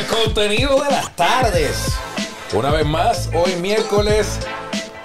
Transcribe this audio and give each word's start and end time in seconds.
El 0.00 0.06
contenido 0.06 0.82
de 0.82 0.90
las 0.92 1.14
tardes. 1.14 1.76
Una 2.54 2.70
vez 2.70 2.86
más, 2.86 3.28
hoy 3.34 3.54
miércoles. 3.56 4.38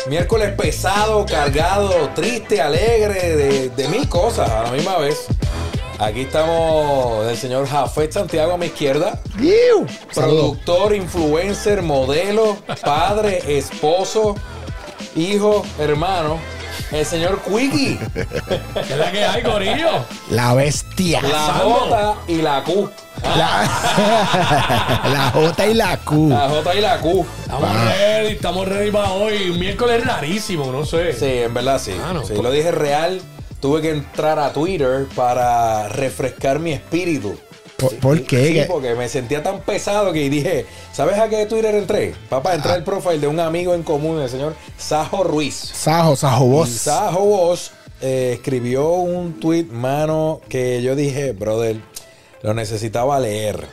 Miércoles 0.08 0.54
pesado, 0.54 1.26
cargado, 1.26 2.10
triste, 2.16 2.62
alegre, 2.62 3.36
de, 3.36 3.70
de 3.72 3.88
mil 3.90 4.08
cosas 4.08 4.50
a 4.50 4.64
la 4.64 4.72
misma 4.72 4.98
vez. 5.00 5.26
Aquí 6.00 6.22
estamos 6.22 7.28
el 7.28 7.36
señor 7.36 7.68
Jafet 7.68 8.14
Santiago 8.14 8.54
a 8.54 8.58
mi 8.58 8.68
izquierda. 8.68 9.20
Productor, 10.14 10.96
influencer, 10.96 11.82
modelo, 11.82 12.56
padre, 12.82 13.58
esposo, 13.58 14.38
hijo, 15.14 15.66
hermano. 15.78 16.40
El 16.94 17.06
señor 17.06 17.42
Quiggy. 17.42 17.98
¿Qué 18.14 18.94
es 18.94 18.98
la 18.98 19.12
que 19.12 19.26
hay, 19.26 19.44
Corillo? 19.44 19.90
La 20.30 20.54
bestia. 20.54 21.22
La 21.22 21.48
J 21.48 22.16
y 22.30 22.36
la 22.38 22.64
Q. 22.64 22.90
La, 23.24 23.64
la 25.12 25.32
J 25.32 25.68
y 25.68 25.74
la 25.74 25.98
Q. 25.98 26.30
La 26.30 26.50
J 26.50 26.76
y 26.76 26.82
la 26.82 27.00
Q. 27.00 27.26
Estamos 27.42 27.86
ready, 27.86 28.34
estamos 28.34 28.68
ready 28.68 28.92
para 28.92 29.12
hoy. 29.12 29.58
Miércoles 29.58 30.06
rarísimo, 30.06 30.72
no 30.72 30.86
sé. 30.86 31.14
Sí, 31.14 31.26
en 31.44 31.54
verdad 31.54 31.80
sí. 31.80 31.94
Ah, 32.04 32.14
no. 32.14 32.24
Sí, 32.26 32.34
lo 32.36 32.52
dije 32.52 32.72
real. 32.72 33.22
Tuve 33.62 33.82
que 33.82 33.92
entrar 33.92 34.38
a 34.38 34.54
Twitter 34.54 35.08
para 35.16 35.88
refrescar 35.90 36.60
mi 36.60 36.74
espíritu. 36.74 37.36
¿Por, 37.78 37.96
por 37.98 38.22
qué? 38.24 38.64
Sí, 38.64 38.72
porque 38.72 38.94
me 38.96 39.10
sentía 39.10 39.42
tan 39.44 39.60
pesado 39.62 40.14
que 40.14 40.30
dije, 40.30 40.66
¿sabes 40.94 41.18
a 41.20 41.28
qué 41.28 41.46
Twitter 41.46 41.74
entré? 41.76 42.14
Papá, 42.30 42.54
entré 42.56 42.72
Ah. 42.72 42.76
al 42.76 42.84
profile 42.84 43.20
de 43.20 43.28
un 43.28 43.40
amigo 43.40 43.74
en 43.74 43.84
común, 43.84 44.22
el 44.22 44.30
señor 44.30 44.56
Sajo 44.78 45.24
Ruiz. 45.24 45.56
Sajo, 45.74 46.16
Sajo 46.16 46.46
vos. 46.46 46.70
Sajo 46.70 47.20
Bosch 47.22 47.72
eh, 48.02 48.34
escribió 48.36 48.90
un 48.92 49.40
tweet, 49.40 49.66
mano, 49.72 50.42
que 50.48 50.82
yo 50.84 50.96
dije, 50.96 51.32
brother, 51.34 51.78
lo 52.46 52.54
necesitaba 52.54 53.20
leer. 53.20 53.66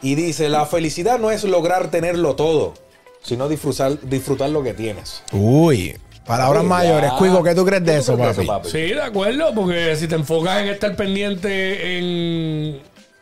Y 0.00 0.14
dice, 0.14 0.48
la 0.48 0.64
felicidad 0.64 1.18
no 1.18 1.30
es 1.30 1.44
lograr 1.44 1.90
tenerlo 1.90 2.36
todo, 2.36 2.72
sino 3.20 3.48
disfrutar, 3.48 4.00
disfrutar 4.00 4.48
lo 4.48 4.62
que 4.62 4.72
tienes. 4.72 5.22
Uy, 5.32 5.94
palabras 6.26 6.64
mayores. 6.64 7.12
Cuico, 7.12 7.42
¿qué 7.42 7.54
tú 7.54 7.66
crees 7.66 7.84
de 7.84 7.98
¿Qué 7.98 8.02
tú 8.02 8.22
eso, 8.22 8.46
papi? 8.46 8.70
Sí, 8.70 8.78
de 8.78 9.02
acuerdo, 9.02 9.54
porque 9.54 9.94
si 9.96 10.08
te 10.08 10.14
enfocas 10.14 10.62
en 10.62 10.68
estar 10.68 10.96
pendiente 10.96 11.98
en 11.98 12.80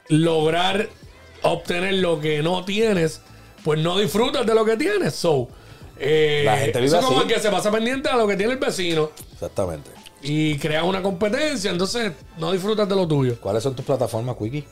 lograr 0.09 0.89
obtener 1.42 1.95
lo 1.95 2.20
que 2.20 2.42
no 2.45 2.64
tienes, 2.64 3.23
pues 3.64 3.81
no 3.81 3.98
disfrutas 3.98 4.47
de 4.47 4.55
lo 4.55 4.64
que 4.64 4.77
tienes. 4.77 5.14
So, 5.17 5.48
eh, 5.98 6.42
La 6.45 6.59
gente 6.59 6.79
vive 6.79 6.87
eso 6.87 7.01
es 7.01 7.05
como 7.05 7.23
el 7.23 7.27
que 7.27 7.41
se 7.41 7.51
pasa 7.51 7.73
pendiente 7.73 8.09
a 8.09 8.17
lo 8.17 8.29
que 8.29 8.37
tiene 8.37 8.53
el 8.53 8.59
vecino 8.61 9.11
Exactamente. 9.33 9.91
Y 10.27 10.59
creas 10.59 10.85
una 10.85 11.03
competencia, 11.03 11.71
entonces 11.71 12.13
no 12.39 12.53
disfrutas 12.53 12.89
de 12.89 12.95
lo 12.97 13.07
tuyo. 13.07 13.39
¿Cuáles 13.41 13.63
son 13.63 13.75
tus 13.75 13.85
plataformas, 13.85 14.37
Quickie? 14.37 14.65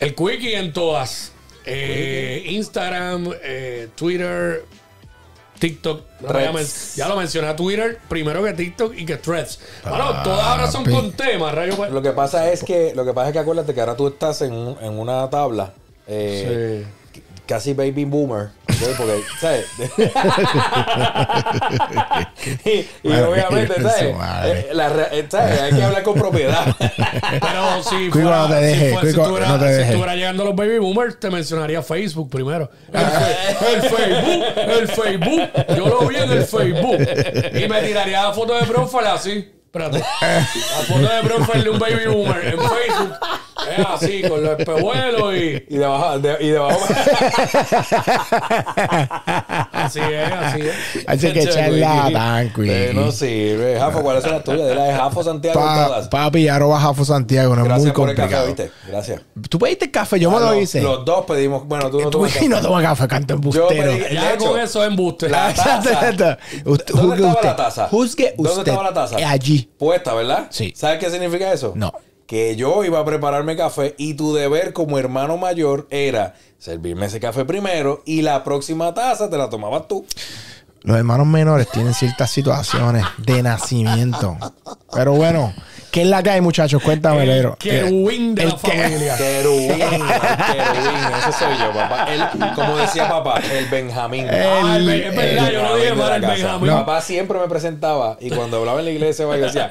El 0.00 0.14
Quickie 0.14 0.54
en 0.54 0.72
todas. 0.72 1.32
Eh, 1.64 2.42
Instagram, 2.46 3.30
eh, 3.42 3.88
Twitter, 3.94 4.64
TikTok. 5.58 6.02
No, 6.22 6.32
ya, 6.96 7.08
lo 7.08 7.16
mencioné, 7.16 7.54
Twitter 7.54 7.98
primero 8.08 8.42
que 8.42 8.52
TikTok 8.52 8.94
y 8.96 9.06
que 9.06 9.16
Threads. 9.16 9.60
Bueno, 9.88 10.22
todas 10.24 10.44
ahora 10.44 10.70
son 10.70 10.84
con 10.84 11.12
temas, 11.12 11.54
rayo. 11.54 11.76
pues. 11.76 11.92
Lo 11.92 12.02
que 12.02 12.10
pasa 12.10 12.50
es 12.50 12.64
que, 12.64 12.92
lo 12.96 13.04
que 13.04 13.12
pasa 13.12 13.28
es 13.28 13.32
que 13.34 13.38
acuérdate 13.38 13.74
que 13.74 13.80
ahora 13.80 13.96
tú 13.96 14.08
estás 14.08 14.42
en, 14.42 14.52
en 14.80 14.98
una 14.98 15.30
tabla 15.30 15.72
eh, 16.08 16.84
c- 16.84 17.01
casi 17.52 17.74
baby 17.74 18.06
boomer. 18.06 18.48
Porque, 18.96 19.22
¿sabes? 19.38 19.66
y, 22.64 22.70
y 23.02 23.08
Madre 23.08 23.24
obviamente, 23.24 23.82
¿sabes? 23.82 24.14
Eh, 24.44 24.68
la 24.72 24.88
eh, 25.12 25.26
¿sabes? 25.28 25.60
Hay 25.60 25.72
que 25.74 25.82
hablar 25.82 26.02
con 26.02 26.14
propiedad. 26.14 26.74
Pero 26.78 27.82
si 27.82 28.10
fuera, 28.22 28.38
no 28.38 28.48
te 28.48 28.54
dejes, 28.56 28.88
si, 28.88 28.94
fuera- 28.94 29.10
si 29.12 29.20
estuviera, 29.20 29.48
no 29.48 29.58
te 29.58 29.76
si 29.76 29.82
estuviera 29.82 30.14
llegando 30.16 30.42
a 30.42 30.46
los 30.46 30.56
baby 30.56 30.78
boomers, 30.78 31.20
te 31.20 31.28
mencionaría 31.30 31.82
Facebook 31.82 32.30
primero. 32.30 32.70
El, 32.92 33.06
fe- 33.06 33.74
el 33.74 33.82
Facebook, 33.82 34.44
el 34.56 34.88
Facebook. 34.88 35.42
Yo 35.76 35.86
lo 35.88 36.08
vi 36.08 36.16
en 36.16 36.32
el 36.32 36.44
Facebook. 36.44 36.98
Y 37.54 37.68
me 37.68 37.82
tiraría 37.82 38.22
la 38.24 38.32
foto 38.32 38.58
de 38.58 38.64
profile 38.66 39.08
así. 39.08 39.52
Espérate. 39.74 40.00
La 40.20 40.44
foto 40.86 40.98
de 41.00 41.22
profile 41.22 41.62
de 41.64 41.70
un 41.70 41.78
baby 41.78 42.06
boomer 42.08 42.44
en 42.46 42.58
Facebook. 42.58 43.14
Es 43.78 43.86
así, 43.86 44.22
con 44.28 44.42
los 44.42 44.58
espejuelos 44.58 45.34
y. 45.34 45.64
y 45.68 45.76
debajo, 45.78 46.18
de- 46.18 46.36
y 46.40 46.48
debajo 46.50 46.80
Así 49.72 50.00
es, 50.00 50.32
así 50.32 50.60
es. 50.60 50.74
Así 51.08 51.32
que 51.32 51.46
charlatán, 51.46 52.46
Eh, 52.46 52.52
Quickie. 52.54 52.94
no 52.94 53.12
sirve. 53.12 53.78
Jafo, 53.78 54.02
¿cuáles 54.02 54.22
son 54.24 54.32
las 54.32 54.44
tuyas? 54.44 54.66
De 54.66 54.74
la 54.74 54.84
de 54.84 54.94
Jafo 54.94 55.22
Santiago 55.24 55.60
Pa- 55.60 55.86
todas. 55.86 56.08
papi, 56.08 56.48
arroba 56.48 56.80
Jafo 56.80 57.04
Santiago, 57.04 57.56
no 57.56 57.62
es 57.76 57.82
muy 57.82 57.92
por 57.92 58.10
el 58.10 58.16
café, 58.16 58.34
complicado. 58.34 58.46
¿viste? 58.46 58.70
Gracias. 58.88 59.20
¿Tú 59.48 59.58
pediste 59.58 59.90
café? 59.90 60.18
Yo 60.20 60.30
me 60.30 60.36
Ah, 60.36 60.40
lo 60.40 60.52
los- 60.52 60.62
hice. 60.62 60.80
Los 60.82 61.04
dos 61.04 61.24
pedimos. 61.24 61.66
Bueno, 61.66 61.88
tú 61.90 61.98
no 61.98 62.04
Tú 62.04 62.18
tomas 62.18 62.42
y 62.42 62.48
no 62.48 62.56
café. 62.56 62.68
toma 62.68 62.82
café, 62.82 63.08
canto 63.08 63.34
embustero. 63.34 63.68
pedí- 63.68 64.12
Ya 64.12 64.36
con 64.36 64.58
eso 64.60 64.82
es 64.82 64.88
embuste. 64.90 65.28
la 65.28 65.50
Exacto, 65.50 65.88
taza. 65.90 66.38
¿Dónde 66.64 66.84
estaba 67.16 67.42
la 67.42 67.56
taza? 67.56 67.88
Juzgue 67.88 68.34
¿Dónde 68.36 68.50
usted. 68.50 68.68
estaba 68.68 68.82
la 68.90 68.94
taza? 68.94 69.18
Eh, 69.18 69.24
Puesta, 69.78 70.14
¿verdad? 70.14 70.48
Sí. 70.50 70.72
¿Sabes 70.74 70.98
qué 70.98 71.10
significa 71.10 71.52
eso? 71.52 71.72
No. 71.74 71.92
Que 72.26 72.56
yo 72.56 72.84
iba 72.84 73.00
a 73.00 73.04
prepararme 73.04 73.56
café 73.56 73.94
y 73.98 74.14
tu 74.14 74.34
deber 74.34 74.72
como 74.72 74.98
hermano 74.98 75.36
mayor 75.36 75.86
era 75.90 76.34
servirme 76.58 77.06
ese 77.06 77.20
café 77.20 77.44
primero 77.44 78.02
y 78.06 78.22
la 78.22 78.44
próxima 78.44 78.94
taza 78.94 79.28
te 79.28 79.36
la 79.36 79.50
tomabas 79.50 79.88
tú. 79.88 80.06
Los 80.84 80.96
hermanos 80.96 81.26
menores 81.26 81.68
tienen 81.70 81.94
ciertas 81.94 82.30
situaciones 82.30 83.04
de 83.18 83.42
nacimiento. 83.42 84.36
Pero 84.92 85.12
bueno, 85.12 85.54
¿qué 85.92 86.02
es 86.02 86.08
la 86.08 86.22
que 86.24 86.30
hay, 86.30 86.40
muchachos? 86.40 86.82
Cuéntame, 86.82 87.22
El 87.22 87.28
Lero. 87.28 87.56
querubín 87.56 88.34
de 88.34 88.42
el 88.42 88.48
la 88.48 88.56
que- 88.56 88.70
familia. 88.82 89.16
Querubín, 89.18 89.68
querubín, 89.68 91.00
ese 91.18 91.32
soy 91.38 91.56
yo, 91.58 91.72
papá. 91.72 92.06
El, 92.12 92.54
como 92.54 92.76
decía 92.76 93.08
papá, 93.08 93.40
el 93.52 93.66
Benjamín. 93.66 94.26
Ah, 94.28 94.76
el 94.76 94.84
yo 94.86 95.76
dije 95.76 95.94
mal, 95.94 96.08
la 96.08 96.16
el 96.16 96.22
casa. 96.22 96.34
Benjamín. 96.34 96.70
Papá 96.72 97.00
siempre 97.00 97.38
me 97.38 97.48
presentaba 97.48 98.16
y 98.20 98.30
cuando 98.30 98.56
hablaba 98.58 98.80
en 98.80 98.86
la 98.86 98.90
iglesia 98.90 99.24
yo 99.24 99.32
decía, 99.32 99.70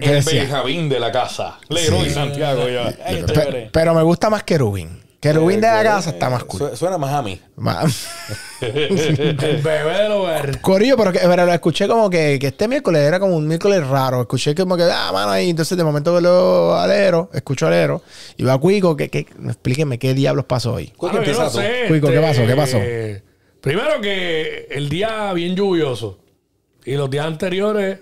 ¿Qué 0.00 0.04
el 0.06 0.14
decía? 0.16 0.42
Benjamín 0.42 0.88
de 0.90 1.00
la 1.00 1.10
casa. 1.12 1.58
Leroy 1.70 2.10
Santiago. 2.10 2.68
Yo, 2.68 2.82
"Ay, 3.06 3.22
Pe- 3.22 3.32
chévere". 3.32 3.70
pero 3.72 3.94
me 3.94 4.02
gusta 4.02 4.28
más 4.30 4.42
Querubín. 4.42 5.00
Querubín 5.22 5.60
de 5.60 5.68
la 5.68 5.80
Eh, 5.80 5.84
casa 5.84 6.10
está 6.10 6.28
más 6.28 6.42
cool. 6.44 6.60
su- 6.70 6.76
Suena 6.76 6.98
más 6.98 7.12
a 7.14 7.22
mí. 7.22 7.40
El 8.60 9.62
bebé 9.62 10.08
de 10.08 10.18
ver. 10.26 10.60
Corillo, 10.60 10.96
pero, 10.96 11.12
que, 11.12 11.20
pero 11.20 11.46
lo 11.46 11.52
escuché 11.52 11.86
como 11.88 12.10
que, 12.10 12.38
que 12.40 12.48
este 12.48 12.68
miércoles 12.68 13.02
era 13.02 13.18
como 13.20 13.36
un 13.36 13.46
miércoles 13.46 13.86
raro. 13.86 14.20
Escuché 14.22 14.54
como 14.54 14.76
que, 14.76 14.82
ah, 14.84 15.10
mano, 15.12 15.30
ahí. 15.30 15.50
Entonces, 15.50 15.78
de 15.78 15.84
momento 15.84 16.12
veo 16.20 16.74
a 16.74 16.86
Lero, 16.86 17.30
escucho 17.32 17.66
a 17.66 17.70
Lero, 17.70 18.02
y 18.36 18.42
va 18.44 18.54
a 18.54 18.58
Cuico, 18.58 18.96
que, 18.96 19.08
que, 19.08 19.20
explíqueme 19.46 19.98
qué 19.98 20.12
diablos 20.14 20.44
pasó 20.46 20.74
hoy. 20.74 20.92
¿Cuál 20.96 21.12
Bueno, 21.12 21.24
yo 21.24 21.30
empieza 21.32 21.44
no 21.44 21.50
tú? 21.50 21.58
sé, 21.58 21.84
Cuico, 21.88 22.08
¿qué 22.08 22.14
este, 22.16 22.26
pasó? 22.26 22.46
¿Qué 22.46 22.56
pasó? 22.56 22.78
Primero 23.60 24.00
que 24.00 24.66
el 24.70 24.88
día 24.88 25.32
bien 25.32 25.54
lluvioso 25.54 26.18
y 26.84 26.94
los 26.96 27.08
días 27.08 27.26
anteriores 27.26 27.98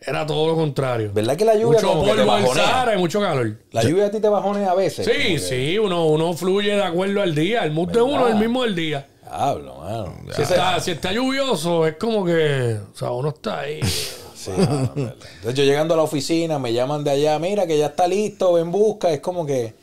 era 0.00 0.26
todo 0.26 0.48
lo 0.48 0.54
contrario. 0.54 1.10
¿Verdad 1.12 1.36
que 1.36 1.44
la 1.44 1.54
lluvia 1.54 1.80
Mucho 1.80 2.00
te 2.00 2.06
polvo 2.06 2.20
en 2.20 2.26
bajonea? 2.26 2.64
Sahara 2.64 2.94
y 2.94 2.98
mucho 2.98 3.20
calor. 3.20 3.56
La 3.72 3.82
lluvia 3.82 4.06
a 4.06 4.10
ti 4.10 4.20
te 4.20 4.28
bajonea 4.28 4.70
a 4.70 4.74
veces. 4.74 5.06
Sí, 5.06 5.38
sí, 5.38 5.78
uno, 5.78 6.06
uno 6.06 6.32
fluye 6.34 6.74
de 6.74 6.82
acuerdo 6.82 7.22
al 7.22 7.34
día. 7.34 7.64
El 7.64 7.72
mood 7.72 7.90
de 7.90 8.02
uno 8.02 8.26
es 8.28 8.34
el 8.34 8.40
mismo 8.40 8.62
del 8.62 8.74
día. 8.74 9.06
Diablo, 9.22 9.76
mano. 9.76 10.14
Si 10.34 10.42
está, 10.42 10.80
si 10.80 10.92
está 10.92 11.12
lluvioso, 11.12 11.86
es 11.86 11.96
como 11.96 12.24
que, 12.24 12.76
o 12.92 12.96
sea, 12.96 13.10
uno 13.10 13.30
está 13.30 13.60
ahí. 13.60 13.80
Sí, 14.36 14.52
mano. 14.52 14.92
Entonces 14.94 15.54
yo 15.54 15.64
llegando 15.64 15.94
a 15.94 15.96
la 15.96 16.04
oficina, 16.04 16.60
me 16.60 16.72
llaman 16.72 17.02
de 17.02 17.10
allá, 17.10 17.36
mira 17.40 17.66
que 17.66 17.78
ya 17.78 17.86
está 17.86 18.06
listo, 18.06 18.52
ven 18.52 18.70
busca. 18.70 19.10
Es 19.10 19.18
como 19.18 19.44
que, 19.44 19.74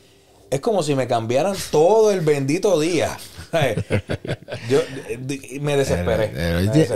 es 0.50 0.60
como 0.60 0.82
si 0.82 0.94
me 0.94 1.06
cambiaran 1.06 1.54
todo 1.70 2.10
el 2.10 2.22
bendito 2.22 2.80
día. 2.80 3.14
yo 4.68 4.78
eh, 5.08 5.58
me 5.60 5.76
desesperé. 5.76 6.32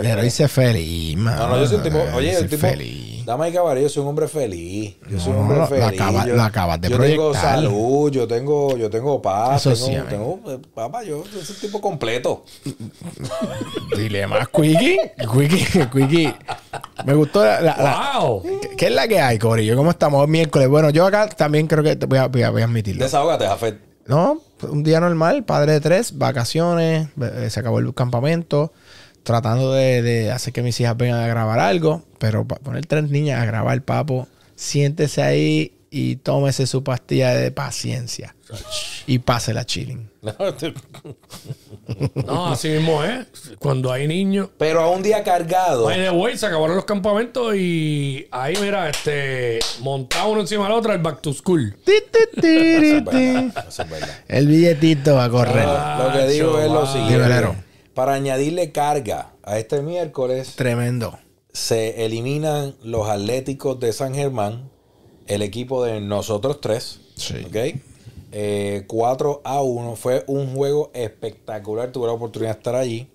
Leroy 0.01 0.29
se 0.29 0.47
feliz, 0.47 1.17
mano. 1.17 1.37
No, 1.37 1.47
no, 1.55 1.57
yo 1.61 1.67
soy 1.67 1.77
un 1.77 1.83
tipo, 1.83 1.99
oye, 2.15 2.33
el 2.37 2.49
tipo, 2.49 2.61
feliz. 2.67 3.25
dama 3.25 3.47
y 3.49 3.53
caballero, 3.53 3.83
yo 3.87 3.89
soy 3.89 4.01
un 4.03 4.09
hombre 4.09 4.27
feliz. 4.27 4.95
Yo 5.09 5.19
soy 5.19 5.33
un 5.33 5.39
hombre 5.39 5.57
lo- 5.57 5.67
feliz. 5.67 5.85
acaba- 6.01 6.25
yo, 6.27 6.35
lo 6.35 6.43
acabas 6.43 6.81
de 6.81 6.89
yo 6.89 6.99
tengo 6.99 7.33
salud, 7.33 8.11
yo 8.11 8.27
tengo, 8.27 8.77
yo 8.77 8.89
tengo 8.89 9.21
paz, 9.21 9.65
Eso 9.65 9.73
tengo, 9.73 9.85
sí, 9.87 9.95
amigo. 9.95 10.39
tengo, 10.43 10.51
eh, 10.53 10.59
papá, 10.73 11.03
yo 11.03 11.23
soy 11.31 11.55
un 11.55 11.61
tipo 11.61 11.81
completo. 11.81 12.43
Dile 13.95 14.27
más, 14.27 14.47
Quickie. 14.49 14.97
Quickie, 15.33 15.87
Quickie. 15.91 16.33
Me 17.05 17.13
gustó 17.13 17.43
la, 17.43 17.61
la- 17.61 17.77
la- 17.77 18.19
¡Wow! 18.19 18.43
¿Qué- 18.61 18.75
¿Qué 18.75 18.85
es 18.87 18.91
la 18.93 19.07
que 19.07 19.19
hay, 19.19 19.37
Corillo? 19.39 19.75
¿Cómo 19.75 19.91
estamos? 19.91 20.21
Hoy 20.21 20.27
Miércoles. 20.27 20.67
Bueno, 20.67 20.89
yo 20.89 21.05
acá 21.05 21.27
también 21.29 21.67
creo 21.67 21.83
que 21.83 21.95
te 21.95 22.05
voy 22.05 22.17
a, 22.19 22.27
voy 22.27 22.43
a- 22.43 22.49
voy 22.49 22.61
a 22.61 22.65
admitirlo. 22.65 23.03
Desahógate, 23.03 23.45
Jafet. 23.45 23.79
No, 24.07 24.41
un 24.63 24.83
día 24.83 24.99
normal, 24.99 25.45
padre 25.45 25.73
de 25.73 25.81
tres, 25.81 26.17
vacaciones, 26.17 27.09
eh, 27.21 27.49
se 27.49 27.59
acabó 27.59 27.79
el 27.79 27.93
campamento, 27.93 28.73
tratando 29.23 29.73
de, 29.73 30.31
hacer 30.31 30.53
que 30.53 30.61
mis 30.61 30.79
hijas 30.79 30.97
vengan 30.97 31.19
a 31.21 31.27
grabar 31.27 31.59
algo, 31.59 32.03
pero 32.17 32.47
poner 32.47 32.85
tres 32.85 33.09
niñas 33.09 33.41
a 33.41 33.45
grabar, 33.45 33.81
papo, 33.83 34.27
siéntese 34.55 35.21
ahí 35.21 35.78
y 35.91 36.17
tómese 36.17 36.67
su 36.67 36.83
pastilla 36.83 37.33
de 37.33 37.51
paciencia. 37.51 38.35
Y 39.07 39.19
pase 39.19 39.53
la 39.53 39.65
chilling. 39.65 40.09
No, 42.25 42.47
así 42.51 42.69
mismo 42.69 43.03
es. 43.03 43.25
Cuando 43.57 43.91
hay 43.91 44.07
niños. 44.07 44.49
Pero 44.59 44.81
a 44.81 44.89
un 44.91 45.01
día 45.01 45.23
cargado. 45.23 45.85
By 45.85 45.97
the 45.99 46.09
way, 46.11 46.37
se 46.37 46.45
acabaron 46.45 46.75
los 46.75 46.85
campamentos 46.85 47.55
y 47.55 48.27
ahí, 48.31 48.55
mira, 48.61 48.89
este, 48.89 49.59
montado 49.81 50.29
uno 50.29 50.41
encima 50.41 50.63
del 50.65 50.73
otro, 50.73 50.93
el 50.93 50.99
back 50.99 51.21
to 51.21 51.33
school. 51.33 51.75
El 54.27 54.47
billetito 54.47 55.15
va 55.15 55.25
a 55.25 55.29
correr. 55.29 55.65
Lo- 55.65 56.03
Lo 56.07 56.13
que 56.13 56.27
digo 56.27 56.59
es 56.59 56.69
lo 56.71 56.85
siguiente. 56.85 57.47
Para 57.93 58.13
añadirle 58.13 58.71
carga 58.71 59.31
a 59.43 59.57
este 59.57 59.81
miércoles, 59.81 60.53
Tremendo. 60.55 61.17
se 61.51 62.05
eliminan 62.05 62.75
los 62.83 63.09
Atléticos 63.09 63.79
de 63.79 63.91
San 63.93 64.13
Germán, 64.13 64.69
el 65.29 65.41
equipo 65.41 65.83
de 65.85 66.01
nosotros 66.01 66.59
tres. 66.59 66.99
Sí. 67.15 67.35
¿ok? 67.47 67.79
Eh, 68.31 68.83
4 68.87 69.41
a 69.43 69.61
1. 69.61 69.95
Fue 69.95 70.23
un 70.27 70.53
juego 70.55 70.91
espectacular. 70.93 71.91
Tuve 71.91 72.07
la 72.07 72.13
oportunidad 72.13 72.51
de 72.53 72.57
estar 72.59 72.75
allí. 72.75 73.07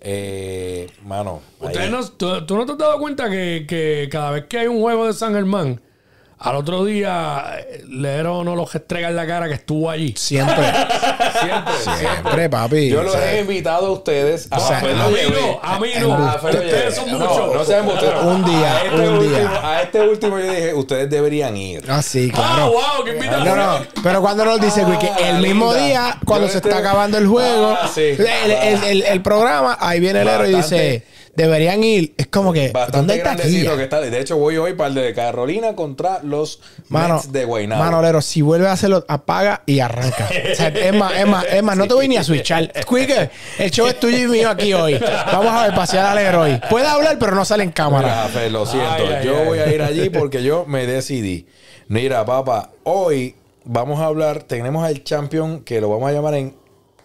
Eh, 0.00 0.88
mano, 1.04 1.40
ahí- 1.60 1.68
Ustedes 1.68 1.90
no, 1.90 2.04
tú, 2.08 2.44
tú 2.46 2.56
no 2.56 2.66
te 2.66 2.72
has 2.72 2.78
dado 2.78 2.98
cuenta 2.98 3.30
que, 3.30 3.64
que 3.68 4.08
cada 4.10 4.32
vez 4.32 4.44
que 4.46 4.58
hay 4.58 4.66
un 4.66 4.80
juego 4.80 5.06
de 5.06 5.12
San 5.12 5.32
Germán, 5.32 5.80
al 6.42 6.56
otro 6.56 6.84
día 6.84 7.44
eh, 7.58 7.84
Lero 7.88 8.42
no 8.44 8.56
los 8.56 8.74
estrega 8.74 9.08
en 9.08 9.16
la 9.16 9.26
cara 9.26 9.48
que 9.48 9.54
estuvo 9.54 9.88
allí. 9.90 10.14
Siempre. 10.16 10.64
siempre, 11.40 11.72
Siempre, 11.98 12.50
papi. 12.50 12.88
Yo 12.88 13.02
los 13.02 13.14
he 13.16 13.40
invitado 13.40 13.86
a 13.86 13.90
ustedes. 13.92 14.48
A 14.50 14.56
a 14.56 14.80
mí 14.80 14.88
no, 14.94 15.60
a 15.62 15.78
mí 15.78 15.90
no. 16.00 16.34
Ustedes 16.34 16.94
son 16.94 17.10
No, 17.10 17.18
muchos. 17.18 17.54
No, 17.54 17.64
sean 17.64 17.80
embusteros. 17.80 18.24
Un 18.24 18.44
día, 18.44 18.76
A 18.76 18.82
este 18.84 18.94
un 18.96 19.08
último- 19.14 19.36
día. 19.38 19.60
A 19.62 19.82
este 19.82 20.00
último 20.00 20.38
yo 20.38 20.50
dije, 20.50 20.74
ustedes 20.74 21.10
deberían 21.10 21.56
ir. 21.56 21.84
Ah, 21.88 22.02
sí, 22.02 22.30
Ah, 22.32 22.36
claro. 22.36 22.72
wow, 22.72 23.04
qué 23.04 23.10
invitación. 23.12 23.44
No, 23.58 23.78
no, 23.78 23.86
pero 24.02 24.20
cuando 24.20 24.44
nos 24.44 24.60
dice 24.60 24.84
Wiki, 24.84 25.06
Ah, 25.06 25.16
el 25.30 25.38
mismo 25.42 25.72
linda. 25.72 25.86
día, 25.86 26.18
cuando 26.24 26.46
Yo 26.46 26.52
se 26.52 26.58
este- 26.58 26.68
está 26.70 26.80
acabando 26.80 27.18
el 27.18 27.26
juego, 27.26 27.76
Ah, 27.80 27.88
sí. 27.92 28.00
el, 28.00 28.20
el- 28.50 28.84
el- 28.84 29.02
el 29.02 29.22
programa, 29.22 29.76
ahí 29.80 30.00
viene 30.00 30.22
el 30.22 30.28
héroe 30.28 30.50
y 30.50 30.52
Bastante. 30.54 30.84
dice, 30.84 31.06
deberían 31.34 31.82
ir. 31.82 32.14
Es 32.16 32.26
como 32.26 32.52
que, 32.52 32.68
¿dónde 32.68 32.80
Bastante 32.80 33.12
hay 33.12 33.18
grandecito 33.20 33.76
que 33.76 33.84
está. 33.84 34.00
De 34.00 34.20
hecho, 34.20 34.36
voy 34.36 34.56
hoy 34.56 34.74
para 34.74 34.88
el 34.88 34.94
de 34.94 35.14
Carolina 35.14 35.74
contra 35.74 36.20
los 36.22 36.60
Mano, 36.88 37.14
Mets 37.14 37.32
de 37.32 37.44
Guaynabo. 37.44 37.84
Manolero, 37.84 38.20
si 38.20 38.42
vuelve 38.42 38.68
a 38.68 38.72
hacerlo, 38.72 39.04
apaga 39.08 39.62
y 39.66 39.80
arranca. 39.80 40.28
O 40.52 40.54
sea, 40.54 40.68
es 40.68 40.94
más, 40.94 41.12
es 41.14 41.26
más, 41.26 41.44
es 41.50 41.62
más, 41.62 41.76
no 41.76 41.86
te 41.86 41.94
voy 41.94 42.08
ni 42.08 42.16
a 42.16 42.24
switchar. 42.24 42.72
Quique, 42.72 43.30
el 43.58 43.70
show 43.70 43.86
es 43.86 43.98
tuyo 43.98 44.18
y 44.18 44.26
mío 44.26 44.50
aquí 44.50 44.72
hoy. 44.72 44.98
Vamos 45.26 45.52
a 45.52 45.66
ver, 45.66 45.74
pasear 45.74 46.06
al 46.06 46.18
héroe. 46.18 46.60
Puede 46.68 46.86
hablar, 46.86 47.16
pero 47.18 47.34
no 47.34 47.44
sale 47.44 47.62
en 47.62 47.70
Mira, 47.70 47.74
cámara. 47.74 48.28
Fe, 48.28 48.50
lo 48.50 48.66
siento. 48.66 48.88
Ay, 48.90 49.24
yo 49.24 49.38
ay. 49.38 49.46
voy 49.46 49.58
a 49.58 49.72
ir 49.72 49.82
allí 49.82 50.10
porque 50.10 50.42
yo 50.42 50.64
me 50.66 50.86
decidí. 50.86 51.46
Mira, 51.88 52.24
papá, 52.24 52.70
hoy 52.84 53.36
vamos 53.64 54.00
a 54.00 54.06
hablar. 54.06 54.42
Tenemos 54.42 54.84
al 54.84 55.02
champion 55.04 55.60
que 55.60 55.80
lo 55.80 55.88
vamos 55.88 56.10
a 56.10 56.12
llamar 56.12 56.34
en 56.34 56.61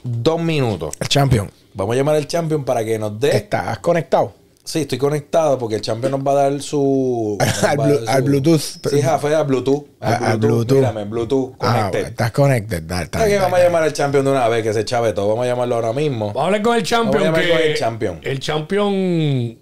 dos 0.08 0.42
minutos. 0.42 0.96
El 1.00 1.08
champion. 1.08 1.50
Vamos 1.74 1.94
a 1.94 1.98
llamar 1.98 2.16
al 2.16 2.28
champion 2.28 2.64
para 2.66 2.84
que 2.84 2.98
nos 2.98 3.20
dé. 3.20 3.36
¿Estás 3.36 3.80
conectado? 3.80 4.34
Sí, 4.64 4.82
estoy 4.82 4.98
conectado 4.98 5.58
porque 5.58 5.76
el 5.76 5.82
champion 5.82 6.12
nos 6.12 6.22
va 6.28 6.32
a 6.34 6.36
dar 6.50 6.62
su. 6.62 7.38
Al 7.66 7.80
va 7.80 7.86
a 7.86 7.88
blu- 7.88 8.00
dar 8.04 8.16
al 8.18 8.22
Bluetooth. 8.24 8.60
Sí, 8.90 9.02
Jafé, 9.02 9.34
al 9.34 9.46
Bluetooth. 9.46 9.86
Al, 10.02 10.18
Bluetooth. 10.38 10.40
Bluetooth. 10.40 10.76
Mírame, 10.78 11.06
Bluetooth. 11.06 11.54
Ah, 11.62 11.90
estás 11.94 12.32
conected. 12.34 12.84
Dale, 12.84 13.06
está 13.06 13.20
¿Sabes 13.20 13.32
bien, 13.32 13.40
que 13.40 13.44
vamos 13.46 13.60
a 13.60 13.64
llamar 13.64 13.84
al 13.84 13.94
champion 13.94 14.26
de 14.26 14.32
una 14.32 14.48
vez 14.50 14.64
que 14.64 14.74
se 14.74 14.84
chave 14.84 15.14
todo? 15.14 15.30
Vamos 15.30 15.46
a 15.46 15.48
llamarlo 15.48 15.76
ahora 15.76 15.94
mismo. 15.94 16.28
Vamos 16.28 16.42
a 16.42 16.46
hablar 16.48 16.62
con 16.64 16.76
el 16.76 16.84
champion. 16.84 17.24
Vamos 17.24 17.24
a 17.24 17.26
llamar 17.28 17.42
que 17.46 17.50
con 17.52 17.62
el 17.72 17.78
champion. 17.78 18.20
El 18.24 18.40
champion 18.42 19.58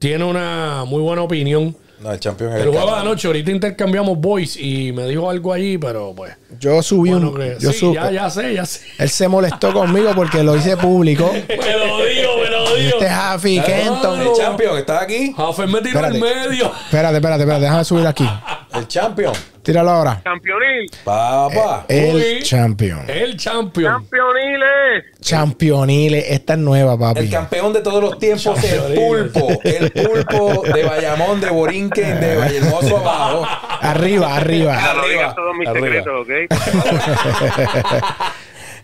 tiene 0.00 0.24
una 0.24 0.84
muy 0.86 1.02
buena 1.02 1.22
opinión. 1.22 1.76
No, 2.00 2.12
el 2.12 2.20
champion 2.20 2.50
es 2.52 2.56
El 2.60 2.68
el 2.68 2.68
juego 2.74 2.94
de 2.94 3.00
anoche, 3.00 3.26
ahorita 3.26 3.50
intercambiamos 3.50 4.18
voice 4.18 4.60
y 4.62 4.92
me 4.92 5.04
dijo 5.06 5.28
algo 5.28 5.52
allí, 5.52 5.78
pero 5.78 6.12
pues. 6.16 6.32
Yo 6.60 6.80
subí 6.82 7.10
Bueno, 7.10 7.30
un. 7.30 7.36
que- 7.36 7.56
Yo 7.58 7.72
sí, 7.72 7.78
sub- 7.78 7.94
ya, 7.94 8.10
ya 8.12 8.30
sé, 8.30 8.54
ya 8.54 8.64
sé. 8.64 8.80
Él 8.98 9.08
se 9.08 9.26
molestó 9.26 9.72
conmigo 9.72 10.10
porque 10.14 10.42
lo 10.44 10.56
hice 10.56 10.76
público. 10.76 11.30
Me 11.48 11.56
lo 11.56 12.04
digo, 12.06 12.36
me 12.42 12.50
lo 12.50 12.76
digo. 12.76 12.98
Este 12.98 13.08
Jafi 13.08 13.60
Kenton. 13.60 14.20
El 14.20 14.28
champion, 14.36 14.78
¿estás 14.78 15.02
aquí? 15.02 15.34
Jaffer 15.36 15.66
me 15.68 15.80
tiró 15.80 15.98
al 16.04 16.14
medio. 16.14 16.72
Espérate, 16.84 17.16
espérate, 17.16 17.42
espérate. 17.42 17.62
Déjame 17.64 17.84
subir 17.84 18.06
aquí. 18.06 18.28
El 18.74 18.86
champion. 18.86 19.32
Tíralo 19.68 19.90
ahora. 19.90 20.18
Campeonil, 20.24 20.90
Papá. 21.04 21.84
El 21.90 22.14
Uy. 22.16 22.42
champion. 22.42 23.04
El 23.06 23.36
champion. 23.36 23.92
campeoniles. 23.92 25.04
Championile. 25.20 26.32
Esta 26.32 26.54
es 26.54 26.58
nueva, 26.58 26.98
papi. 26.98 27.20
El 27.20 27.28
campeón 27.30 27.74
de 27.74 27.82
todos 27.82 28.02
los 28.02 28.18
tiempos, 28.18 28.64
el 28.64 28.94
pulpo. 28.94 29.60
El 29.62 29.92
pulpo 29.92 30.62
de 30.72 30.84
Bayamón, 30.84 31.42
de 31.42 31.50
Borinquen, 31.50 32.18
de 32.18 32.36
Vallehermoso 32.38 32.96
abajo. 32.96 33.46
Arriba, 33.82 34.36
arriba. 34.36 34.74
Arriba, 34.74 35.06
digas 35.06 35.34
todos 35.34 35.54
mis 35.58 35.68
arriba. 35.68 35.86
secretos, 35.86 36.26
¿ok? 36.48 37.98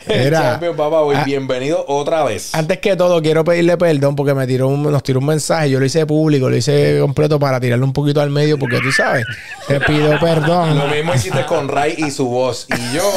Champion, 0.30 0.76
papá, 0.76 1.00
hoy 1.00 1.16
Ah. 1.18 1.24
bienvenido 1.24 1.84
otra 1.88 2.24
vez. 2.24 2.54
Antes 2.54 2.78
que 2.78 2.94
todo, 2.96 3.22
quiero 3.22 3.42
pedirle 3.44 3.76
perdón 3.76 4.14
porque 4.16 4.34
me 4.34 4.46
tiró 4.46 4.68
un- 4.68 4.82
nos 4.82 5.02
tiró 5.02 5.20
un 5.20 5.26
mensaje. 5.26 5.70
Yo 5.70 5.80
lo 5.80 5.86
hice 5.86 6.04
público, 6.06 6.50
lo 6.50 6.56
hice 6.56 6.98
completo 7.00 7.38
para 7.38 7.58
tirarle 7.60 7.84
un 7.84 7.92
poquito 7.92 8.20
al 8.20 8.30
medio 8.30 8.58
porque 8.58 8.78
tú 8.80 8.92
sabes. 8.92 9.24
Te 9.66 9.80
pido 9.80 10.12
Lo 10.14 10.20
perdón. 10.20 10.90
mismo 10.90 11.14
hiciste 11.14 11.44
con 11.46 11.68
Ray 11.68 11.94
y 11.98 12.10
su 12.10 12.28
voz. 12.28 12.66
Y 12.70 12.96
yo, 12.96 13.10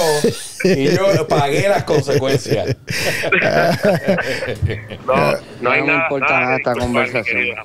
y 0.64 0.96
yo 0.96 1.28
pagué 1.28 1.68
las 1.68 1.84
consecuencias. 1.84 2.76
No, 5.06 5.14
no 5.62 5.72
hay 5.72 5.82
No 5.82 5.86
me 5.88 5.92
nada. 5.94 6.04
importa 6.04 6.40
nada 6.40 6.56
esta 6.58 6.74
conversación. 6.76 7.56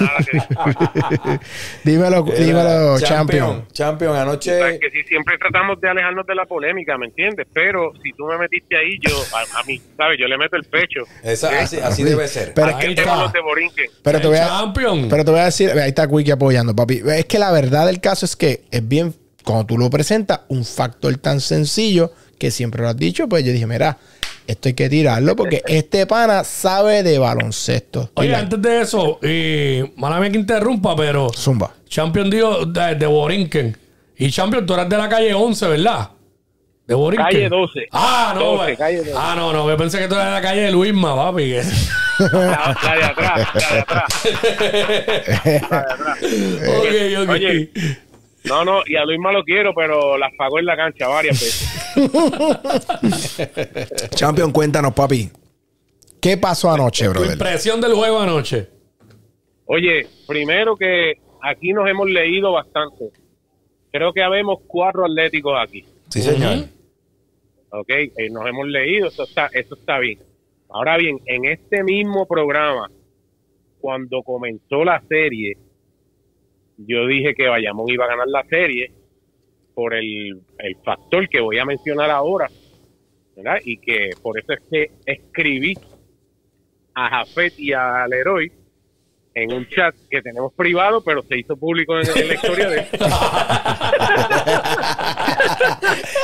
nada 0.00 1.40
dímelo, 1.84 2.22
dímelo, 2.38 2.96
Era 2.96 3.06
champion. 3.06 4.16
Anoche. 4.16 4.78
que 4.80 4.90
sí, 4.90 5.02
siempre 5.06 5.36
tratamos 5.38 5.80
de 5.80 5.88
alejarnos 5.90 6.26
de 6.26 6.34
la 6.34 6.46
polémica, 6.46 6.96
¿me 6.98 7.06
entiendes? 7.06 7.46
Pero 7.52 7.92
si 8.02 8.12
tú 8.12 8.24
me 8.26 8.38
metiste 8.38 8.69
ahí, 8.76 8.98
yo, 9.00 9.14
a, 9.32 9.60
a 9.60 9.62
mí, 9.64 9.80
¿sabes? 9.96 10.18
Yo 10.18 10.26
le 10.26 10.38
meto 10.38 10.56
el 10.56 10.64
pecho. 10.64 11.00
Esa, 11.22 11.60
así, 11.60 11.78
así 11.78 12.02
debe 12.02 12.26
ser. 12.28 12.52
Pero 12.54 12.70
es 12.70 12.76
que, 12.76 12.90
está. 12.92 13.16
Los 13.16 13.32
de 13.32 13.40
pero 14.02 14.20
te 14.20 14.28
voy 14.28 14.36
a, 14.38 14.46
champion. 14.46 15.08
pero 15.08 15.24
te 15.24 15.30
voy 15.30 15.40
a 15.40 15.44
decir, 15.44 15.70
ahí 15.70 15.88
está 15.88 16.08
Quickie 16.08 16.32
apoyando, 16.32 16.74
papi. 16.74 17.02
Es 17.06 17.26
que 17.26 17.38
la 17.38 17.50
verdad 17.50 17.86
del 17.86 18.00
caso 18.00 18.26
es 18.26 18.36
que 18.36 18.64
es 18.70 18.86
bien, 18.86 19.14
cuando 19.44 19.66
tú 19.66 19.78
lo 19.78 19.90
presentas, 19.90 20.40
un 20.48 20.64
factor 20.64 21.16
tan 21.18 21.40
sencillo 21.40 22.12
que 22.38 22.50
siempre 22.50 22.82
lo 22.82 22.88
has 22.88 22.96
dicho, 22.96 23.28
pues 23.28 23.44
yo 23.44 23.52
dije, 23.52 23.66
mira, 23.66 23.98
esto 24.46 24.68
hay 24.68 24.74
que 24.74 24.88
tirarlo 24.88 25.36
porque 25.36 25.62
este 25.66 26.06
pana 26.06 26.44
sabe 26.44 27.02
de 27.02 27.18
baloncesto. 27.18 28.10
Oye, 28.14 28.34
antes 28.34 28.60
de 28.60 28.80
eso, 28.80 29.18
y 29.22 29.92
mala 29.96 30.28
que 30.30 30.38
interrumpa, 30.38 30.96
pero 30.96 31.30
Zumba. 31.34 31.74
Champion 31.88 32.30
dijo 32.30 32.66
de, 32.66 32.94
de 32.94 33.06
Borinquen. 33.06 33.76
Y 34.16 34.30
Champion, 34.30 34.66
tú 34.66 34.74
eres 34.74 34.88
de 34.88 34.98
la 34.98 35.08
calle 35.08 35.32
11, 35.32 35.68
¿verdad? 35.68 36.10
De 36.90 36.96
Borinquen. 36.96 37.24
Calle 37.24 37.48
12. 37.48 37.86
Ah, 37.92 38.32
no. 38.34 38.56
12, 38.56 38.76
calle 38.76 38.96
12. 38.98 39.12
Ah, 39.14 39.34
no, 39.36 39.52
no. 39.52 39.70
Yo 39.70 39.76
pensé 39.76 40.00
que 40.00 40.08
tú 40.08 40.16
eras 40.16 40.32
la 40.32 40.42
calle 40.42 40.62
de 40.62 40.72
Luisma, 40.72 41.14
papi. 41.14 41.52
La, 41.52 42.76
la 42.82 42.96
de 42.96 43.04
atrás, 43.04 43.54
la 43.54 43.74
de 43.74 43.78
atrás. 43.78 44.04
La 44.58 45.40
de 45.44 45.56
atrás. 45.56 46.18
ok, 46.68 47.22
ok. 47.22 47.28
Oye. 47.28 47.70
No, 48.42 48.64
no, 48.64 48.80
y 48.86 48.96
a 48.96 49.04
Luisma 49.04 49.30
lo 49.30 49.44
quiero, 49.44 49.72
pero 49.72 50.18
las 50.18 50.32
pagó 50.36 50.58
en 50.58 50.66
la 50.66 50.76
cancha 50.76 51.06
varias 51.06 51.40
veces. 51.40 51.90
Champion, 54.16 54.50
cuéntanos, 54.50 54.92
papi. 54.92 55.30
¿Qué 56.20 56.38
pasó 56.38 56.72
anoche, 56.72 57.04
tu 57.04 57.10
brother? 57.12 57.34
impresión 57.34 57.80
del 57.80 57.94
juego 57.94 58.18
anoche. 58.18 58.68
Oye, 59.66 60.08
primero 60.26 60.74
que 60.74 61.20
aquí 61.40 61.72
nos 61.72 61.88
hemos 61.88 62.10
leído 62.10 62.50
bastante. 62.50 63.12
Creo 63.92 64.12
que 64.12 64.24
habemos 64.24 64.58
cuatro 64.66 65.04
atléticos 65.04 65.52
aquí. 65.56 65.84
Sí, 66.08 66.20
señor. 66.20 66.79
¿Ok? 67.70 67.90
Eh, 67.90 68.30
nos 68.30 68.46
hemos 68.46 68.66
leído, 68.68 69.08
eso 69.08 69.24
está, 69.24 69.48
eso 69.52 69.74
está 69.74 69.98
bien. 69.98 70.18
Ahora 70.68 70.96
bien, 70.96 71.18
en 71.26 71.46
este 71.46 71.82
mismo 71.82 72.26
programa, 72.26 72.88
cuando 73.80 74.22
comenzó 74.22 74.84
la 74.84 75.00
serie, 75.08 75.56
yo 76.76 77.06
dije 77.06 77.34
que 77.34 77.48
Bayamón 77.48 77.88
iba 77.88 78.04
a 78.04 78.08
ganar 78.08 78.28
la 78.28 78.44
serie 78.44 78.92
por 79.74 79.94
el, 79.94 80.42
el 80.58 80.76
factor 80.84 81.28
que 81.28 81.40
voy 81.40 81.58
a 81.58 81.64
mencionar 81.64 82.10
ahora, 82.10 82.48
¿verdad? 83.36 83.58
Y 83.64 83.78
que 83.78 84.10
por 84.22 84.38
eso 84.38 84.52
es 84.52 84.60
que 84.70 84.90
escribí 85.06 85.74
a 86.94 87.08
Jafet 87.08 87.58
y 87.58 87.72
a 87.72 88.06
Leroy 88.06 88.52
en 89.34 89.52
un 89.52 89.66
chat 89.68 89.94
que 90.10 90.22
tenemos 90.22 90.52
privado, 90.54 91.02
pero 91.02 91.22
se 91.22 91.38
hizo 91.38 91.56
público 91.56 91.98
en, 91.98 92.06
en 92.06 92.28
la 92.28 92.34
historia 92.34 92.68
de 92.68 92.80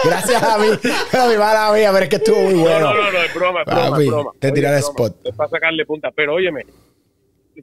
Gracias 0.04 0.42
a 0.42 0.58
mí. 0.58 0.66
A 1.12 1.28
mi 1.28 1.36
mala 1.36 1.72
mía, 1.72 1.90
pero 1.92 2.04
es 2.04 2.08
que 2.08 2.16
estuvo 2.16 2.40
muy 2.40 2.54
bueno. 2.54 2.80
No, 2.80 2.94
no, 2.94 3.12
no, 3.12 3.18
es 3.18 3.34
broma, 3.34 3.60
es 3.60 3.66
broma, 3.66 3.90
Papi, 3.90 4.06
broma. 4.08 4.32
te 4.38 4.52
tiré 4.52 4.68
el 4.68 4.74
spot. 4.74 5.16
Es 5.24 5.34
para 5.34 5.50
sacarle 5.50 5.84
punta. 5.86 6.10
Pero 6.14 6.34
óyeme, 6.34 6.64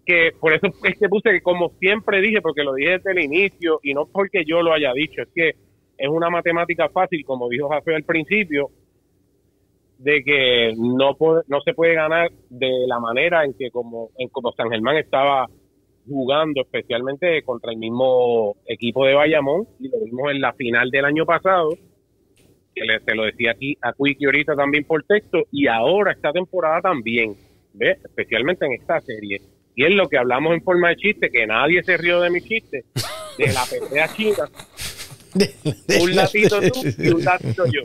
que 0.05 0.31
por 0.39 0.53
eso 0.53 0.67
es 0.83 0.98
que 0.98 1.10
puse 1.10 1.31
que 1.31 1.41
como 1.41 1.69
siempre 1.79 2.22
dije, 2.22 2.41
porque 2.41 2.63
lo 2.63 2.74
dije 2.74 2.98
desde 2.98 3.12
el 3.12 3.19
inicio, 3.19 3.79
y 3.83 3.93
no 3.93 4.05
porque 4.05 4.43
yo 4.45 4.62
lo 4.62 4.74
haya 4.74 4.93
dicho, 4.93 5.22
es 5.22 5.29
que 5.33 5.50
es 5.98 6.10
una 6.10 6.29
matemática 6.29 6.89
fácil, 6.89 7.24
como 7.25 7.50
dijo 7.50 7.69
Jafé 7.69 7.95
al 7.95 8.03
principio, 8.03 8.69
de 9.98 10.24
que 10.24 10.74
no 10.75 11.15
se 11.63 11.74
puede 11.74 11.93
ganar 11.93 12.31
de 12.50 12.88
la 12.88 13.00
manera 13.00 13.45
en 13.45 13.53
que 13.53 13.72
como 13.72 14.10
en 14.17 14.27
como 14.29 14.51
San 14.51 14.69
Germán 14.69 14.98
estaba 14.98 15.48
jugando, 16.07 16.62
especialmente 16.62 17.41
contra 17.43 17.72
el 17.72 17.77
mismo 17.77 18.57
equipo 18.65 19.05
de 19.05 19.13
Bayamón, 19.13 19.67
y 19.79 19.88
lo 19.88 20.00
vimos 20.03 20.31
en 20.31 20.41
la 20.41 20.53
final 20.53 20.89
del 20.89 21.05
año 21.05 21.25
pasado, 21.25 21.69
que 22.75 22.84
le, 22.86 23.00
te 23.00 23.15
lo 23.15 23.24
decía 23.24 23.51
aquí 23.51 23.77
a 23.82 23.94
Quickie 23.94 24.25
ahorita 24.25 24.56
también 24.56 24.84
por 24.84 25.03
texto, 25.03 25.44
y 25.51 25.68
ahora 25.68 26.12
esta 26.12 26.32
temporada 26.32 26.82
también, 26.82 27.36
¿ves? 27.74 27.98
especialmente 28.03 28.65
en 28.65 28.74
esta 28.74 29.00
serie. 29.01 29.42
Y 29.75 29.86
es 29.86 29.92
lo 29.92 30.08
que 30.08 30.18
hablamos 30.18 30.53
en 30.53 30.62
forma 30.62 30.89
de 30.89 30.96
chiste, 30.98 31.30
que 31.32 31.48
nadie 31.48 31.82
se 31.84 31.98
rió 31.98 32.22
de 32.22 32.30
mi 32.30 32.42
chiste, 32.42 32.84
de 33.38 33.48
la 33.53 33.63
pelea 33.65 34.08
china, 34.15 34.50
De- 35.34 35.51
de 35.88 35.98
un 36.00 36.15
la- 36.15 36.24
latito 36.24 36.62
tú 36.62 36.82
y 37.00 37.08
un 37.10 37.24
latito 37.25 37.65
yo. 37.65 37.82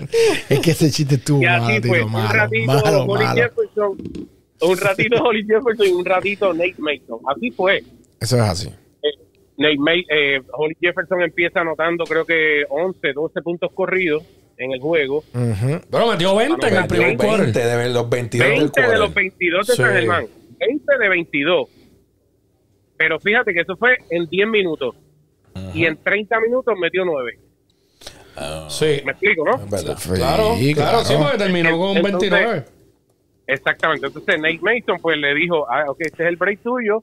Es 0.50 0.60
que 0.60 0.70
ese 0.72 0.90
chiste 0.90 1.14
estuvo 1.14 1.40
malo, 1.42 1.64
así 1.64 1.80
tío, 1.80 1.88
fue, 1.90 2.02
un 2.02 2.12
malo, 2.12 2.32
ratito 2.34 2.66
malo, 2.66 3.04
Holly 3.04 3.24
malo. 3.24 3.42
Jefferson, 3.42 3.98
un 4.60 4.76
ratito 4.78 5.22
Holly 5.22 5.44
Jefferson 5.46 5.86
y 5.86 5.90
un 5.92 6.04
ratito 6.04 6.52
Nate 6.52 6.74
Mason. 6.76 7.20
Así 7.26 7.50
fue. 7.50 7.82
Eso 8.20 8.36
es 8.36 8.42
así. 8.42 8.68
Eh, 9.02 9.08
Nate 9.56 9.78
Ma- 9.78 9.92
eh, 9.94 10.40
Holly 10.52 10.76
Jefferson 10.78 11.22
empieza 11.22 11.60
anotando 11.60 12.04
creo 12.04 12.26
que 12.26 12.64
11, 12.68 13.12
12 13.14 13.40
puntos 13.40 13.72
corridos 13.72 14.22
en 14.58 14.72
el 14.72 14.80
juego. 14.80 15.24
Pero 15.90 16.06
metió 16.10 16.34
20 16.36 16.66
en 16.68 16.74
el 16.76 16.86
primer 16.86 17.06
20 17.16 17.26
quarter. 17.26 17.52
de 17.52 17.88
los 17.90 18.08
22 18.10 18.48
del 18.48 18.58
20 18.58 18.80
de 18.80 18.86
quarter. 18.86 18.98
los 18.98 19.14
22 19.14 19.66
de 19.66 19.72
Sí. 19.74 19.82
San 19.82 19.92
Germán. 19.92 20.26
20 20.58 20.98
de 20.98 21.08
22. 21.08 21.68
Pero 22.96 23.20
fíjate 23.20 23.54
que 23.54 23.60
eso 23.60 23.76
fue 23.76 23.96
en 24.10 24.26
10 24.26 24.48
minutos. 24.48 24.94
Y 25.74 25.86
en 25.86 25.96
30 25.96 26.40
minutos 26.40 26.74
metió 26.78 27.04
9. 27.04 27.38
Sí. 28.68 29.00
¿Me 29.04 29.12
explico, 29.12 29.44
no? 29.44 29.66
Claro, 30.14 30.54
Sí, 30.56 30.74
claro, 30.74 31.04
sí, 31.04 31.14
porque 31.18 31.38
terminó 31.38 31.70
con 31.78 31.96
Entonces- 31.96 32.30
29. 32.30 32.64
Exactamente. 33.46 34.06
Entonces 34.06 34.38
Nate 34.40 34.60
Mason 34.60 34.98
pues 35.00 35.16
le 35.18 35.34
dijo, 35.34 35.66
ah, 35.70 35.84
ok, 35.88 35.96
este 36.00 36.22
es 36.22 36.28
el 36.28 36.36
break 36.36 36.60
tuyo. 36.62 37.02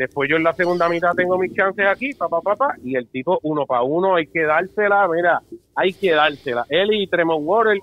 Después 0.00 0.30
yo 0.30 0.36
en 0.36 0.44
la 0.44 0.54
segunda 0.54 0.88
mitad 0.88 1.12
tengo 1.14 1.36
mis 1.36 1.52
chances 1.54 1.84
aquí, 1.86 2.14
papá, 2.14 2.40
papá. 2.40 2.74
Y 2.82 2.96
el 2.96 3.06
tipo 3.08 3.38
uno 3.42 3.66
para 3.66 3.82
uno 3.82 4.16
hay 4.16 4.26
que 4.28 4.40
dársela, 4.44 5.06
mira, 5.14 5.42
hay 5.74 5.92
que 5.92 6.12
dársela. 6.12 6.64
Él 6.70 6.88
y 6.94 7.06
Tremont 7.06 7.42
Water, 7.44 7.78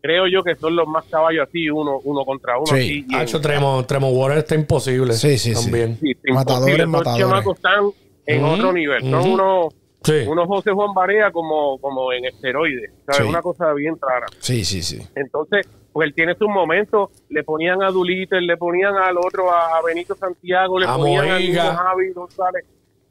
creo 0.00 0.28
yo 0.28 0.44
que 0.44 0.54
son 0.54 0.76
los 0.76 0.86
más 0.86 1.04
caballos 1.06 1.48
así, 1.48 1.68
uno, 1.68 1.98
uno 2.04 2.24
contra 2.24 2.56
uno. 2.56 2.66
Sí. 2.66 2.74
así, 2.74 3.06
Ha 3.12 3.16
en- 3.16 3.22
hecho 3.24 3.40
Tremont, 3.40 3.84
Tremont 3.84 4.14
Water 4.16 4.38
está 4.38 4.54
imposible. 4.54 5.12
Sí, 5.14 5.36
sí, 5.36 5.56
sí. 5.56 5.64
También. 5.64 5.96
sí, 5.96 6.14
sí, 6.22 6.32
Matadores. 6.32 6.76
Esos 6.76 6.88
matadores. 6.88 7.26
chamacos 7.26 7.56
están 7.56 7.84
en 8.26 8.44
otro 8.44 8.72
nivel. 8.72 9.00
Son 9.02 9.14
ujú. 9.14 9.32
unos, 9.34 9.74
Sí. 10.04 10.24
unos 10.28 10.46
José 10.46 10.70
Juan 10.70 10.94
Barea 10.94 11.32
como, 11.32 11.78
como 11.78 12.12
en 12.12 12.26
esteroides. 12.26 12.92
¿sabes? 13.06 13.22
Sí. 13.22 13.28
Una 13.28 13.42
cosa 13.42 13.72
bien 13.72 13.96
rara. 14.00 14.26
Sí, 14.38 14.64
sí, 14.64 14.82
sí. 14.82 15.00
Entonces, 15.16 15.66
pues 15.94 16.08
él 16.08 16.14
tiene 16.14 16.34
sus 16.34 16.48
momentos. 16.48 17.08
Le 17.30 17.42
ponían 17.44 17.82
a 17.82 17.90
Duliter, 17.90 18.42
le 18.42 18.56
ponían 18.58 18.94
al 18.96 19.16
otro, 19.16 19.50
a, 19.50 19.78
a 19.78 19.82
Benito 19.82 20.14
Santiago, 20.14 20.78
le 20.78 20.86
A 20.86 20.96
ponían 20.96 21.26
Mojica. 21.28 21.62
mismo 21.62 21.78
Javi 21.78 22.12
González. 22.12 22.64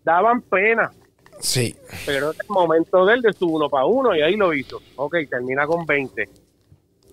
Daban 0.03 0.41
pena, 0.41 0.91
Sí. 1.39 1.75
pero 2.05 2.31
es 2.31 2.39
el 2.41 2.47
momento 2.49 3.05
de 3.05 3.13
él 3.15 3.21
de 3.21 3.33
su 3.33 3.47
uno 3.47 3.69
para 3.69 3.85
uno 3.85 4.15
y 4.15 4.21
ahí 4.21 4.35
lo 4.35 4.53
hizo. 4.53 4.79
Ok, 4.97 5.15
termina 5.29 5.65
con 5.65 5.85
20. 5.85 6.29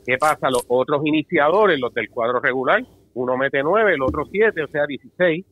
¿Qué 0.04 0.18
pasa? 0.18 0.50
Los 0.50 0.64
otros 0.68 1.00
iniciadores, 1.06 1.78
los 1.80 1.94
del 1.94 2.10
cuadro 2.10 2.40
regular, 2.40 2.84
uno 3.14 3.36
mete 3.36 3.62
9, 3.62 3.94
el 3.94 4.02
otro 4.02 4.24
7, 4.30 4.62
o 4.64 4.66
sea 4.68 4.86
16. 4.86 5.44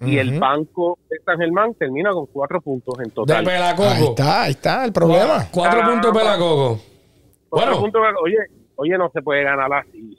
Y 0.00 0.16
el 0.18 0.38
banco 0.38 0.96
de 1.10 1.16
San 1.24 1.38
Germán 1.38 1.74
termina 1.74 2.10
con 2.12 2.26
4 2.26 2.60
puntos 2.60 2.94
en 2.98 3.04
De 3.06 3.10
total. 3.10 3.36
Ahí 3.38 3.44
Pelacoco. 3.46 4.10
está, 4.10 4.42
ahí 4.42 4.50
está 4.52 4.84
el 4.84 4.92
problema. 4.92 5.48
Cuatro 5.52 5.80
Ah, 5.82 5.90
puntos 5.90 6.12
de 6.12 6.18
Pelacoco. 6.20 6.80
Cuatro 7.48 7.66
Bueno, 7.72 7.80
puntos, 7.80 8.02
oye, 8.22 8.36
oye, 8.80 8.96
no 8.96 9.10
se 9.12 9.20
puede 9.22 9.42
ganar 9.42 9.72
así. 9.72 10.16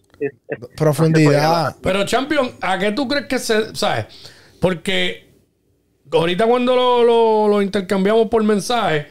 Profundidad. 0.76 1.76
pero 1.82 2.06
Champion, 2.06 2.52
¿a 2.62 2.78
qué 2.78 2.92
tú 2.92 3.08
crees 3.08 3.26
que 3.28 3.40
se, 3.40 3.74
sabes? 3.76 4.06
Porque 4.60 5.30
ahorita 6.12 6.46
cuando 6.46 6.76
lo, 6.76 7.04
lo- 7.04 7.48
lo 7.48 7.62
intercambiamos 7.62 8.28
por 8.28 8.44
mensaje, 8.44 9.08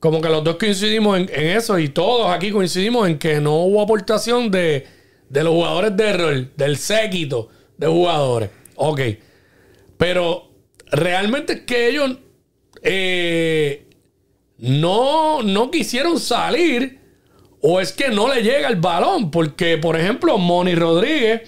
como 0.00 0.20
que 0.20 0.28
los 0.30 0.42
dos 0.42 0.56
coincidimos 0.56 1.18
en, 1.18 1.28
en 1.32 1.56
eso 1.56 1.78
y 1.78 1.88
todos 1.90 2.30
aquí 2.30 2.50
coincidimos 2.50 3.08
en 3.08 3.18
que 3.18 3.40
no 3.40 3.56
hubo 3.64 3.82
aportación 3.82 4.50
de, 4.50 4.86
de 5.28 5.44
los 5.44 5.52
jugadores 5.52 5.96
de 5.96 6.12
rol, 6.14 6.52
del 6.56 6.76
séquito 6.78 7.48
de 7.76 7.86
jugadores. 7.86 8.50
Ok. 8.76 9.00
Pero 9.98 10.48
realmente 10.90 11.52
es 11.52 11.60
que 11.60 11.88
ellos 11.88 12.16
eh, 12.82 13.86
no, 14.58 15.42
no 15.42 15.70
quisieron 15.70 16.18
salir 16.18 17.01
o 17.62 17.80
es 17.80 17.92
que 17.92 18.08
no 18.10 18.28
le 18.32 18.42
llega 18.42 18.68
el 18.68 18.76
balón. 18.76 19.30
Porque, 19.30 19.78
por 19.78 19.96
ejemplo, 19.98 20.36
Moni 20.36 20.74
Rodríguez, 20.74 21.42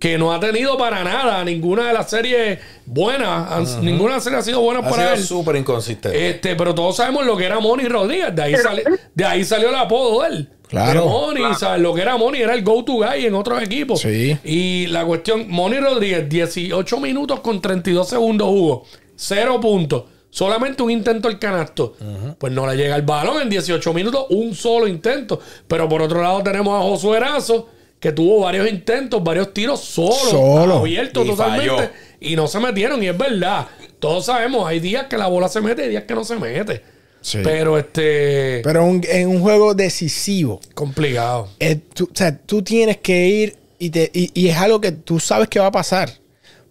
que 0.00 0.18
no 0.18 0.32
ha 0.32 0.40
tenido 0.40 0.76
para 0.76 1.02
nada 1.04 1.44
ninguna 1.44 1.86
de 1.86 1.92
las 1.94 2.10
series 2.10 2.58
buenas, 2.84 3.50
han- 3.52 3.84
ninguna 3.84 4.20
serie 4.20 4.38
ha 4.38 4.42
sido 4.42 4.60
buena 4.60 4.80
Ha 4.80 4.90
para 4.90 5.02
sido 5.04 5.14
él. 5.14 5.22
súper 5.22 5.56
inconsistente. 5.56 6.28
Este, 6.30 6.56
pero 6.56 6.74
todos 6.74 6.96
sabemos 6.96 7.24
lo 7.24 7.36
que 7.36 7.44
era 7.44 7.60
Moni 7.60 7.84
Rodríguez. 7.84 8.34
De 8.34 8.42
ahí, 8.42 8.56
sale- 8.56 8.84
de 9.14 9.24
ahí 9.24 9.44
salió 9.44 9.68
el 9.70 9.76
apodo 9.76 10.22
de 10.22 10.28
él. 10.28 10.48
Claro. 10.68 11.02
De 11.02 11.06
Moni, 11.08 11.54
¿sabes? 11.58 11.80
Lo 11.80 11.94
que 11.94 12.00
era 12.02 12.16
Moni 12.16 12.38
era 12.40 12.52
el 12.54 12.64
go-to 12.64 12.94
guy 12.94 13.26
en 13.26 13.34
otros 13.34 13.62
equipos. 13.62 14.00
Sí. 14.00 14.36
Y 14.44 14.86
la 14.88 15.04
cuestión, 15.04 15.46
Moni 15.48 15.78
Rodríguez, 15.78 16.28
18 16.28 16.98
minutos 17.00 17.40
con 17.40 17.60
32 17.60 18.08
segundos 18.08 18.48
jugó. 18.48 18.84
Cero 19.14 19.60
puntos. 19.60 20.04
Solamente 20.34 20.82
un 20.82 20.90
intento 20.90 21.28
al 21.28 21.38
canasto. 21.38 21.94
Pues 22.38 22.52
no 22.52 22.66
le 22.66 22.76
llega 22.76 22.96
el 22.96 23.02
balón 23.02 23.40
en 23.40 23.48
18 23.48 23.94
minutos, 23.94 24.26
un 24.30 24.52
solo 24.56 24.88
intento. 24.88 25.38
Pero 25.68 25.88
por 25.88 26.02
otro 26.02 26.20
lado 26.20 26.42
tenemos 26.42 26.76
a 26.76 26.82
Josué 26.82 27.18
Erazo, 27.18 27.68
que 28.00 28.10
tuvo 28.10 28.40
varios 28.40 28.68
intentos, 28.68 29.22
varios 29.22 29.54
tiros 29.54 29.78
solo, 29.78 30.12
Solo. 30.16 30.74
abiertos 30.78 31.24
Y 31.24 31.28
totalmente. 31.30 31.68
falló. 31.76 31.90
Y 32.18 32.34
no 32.34 32.48
se 32.48 32.58
metieron, 32.58 33.00
y 33.00 33.06
es 33.06 33.16
verdad. 33.16 33.68
Todos 34.00 34.26
sabemos, 34.26 34.66
hay 34.66 34.80
días 34.80 35.06
que 35.06 35.16
la 35.16 35.28
bola 35.28 35.48
se 35.48 35.60
mete 35.60 35.86
y 35.86 35.90
días 35.90 36.02
que 36.02 36.14
no 36.14 36.24
se 36.24 36.34
mete. 36.34 36.82
Sí. 37.20 37.38
Pero 37.44 37.78
este. 37.78 38.60
Pero 38.64 38.84
un- 38.84 39.02
en 39.08 39.28
un 39.28 39.40
juego 39.40 39.72
decisivo, 39.72 40.60
complicado. 40.74 41.48
eh, 41.60 41.78
tú, 41.94 42.06
o 42.12 42.16
sea, 42.16 42.36
tú 42.36 42.60
tienes 42.60 42.96
que 42.96 43.28
ir 43.28 43.56
y, 43.78 43.88
te, 43.90 44.10
y, 44.12 44.32
y 44.34 44.48
es 44.48 44.56
algo 44.56 44.80
que 44.80 44.90
tú 44.90 45.20
sabes 45.20 45.48
que 45.48 45.60
va 45.60 45.66
a 45.66 45.70
pasar. 45.72 46.10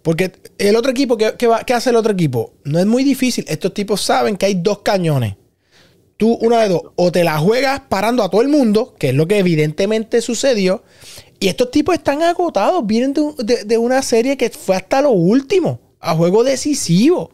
Porque 0.04 0.32
el 0.58 0.76
otro 0.76 0.90
equipo, 0.90 1.16
¿qué, 1.16 1.32
qué 1.38 1.46
va- 1.46 1.64
qué 1.64 1.72
hace 1.72 1.88
el 1.88 1.96
otro 1.96 2.12
equipo? 2.12 2.52
No 2.62 2.78
es 2.78 2.84
muy 2.84 3.02
difícil. 3.04 3.44
Estos 3.48 3.72
tipos 3.72 4.02
saben 4.02 4.36
que 4.36 4.44
hay 4.44 4.54
dos 4.54 4.80
cañones. 4.80 5.34
Tú, 6.18 6.34
una 6.42 6.60
de 6.60 6.68
dos, 6.68 6.82
o 6.94 7.10
te 7.10 7.24
la 7.24 7.38
juegas 7.38 7.80
parando 7.88 8.22
a 8.22 8.28
todo 8.30 8.42
el 8.42 8.48
mundo, 8.48 8.94
que 8.98 9.08
es 9.08 9.14
lo 9.14 9.26
que 9.26 9.38
evidentemente 9.38 10.20
sucedió, 10.20 10.84
y 11.40 11.48
estos 11.48 11.70
tipos 11.70 11.94
están 11.94 12.22
agotados, 12.22 12.86
vienen 12.86 13.14
de, 13.14 13.22
de- 13.38 13.64
de 13.64 13.78
una 13.78 14.02
serie 14.02 14.36
que 14.36 14.50
fue 14.50 14.76
hasta 14.76 15.00
lo 15.00 15.10
último, 15.10 15.80
a 16.00 16.14
juego 16.14 16.44
decisivo. 16.44 17.30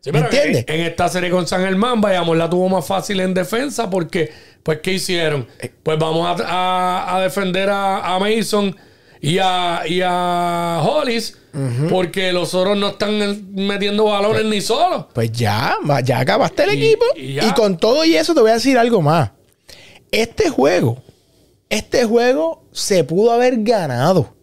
Sí, 0.00 0.10
¿Me 0.10 0.18
en, 0.20 0.24
entiendes? 0.24 0.64
en 0.66 0.80
esta 0.80 1.08
serie 1.10 1.30
con 1.30 1.46
San 1.46 1.60
Germán, 1.62 2.00
vayamos, 2.00 2.36
la 2.38 2.48
tuvo 2.50 2.68
más 2.70 2.86
fácil 2.86 3.20
en 3.20 3.34
defensa 3.34 3.88
porque, 3.90 4.30
pues, 4.62 4.80
¿qué 4.82 4.94
hicieron? 4.94 5.46
Pues 5.82 5.98
vamos 5.98 6.26
a, 6.40 6.44
a- 6.46 7.16
a 7.16 7.20
defender 7.22 7.68
a, 7.70 8.14
a 8.14 8.18
Mason 8.18 8.74
y 9.24 9.38
a, 9.40 9.82
y 9.86 10.00
a 10.04 10.80
Hollis 10.84 11.38
porque 11.88 12.32
los 12.32 12.52
otros 12.54 12.76
no 12.76 12.88
están 12.88 13.16
metiendo 13.54 14.04
balones 14.04 14.44
ni 14.44 14.60
solos. 14.60 15.06
Pues 15.14 15.30
ya, 15.32 15.76
ya 16.04 16.18
acabaste 16.20 16.64
el 16.64 16.74
Y- 16.74 16.84
equipo. 16.86 17.04
y 17.16 17.52
con 17.54 17.76
todo 17.76 18.04
y 18.04 18.16
eso 18.16 18.34
te 18.34 18.40
voy 18.40 18.50
a 18.50 18.54
decir 18.54 18.76
algo 18.76 19.00
más. 19.02 19.30
Este 20.10 20.48
juego, 20.50 21.02
este 21.68 22.04
juego 22.04 22.64
se 22.72 23.04
pudo 23.04 23.32
haber 23.32 23.62
ganado. 23.62 24.34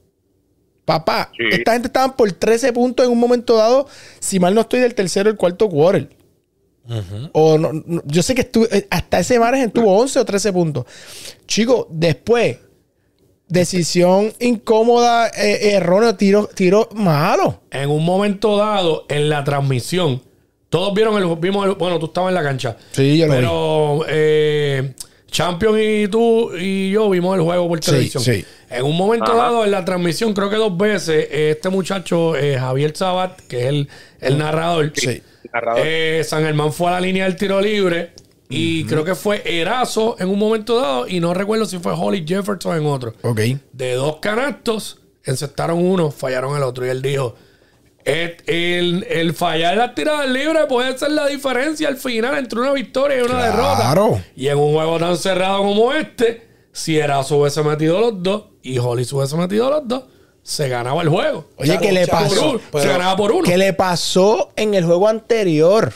Papá, 0.85 1.31
Sí. 1.37 1.43
esta 1.51 1.73
gente 1.73 1.87
estaban 1.87 2.15
por 2.15 2.31
13 2.31 2.73
puntos 2.73 3.05
en 3.05 3.11
un 3.11 3.19
momento 3.19 3.55
dado, 3.55 3.87
si 4.19 4.39
mal 4.39 4.53
no 4.55 4.61
estoy, 4.61 4.79
del 4.79 4.95
tercero 4.95 5.29
o 5.29 5.31
el 5.31 5.37
cuarto 5.37 5.69
quarter. 5.69 6.09
O 7.31 7.57
no- 7.57 7.71
no- 7.85 8.01
yo 8.05 8.23
sé 8.23 8.33
que 8.35 8.41
estuvo, 8.41 8.65
eh, 8.71 8.87
hasta 8.89 9.19
ese 9.19 9.39
margen 9.39 9.69
tuvo 9.71 9.97
11 9.97 10.19
o 10.19 10.25
13 10.25 10.51
puntos. 10.51 10.85
Chicos, 11.45 11.85
después, 11.89 12.57
decisión 13.51 14.33
incómoda, 14.39 15.27
eh, 15.29 15.73
erróneo, 15.73 16.15
tiro, 16.15 16.49
tiro 16.53 16.89
malo. 16.95 17.61
En 17.69 17.89
un 17.89 18.03
momento 18.03 18.57
dado, 18.57 19.05
en 19.09 19.29
la 19.29 19.43
transmisión, 19.43 20.21
todos 20.69 20.93
vieron 20.93 21.17
el, 21.21 21.35
vimos 21.35 21.65
el- 21.67 21.75
bueno, 21.75 21.99
tú 21.99 22.07
estabas 22.07 22.29
en 22.29 22.35
la 22.35 22.43
cancha. 22.43 22.77
Sí, 22.91 23.17
yo 23.17 23.27
lo 23.27 23.33
Pero 23.33 24.05
eh, 24.07 24.93
Champion 25.29 25.77
y 25.79 26.07
tú 26.07 26.51
y 26.57 26.91
yo 26.91 27.09
vimos 27.09 27.35
el 27.35 27.41
juego 27.43 27.67
por 27.67 27.83
Sí, 27.83 27.91
televisión. 27.91 28.23
sí. 28.23 28.45
En 28.69 28.83
un 28.83 28.95
momento 28.95 29.25
Ajá. 29.31 29.35
dado, 29.43 29.65
en 29.65 29.71
la 29.71 29.83
transmisión, 29.83 30.33
creo 30.33 30.49
que 30.49 30.55
dos 30.55 30.77
veces, 30.77 31.27
este 31.29 31.69
muchacho, 31.69 32.35
eh, 32.37 32.57
Javier 32.57 32.95
Sabat, 32.95 33.39
que 33.47 33.59
es 33.63 33.65
el, 33.67 33.89
el 34.21 34.37
narrador, 34.37 34.91
Sí. 34.95 35.21
Narrador. 35.51 35.81
eh, 35.85 36.21
San 36.25 36.43
Germán 36.43 36.71
fue 36.71 36.87
a 36.87 36.91
la 36.91 37.01
línea 37.01 37.25
del 37.25 37.35
tiro 37.35 37.59
libre 37.59 38.11
y 38.51 38.85
creo 38.85 39.03
que 39.03 39.15
fue 39.15 39.41
Erazo 39.45 40.15
en 40.19 40.29
un 40.29 40.37
momento 40.37 40.79
dado 40.79 41.07
y 41.07 41.19
no 41.19 41.33
recuerdo 41.33 41.65
si 41.65 41.79
fue 41.79 41.93
Holly 41.97 42.25
Jefferson 42.27 42.77
en 42.77 42.85
otro. 42.85 43.13
Ok. 43.23 43.39
De 43.71 43.93
dos 43.93 44.17
canastos, 44.21 44.99
encestaron 45.23 45.83
uno, 45.83 46.11
fallaron 46.11 46.55
el 46.57 46.63
otro 46.63 46.85
y 46.85 46.89
él 46.89 47.01
dijo, 47.01 47.35
"Et- 48.03 48.41
el, 48.47 49.05
el 49.09 49.33
fallar 49.33 49.77
las 49.77 49.93
tiradas 49.95 50.27
libres 50.29 50.65
puede 50.67 50.97
ser 50.97 51.11
la 51.11 51.27
diferencia 51.27 51.87
al 51.87 51.97
final 51.97 52.37
entre 52.37 52.59
una 52.59 52.73
victoria 52.73 53.17
y 53.17 53.21
una 53.21 53.29
Claro. 53.51 53.77
derrota. 53.85 54.23
Y 54.35 54.47
en 54.47 54.57
un 54.57 54.73
juego 54.73 54.97
tan 54.99 55.17
cerrado 55.17 55.59
como 55.59 55.93
este, 55.93 56.47
si 56.71 56.97
Erazo 56.97 57.37
hubiese 57.37 57.61
metido 57.63 57.99
los 57.99 58.21
dos 58.23 58.43
y 58.63 58.77
Holly 58.79 59.05
se 59.05 59.15
hubiese 59.15 59.35
metido 59.37 59.69
los 59.69 59.87
dos, 59.87 60.03
se 60.43 60.67
ganaba 60.69 61.03
el 61.03 61.09
juego. 61.09 61.45
Oye, 61.57 61.69
Chacho, 61.73 61.81
¿qué 61.81 61.91
le 61.91 62.07
pasó? 62.07 62.59
se 62.73 62.87
ganaba 62.87 63.15
por 63.15 63.31
uno. 63.31 63.43
¿Qué 63.43 63.57
le 63.57 63.73
pasó 63.73 64.49
en 64.55 64.73
el 64.73 64.83
juego 64.85 65.07
anterior? 65.07 65.93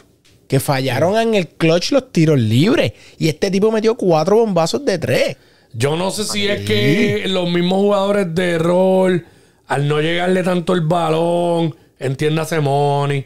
Que 0.47 0.59
fallaron 0.59 1.17
en 1.17 1.35
el 1.35 1.47
clutch 1.47 1.91
los 1.91 2.11
tiros 2.11 2.39
libres. 2.39 2.93
Y 3.17 3.29
este 3.29 3.49
tipo 3.49 3.71
metió 3.71 3.95
cuatro 3.95 4.37
bombazos 4.37 4.85
de 4.85 4.97
tres. 4.99 5.37
Yo 5.73 5.95
no 5.95 6.11
sé 6.11 6.23
si 6.23 6.47
es 6.47 6.61
que 6.65 7.25
los 7.27 7.49
mismos 7.51 7.79
jugadores 7.79 8.33
de 8.33 8.57
rol, 8.59 9.25
al 9.67 9.87
no 9.87 9.99
llegarle 10.01 10.43
tanto 10.43 10.73
el 10.73 10.81
balón, 10.81 11.75
entiéndase 11.99 12.59
Money, 12.61 13.25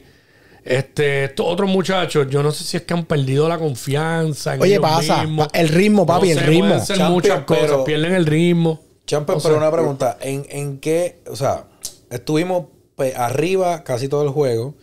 este, 0.64 1.26
estos 1.26 1.46
otros 1.48 1.70
muchachos, 1.70 2.28
yo 2.30 2.42
no 2.44 2.52
sé 2.52 2.64
si 2.64 2.78
es 2.78 2.84
que 2.84 2.94
han 2.94 3.06
perdido 3.06 3.48
la 3.48 3.58
confianza 3.58 4.56
en 4.56 4.62
Oye, 4.62 4.74
ellos 4.74 4.82
pasa. 4.82 5.24
mismos. 5.24 5.48
El 5.54 5.70
ritmo, 5.70 6.06
papi, 6.06 6.28
No 6.28 6.34
el 6.34 6.40
sé, 6.40 6.46
ritmo. 6.46 6.68
pueden 6.70 6.86
ser 6.86 6.98
Champion, 6.98 7.14
muchas 7.14 7.44
cosas, 7.44 7.62
pero- 7.66 7.84
pierden 7.84 8.14
el 8.14 8.26
ritmo. 8.26 8.80
Champer, 9.06 9.36
No 9.38 9.42
pero 9.42 9.56
sé. 9.56 9.58
una 9.60 9.72
pregunta. 9.72 10.18
¿En, 10.22 10.46
en 10.50 10.78
qué? 10.80 11.20
O 11.28 11.36
sea, 11.36 11.66
estuvimos 12.12 12.66
pe- 12.96 13.16
arriba 13.16 13.84
casi 13.84 14.08
todo 14.08 14.24
el 14.24 14.30
juego. 14.30 14.76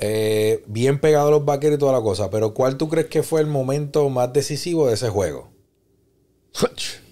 Eh, 0.00 0.62
bien 0.66 0.98
pegados 1.00 1.28
a 1.28 1.32
los 1.32 1.44
vaqueros 1.44 1.76
y 1.76 1.78
toda 1.80 1.92
la 1.92 2.00
cosa. 2.02 2.30
Pero 2.30 2.54
¿cuál 2.54 2.76
tú 2.76 2.88
crees 2.88 3.06
que 3.06 3.22
fue 3.22 3.40
el 3.40 3.46
momento 3.46 4.08
más 4.08 4.32
decisivo 4.32 4.86
de 4.88 4.94
ese 4.94 5.08
juego? 5.08 5.50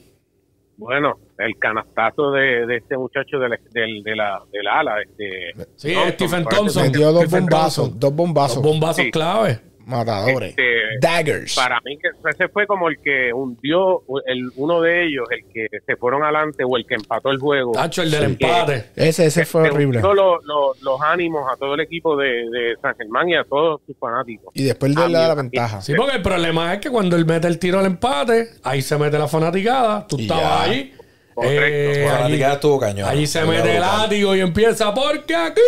Bueno, 0.79 1.15
el 1.39 1.57
canastazo 1.59 2.33
de, 2.33 2.67
de 2.67 2.77
este 2.77 2.99
muchacho 2.99 3.39
del, 3.39 3.59
del, 3.73 4.03
de 4.03 4.15
la, 4.15 4.43
del 4.53 4.67
ala. 4.69 4.97
Este, 5.01 5.55
Sí, 5.77 5.95
Thompson, 5.95 6.13
Stephen 6.13 6.45
Thompson. 6.45 6.83
Metió 6.85 7.13
dos 7.13 7.23
Stephen 7.23 7.41
bombazos. 7.47 7.77
Thompson. 7.77 8.01
Dos 8.01 8.15
bombazos. 8.15 8.63
Bombazos 8.63 9.05
Sí. 9.05 9.11
clave. 9.11 9.61
Matadores. 9.87 10.51
Este, 10.51 10.65
Daggers. 11.01 11.55
Para 11.55 11.81
mí 11.85 11.97
que 11.99 12.09
ese 12.29 12.49
fue 12.49 12.67
como 12.67 12.89
el 12.89 12.99
que 12.99 13.33
hundió, 13.33 14.03
el, 14.27 14.51
uno 14.57 14.81
de 14.81 15.07
ellos, 15.07 15.27
el 15.31 15.45
que 15.53 15.67
se 15.87 15.97
fueron 15.97 16.23
adelante 16.25 16.65
o 16.67 16.77
el 16.77 16.85
que 16.87 16.95
empató 16.97 17.31
el 17.31 17.39
juego. 17.39 17.73
Tacho, 17.73 18.03
el 18.03 18.11
del 18.11 18.27
Sí. 18.37 18.45
empate. 18.45 18.85
Ese, 18.97 19.27
ese 19.27 19.45
fue 19.47 19.63
Se 19.65 19.71
horrible. 19.71 20.01
lo- 20.01 20.15
lo- 20.15 20.75
los 20.83 21.01
ánimos 21.03 21.51
a 21.51 21.57
todo 21.57 21.75
el 21.75 21.81
equipo 21.81 22.17
de, 22.17 22.27
de 22.27 22.77
San 22.83 22.95
Germán 22.97 23.29
y 23.29 23.37
a 23.37 23.45
todos 23.45 23.81
sus 23.87 23.97
fanáticos. 23.99 24.51
Y 24.55 24.65
después 24.65 24.95
de 24.95 25.09
la, 25.09 25.29
la 25.29 25.35
ventaja. 25.35 25.81
Sí, 25.81 25.95
porque 25.97 26.17
el 26.17 26.23
problema 26.23 26.75
es 26.75 26.81
que 26.81 26.91
cuando 26.91 27.17
él 27.17 27.25
mete 27.25 27.47
el 27.47 27.59
tiro 27.59 27.79
al 27.79 27.87
empate, 27.87 28.49
ahí 28.65 28.83
se 28.83 28.99
mete 28.99 29.19
la 29.19 29.29
fanaticada, 29.29 30.07
tú 30.07 30.19
Y 30.19 30.23
estabas 30.23 30.43
ya. 30.45 30.63
ahí. 30.73 30.93
Correcto. 31.35 31.61
eh, 31.63 31.93
La 31.99 32.11
allí- 32.11 32.17
fanaticada 32.17 32.55
estuvo 32.55 32.81
cañón. 32.81 33.09
Allí 33.09 33.27
se 33.27 33.45
mete 33.45 33.75
el 33.75 33.81
látigo 33.83 34.35
y 34.35 34.41
empieza 34.41 34.95
porque 34.95 35.35
aquí 35.37 35.61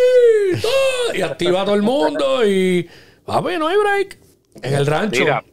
todo", 0.62 1.14
y 1.14 1.20
activa 1.20 1.60
a 1.62 1.64
todo 1.66 1.74
el 1.74 1.82
mundo 1.82 2.46
y 2.46 2.88
papi, 3.28 3.58
no 3.58 3.68
hay 3.68 3.76
break 3.78 4.18
en 4.62 4.74
el 4.74 4.86
rancho. 4.86 5.20
Mira, 5.20 5.44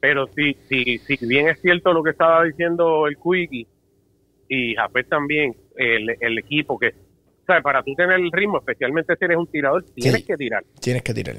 pero 0.00 0.26
si, 0.34 0.54
si, 0.68 0.98
si 0.98 1.26
bien 1.26 1.48
es 1.48 1.60
cierto 1.60 1.92
lo 1.92 2.02
que 2.02 2.10
estaba 2.10 2.44
diciendo 2.44 3.06
el 3.06 3.16
Quickie 3.16 3.66
y 4.48 4.74
Jafet 4.74 5.08
también, 5.08 5.54
el, 5.76 6.16
el 6.20 6.38
equipo 6.38 6.78
que, 6.78 6.88
o 6.88 7.44
sea, 7.46 7.60
para 7.62 7.82
tú 7.82 7.94
tener 7.94 8.18
el 8.20 8.30
ritmo, 8.30 8.58
especialmente 8.58 9.14
si 9.18 9.24
eres 9.24 9.36
un 9.36 9.46
tirador, 9.46 9.84
tienes 9.94 10.20
Sí. 10.20 10.26
que 10.26 10.36
tirar. 10.36 10.64
Tienes 10.80 11.02
que 11.02 11.14
tirar. 11.14 11.36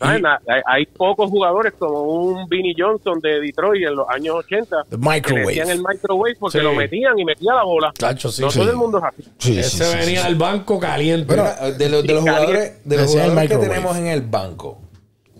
Hay, 0.00 0.22
hay 0.66 0.86
pocos 0.86 1.30
jugadores 1.30 1.72
como 1.78 2.02
un 2.02 2.48
Vinnie 2.48 2.74
Johnson 2.76 3.20
de 3.20 3.40
Detroit 3.40 3.86
en 3.86 3.96
los 3.96 4.08
años 4.08 4.36
80 4.36 4.84
The 4.84 4.90
que 4.90 4.96
le 4.96 5.08
microwave. 5.10 5.46
decían 5.46 5.70
el 5.70 5.78
microwave 5.82 6.36
porque 6.38 6.58
Sí. 6.58 6.64
lo 6.64 6.72
metían 6.74 7.18
y 7.18 7.24
metía 7.24 7.54
la 7.54 7.64
bola. 7.64 7.92
Tacho, 7.98 8.30
sí, 8.30 8.42
no 8.42 8.50
sí. 8.50 8.58
todo 8.58 8.70
el 8.70 8.76
mundo 8.76 8.98
es 8.98 9.04
así. 9.04 9.30
Sí, 9.38 9.58
Ese 9.58 9.96
venía 9.96 10.22
sí. 10.22 10.26
al 10.26 10.34
banco 10.36 10.78
caliente. 10.78 11.26
Bueno, 11.34 11.44
de 11.76 11.88
los, 11.88 12.02
de 12.06 12.12
los 12.14 12.22
jugadores, 12.22 12.84
de 12.84 12.96
los 12.96 13.10
jugadores 13.10 13.48
que 13.50 13.56
tenemos 13.58 13.96
en 13.96 14.06
el 14.06 14.22
banco, 14.22 14.78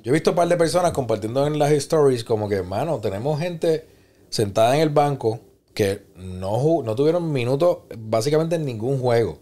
yo 0.02 0.10
he 0.10 0.14
visto 0.14 0.30
un 0.30 0.36
par 0.36 0.48
de 0.48 0.56
personas 0.56 0.92
compartiendo 0.92 1.46
en 1.46 1.58
las 1.58 1.70
stories 1.72 2.24
como 2.24 2.48
que, 2.48 2.54
hermano, 2.56 2.98
tenemos 3.00 3.38
gente 3.40 3.86
sentada 4.30 4.74
en 4.76 4.82
el 4.82 4.90
banco 4.90 5.40
que 5.74 6.02
no, 6.16 6.82
no 6.82 6.94
tuvieron 6.94 7.30
minutos 7.32 7.78
básicamente 7.96 8.56
en 8.56 8.64
ningún 8.64 8.98
juego. 9.00 9.38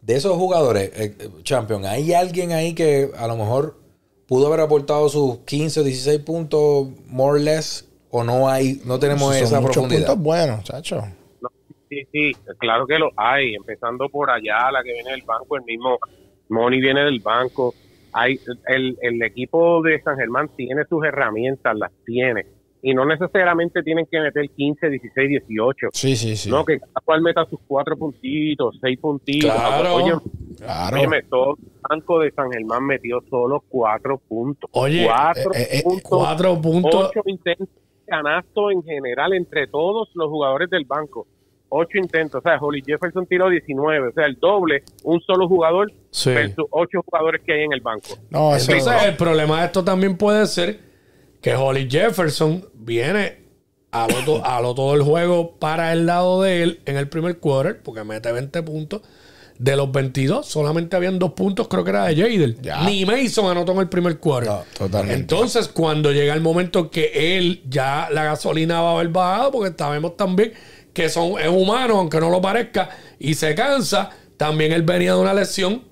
De 0.00 0.16
esos 0.16 0.36
jugadores, 0.36 0.90
eh, 0.94 1.16
eh, 1.18 1.28
Champion, 1.42 1.84
¿hay 1.84 2.12
alguien 2.14 2.52
ahí 2.52 2.74
que 2.74 3.10
a 3.16 3.26
lo 3.26 3.36
mejor 3.36 3.77
pudo 4.28 4.46
haber 4.46 4.60
aportado 4.60 5.08
sus 5.08 5.38
15 5.38 5.80
o 5.80 5.82
16 5.84 6.20
puntos 6.20 6.88
more 7.08 7.32
or 7.32 7.40
less 7.40 7.88
o 8.10 8.22
no 8.22 8.48
hay, 8.48 8.80
no 8.84 8.98
tenemos 8.98 9.34
Son 9.34 9.44
esa 9.44 9.60
muchos 9.60 9.74
profundidad? 9.76 10.06
puntos 10.06 10.22
buenos, 10.22 10.64
chacho. 10.64 11.02
No, 11.40 11.48
sí, 11.88 12.06
sí, 12.12 12.32
claro 12.58 12.86
que 12.86 12.98
lo 12.98 13.10
hay, 13.16 13.54
empezando 13.54 14.08
por 14.08 14.30
allá, 14.30 14.70
la 14.70 14.82
que 14.82 14.92
viene 14.92 15.10
del 15.10 15.22
banco, 15.22 15.56
el 15.56 15.64
mismo 15.64 15.98
Moni 16.48 16.80
viene 16.80 17.02
del 17.04 17.20
banco. 17.20 17.74
Hay, 18.12 18.40
el, 18.68 18.96
el 19.02 19.22
equipo 19.22 19.82
de 19.82 20.00
San 20.02 20.16
Germán 20.16 20.48
tiene 20.56 20.84
sus 20.88 21.04
herramientas, 21.04 21.76
las 21.76 21.90
tiene. 22.06 22.46
Y 22.80 22.94
no 22.94 23.04
necesariamente 23.04 23.82
tienen 23.82 24.06
que 24.10 24.20
meter 24.20 24.48
15, 24.50 24.88
16, 24.88 25.28
18. 25.28 25.88
Sí, 25.92 26.14
sí, 26.14 26.36
sí. 26.36 26.48
No, 26.50 26.64
que 26.64 26.78
cada 26.78 27.00
cual 27.04 27.22
meta 27.22 27.44
sus 27.46 27.58
cuatro 27.66 27.96
puntitos, 27.96 28.78
seis 28.80 28.98
puntitos. 29.00 29.52
Claro. 29.52 29.94
Oye, 29.96 30.12
claro. 30.56 30.96
óyeme, 30.96 31.22
todo 31.24 31.56
el 31.56 31.64
banco 31.88 32.20
de 32.20 32.30
San 32.30 32.50
Germán 32.52 32.86
metió 32.86 33.20
solo 33.28 33.64
cuatro 33.68 34.18
puntos. 34.18 34.70
Oye, 34.72 35.06
cuatro 35.06 35.52
eh, 35.54 35.68
eh, 35.72 35.82
puntos. 35.82 36.08
Cuatro 36.08 36.60
puntos. 36.60 37.10
Ocho 37.10 37.22
intentos 37.26 37.68
canasto 38.08 38.70
en 38.70 38.82
general 38.82 39.34
entre 39.34 39.66
todos 39.66 40.08
los 40.14 40.28
jugadores 40.28 40.70
del 40.70 40.84
banco. 40.84 41.26
Ocho 41.68 41.98
intentos. 41.98 42.40
O 42.40 42.42
sea, 42.42 42.58
Holly 42.58 42.82
Jefferson 42.84 43.26
tiró 43.26 43.50
19. 43.50 44.08
O 44.08 44.12
sea, 44.12 44.24
el 44.26 44.36
doble, 44.36 44.82
un 45.04 45.20
solo 45.20 45.46
jugador 45.46 45.92
Sí. 46.10 46.30
versus 46.30 46.64
ocho 46.70 47.02
jugadores 47.04 47.42
que 47.44 47.52
hay 47.52 47.64
en 47.64 47.72
el 47.72 47.80
banco. 47.80 48.08
No, 48.30 48.56
eso 48.56 48.72
Entonces, 48.72 49.02
el 49.04 49.16
problema 49.16 49.60
de 49.60 49.66
esto 49.66 49.84
también 49.84 50.16
puede 50.16 50.46
ser 50.46 50.87
que 51.40 51.54
Holly 51.54 51.88
Jefferson 51.90 52.64
viene 52.74 53.38
a 53.90 54.06
lo, 54.08 54.24
to- 54.24 54.44
a 54.44 54.60
lo 54.60 54.74
todo 54.74 54.94
el 54.94 55.02
juego 55.02 55.56
para 55.58 55.92
el 55.92 56.06
lado 56.06 56.42
de 56.42 56.62
él 56.62 56.80
en 56.84 56.96
el 56.96 57.08
primer 57.08 57.38
quarter, 57.38 57.82
porque 57.82 58.04
mete 58.04 58.30
20 58.32 58.62
puntos. 58.62 59.02
De 59.58 59.74
los 59.74 59.90
22, 59.90 60.46
solamente 60.46 60.94
habían 60.94 61.18
dos 61.18 61.32
puntos, 61.32 61.66
creo 61.66 61.82
que 61.82 61.90
era 61.90 62.04
de 62.04 62.14
Jader. 62.14 62.60
Ya. 62.62 62.82
Ni 62.84 63.04
Mason 63.04 63.50
anotó 63.50 63.72
en 63.72 63.78
el 63.80 63.88
primer 63.88 64.20
quarter. 64.20 64.48
No, 64.52 64.62
totalmente. 64.72 65.18
Entonces, 65.20 65.66
cuando 65.66 66.12
llega 66.12 66.32
el 66.32 66.40
momento 66.40 66.90
que 66.92 67.36
él 67.36 67.62
ya 67.68 68.08
la 68.12 68.22
gasolina 68.22 68.80
va 68.80 68.90
a 68.90 68.92
haber 68.94 69.08
bajado, 69.08 69.50
porque 69.50 69.74
sabemos 69.76 70.16
también 70.16 70.52
que 70.92 71.08
son, 71.08 71.40
es 71.40 71.48
humano, 71.48 71.98
aunque 71.98 72.20
no 72.20 72.30
lo 72.30 72.40
parezca, 72.40 72.90
y 73.18 73.34
se 73.34 73.56
cansa, 73.56 74.10
también 74.36 74.70
él 74.70 74.82
venía 74.82 75.14
de 75.14 75.20
una 75.20 75.34
lesión. 75.34 75.82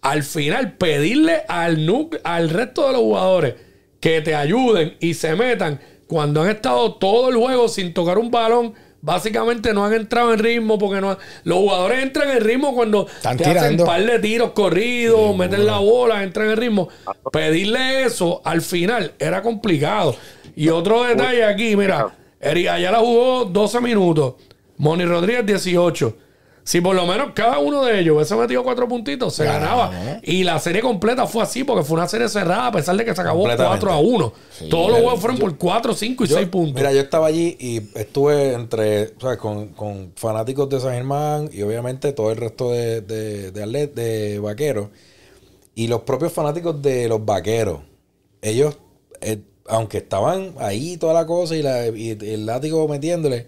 Al 0.00 0.22
final, 0.22 0.78
pedirle 0.78 1.42
al, 1.46 1.86
al 2.24 2.48
resto 2.48 2.86
de 2.86 2.92
los 2.94 3.02
jugadores 3.02 3.54
que 4.00 4.20
te 4.22 4.34
ayuden 4.34 4.96
y 5.00 5.14
se 5.14 5.34
metan 5.36 5.80
cuando 6.06 6.42
han 6.42 6.50
estado 6.50 6.94
todo 6.94 7.28
el 7.28 7.36
juego 7.36 7.68
sin 7.68 7.94
tocar 7.94 8.18
un 8.18 8.30
balón. 8.30 8.74
Básicamente 9.02 9.72
no 9.72 9.84
han 9.86 9.94
entrado 9.94 10.32
en 10.34 10.38
ritmo 10.40 10.78
porque 10.78 11.00
no 11.00 11.16
los 11.44 11.58
jugadores 11.58 12.02
entran 12.02 12.30
en 12.30 12.40
ritmo 12.42 12.74
cuando 12.74 13.06
Están 13.06 13.36
te 13.38 13.44
hacen 13.44 13.54
tirando. 13.62 13.86
par 13.86 14.04
de 14.04 14.18
tiros 14.18 14.50
corridos, 14.50 15.34
meten 15.36 15.64
la 15.64 15.78
bola, 15.78 16.22
entran 16.22 16.50
en 16.50 16.56
ritmo. 16.58 16.88
Pedirle 17.32 18.04
eso 18.04 18.42
al 18.44 18.60
final 18.60 19.14
era 19.18 19.40
complicado. 19.40 20.14
Y 20.54 20.68
otro 20.68 21.04
detalle 21.04 21.44
aquí, 21.44 21.76
mira, 21.76 22.14
Eri 22.40 22.68
Ayala 22.68 22.98
jugó 22.98 23.46
12 23.46 23.80
minutos, 23.80 24.34
Moni 24.76 25.04
Rodríguez 25.06 25.46
18. 25.46 26.16
Si 26.62 26.80
por 26.80 26.94
lo 26.94 27.06
menos 27.06 27.32
cada 27.34 27.58
uno 27.58 27.84
de 27.84 27.98
ellos 28.00 28.14
hubiese 28.16 28.36
metido 28.36 28.62
cuatro 28.62 28.86
puntitos, 28.86 29.34
se 29.34 29.44
Ganaba. 29.44 30.20
Y 30.22 30.44
la 30.44 30.58
serie 30.58 30.82
completa 30.82 31.26
fue 31.26 31.42
así, 31.42 31.64
porque 31.64 31.82
fue 31.84 31.96
una 31.96 32.06
serie 32.06 32.28
cerrada, 32.28 32.66
a 32.68 32.72
pesar 32.72 32.96
de 32.96 33.04
que 33.04 33.14
se 33.14 33.20
acabó 33.20 33.40
Completamente. 33.40 33.86
4 33.86 33.92
a 33.92 33.98
1. 34.00 34.32
Todos 34.68 34.90
los 34.90 35.00
juegos 35.00 35.20
fueron 35.20 35.38
por 35.38 35.56
4, 35.56 35.94
5 35.94 36.24
y 36.24 36.26
Yo- 36.28 36.36
6 36.36 36.48
puntos. 36.48 36.74
Mira, 36.74 36.92
yo 36.92 37.00
estaba 37.00 37.26
allí 37.26 37.56
y 37.58 37.78
estuve 37.98 38.52
entre, 38.52 39.14
o 39.16 39.20
sea, 39.20 39.36
con, 39.38 39.68
con 39.68 40.12
fanáticos 40.16 40.68
de 40.68 40.80
San 40.80 40.92
Germán 40.92 41.48
y 41.52 41.62
obviamente 41.62 42.12
todo 42.12 42.30
el 42.30 42.36
resto 42.36 42.70
de, 42.70 43.00
de, 43.00 43.50
de, 43.50 43.64
atlet- 43.64 43.94
de 43.94 44.38
vaqueros. 44.38 44.88
Y 45.74 45.88
los 45.88 46.02
propios 46.02 46.32
fanáticos 46.32 46.80
de 46.82 47.08
los 47.08 47.24
vaqueros. 47.24 47.80
Ellos, 48.42 48.76
eh, 49.22 49.38
aunque 49.66 49.98
estaban 49.98 50.54
ahí 50.58 50.96
toda 50.98 51.14
la 51.14 51.26
cosa 51.26 51.56
y, 51.56 51.62
la, 51.62 51.86
y 51.88 52.10
el 52.10 52.44
látigo 52.46 52.86
metiéndole, 52.86 53.46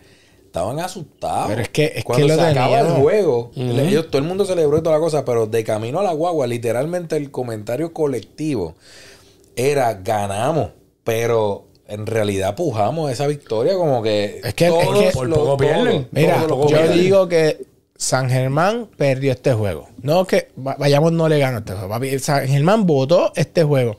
estaban 0.53 0.79
asustados. 0.81 1.49
Pero 1.49 1.63
es 1.63 1.69
que- 1.71 1.85
es 1.87 1.93
que 1.95 2.03
Cuando 2.05 2.29
lo 2.29 2.35
se 2.35 2.41
acaba 2.43 2.81
el 2.81 2.87
juego, 2.89 3.51
ellos, 3.57 4.09
todo 4.11 4.19
el 4.21 4.29
mundo 4.29 4.45
celebró 4.45 4.77
y 4.77 4.83
toda 4.83 4.97
la 4.97 5.01
cosa, 5.01 5.25
pero 5.25 5.47
de 5.47 5.65
camino 5.65 6.01
a 6.01 6.03
la 6.03 6.13
guagua, 6.13 6.47
literalmente 6.47 7.17
el 7.17 7.31
comentario 7.31 7.95
colectivo 7.95 8.75
era 9.57 9.95
ganamos, 9.95 10.71
pero 11.05 11.69
en 11.89 12.05
realidad 12.07 12.55
pujamos 12.55 13.11
esa 13.11 13.27
victoria 13.27 13.75
como 13.77 14.03
que 14.03 14.41
Es 14.45 14.53
que- 14.55 14.67
es 14.67 14.73
todos 14.75 14.99
que- 15.05 15.11
Por 15.13 15.31
poco 15.31 15.57
pierden. 15.57 16.09
Mira, 16.11 16.47
yo 16.47 16.67
pierden. 16.67 16.99
digo 16.99 17.29
que 17.29 17.65
San 17.97 18.29
Germán 18.29 18.89
perdió 18.97 19.33
este 19.33 19.55
juego. 19.55 19.89
No 20.03 20.27
que 20.27 20.49
va- 20.59 20.77
vayamos 20.79 21.13
no 21.13 21.29
le 21.31 21.39
ganó 21.39 21.59
este 21.59 21.73
juego. 21.73 22.19
San 22.19 22.47
Germán 22.47 22.87
votó 22.87 23.33
este 23.37 23.65
juego. 23.65 23.97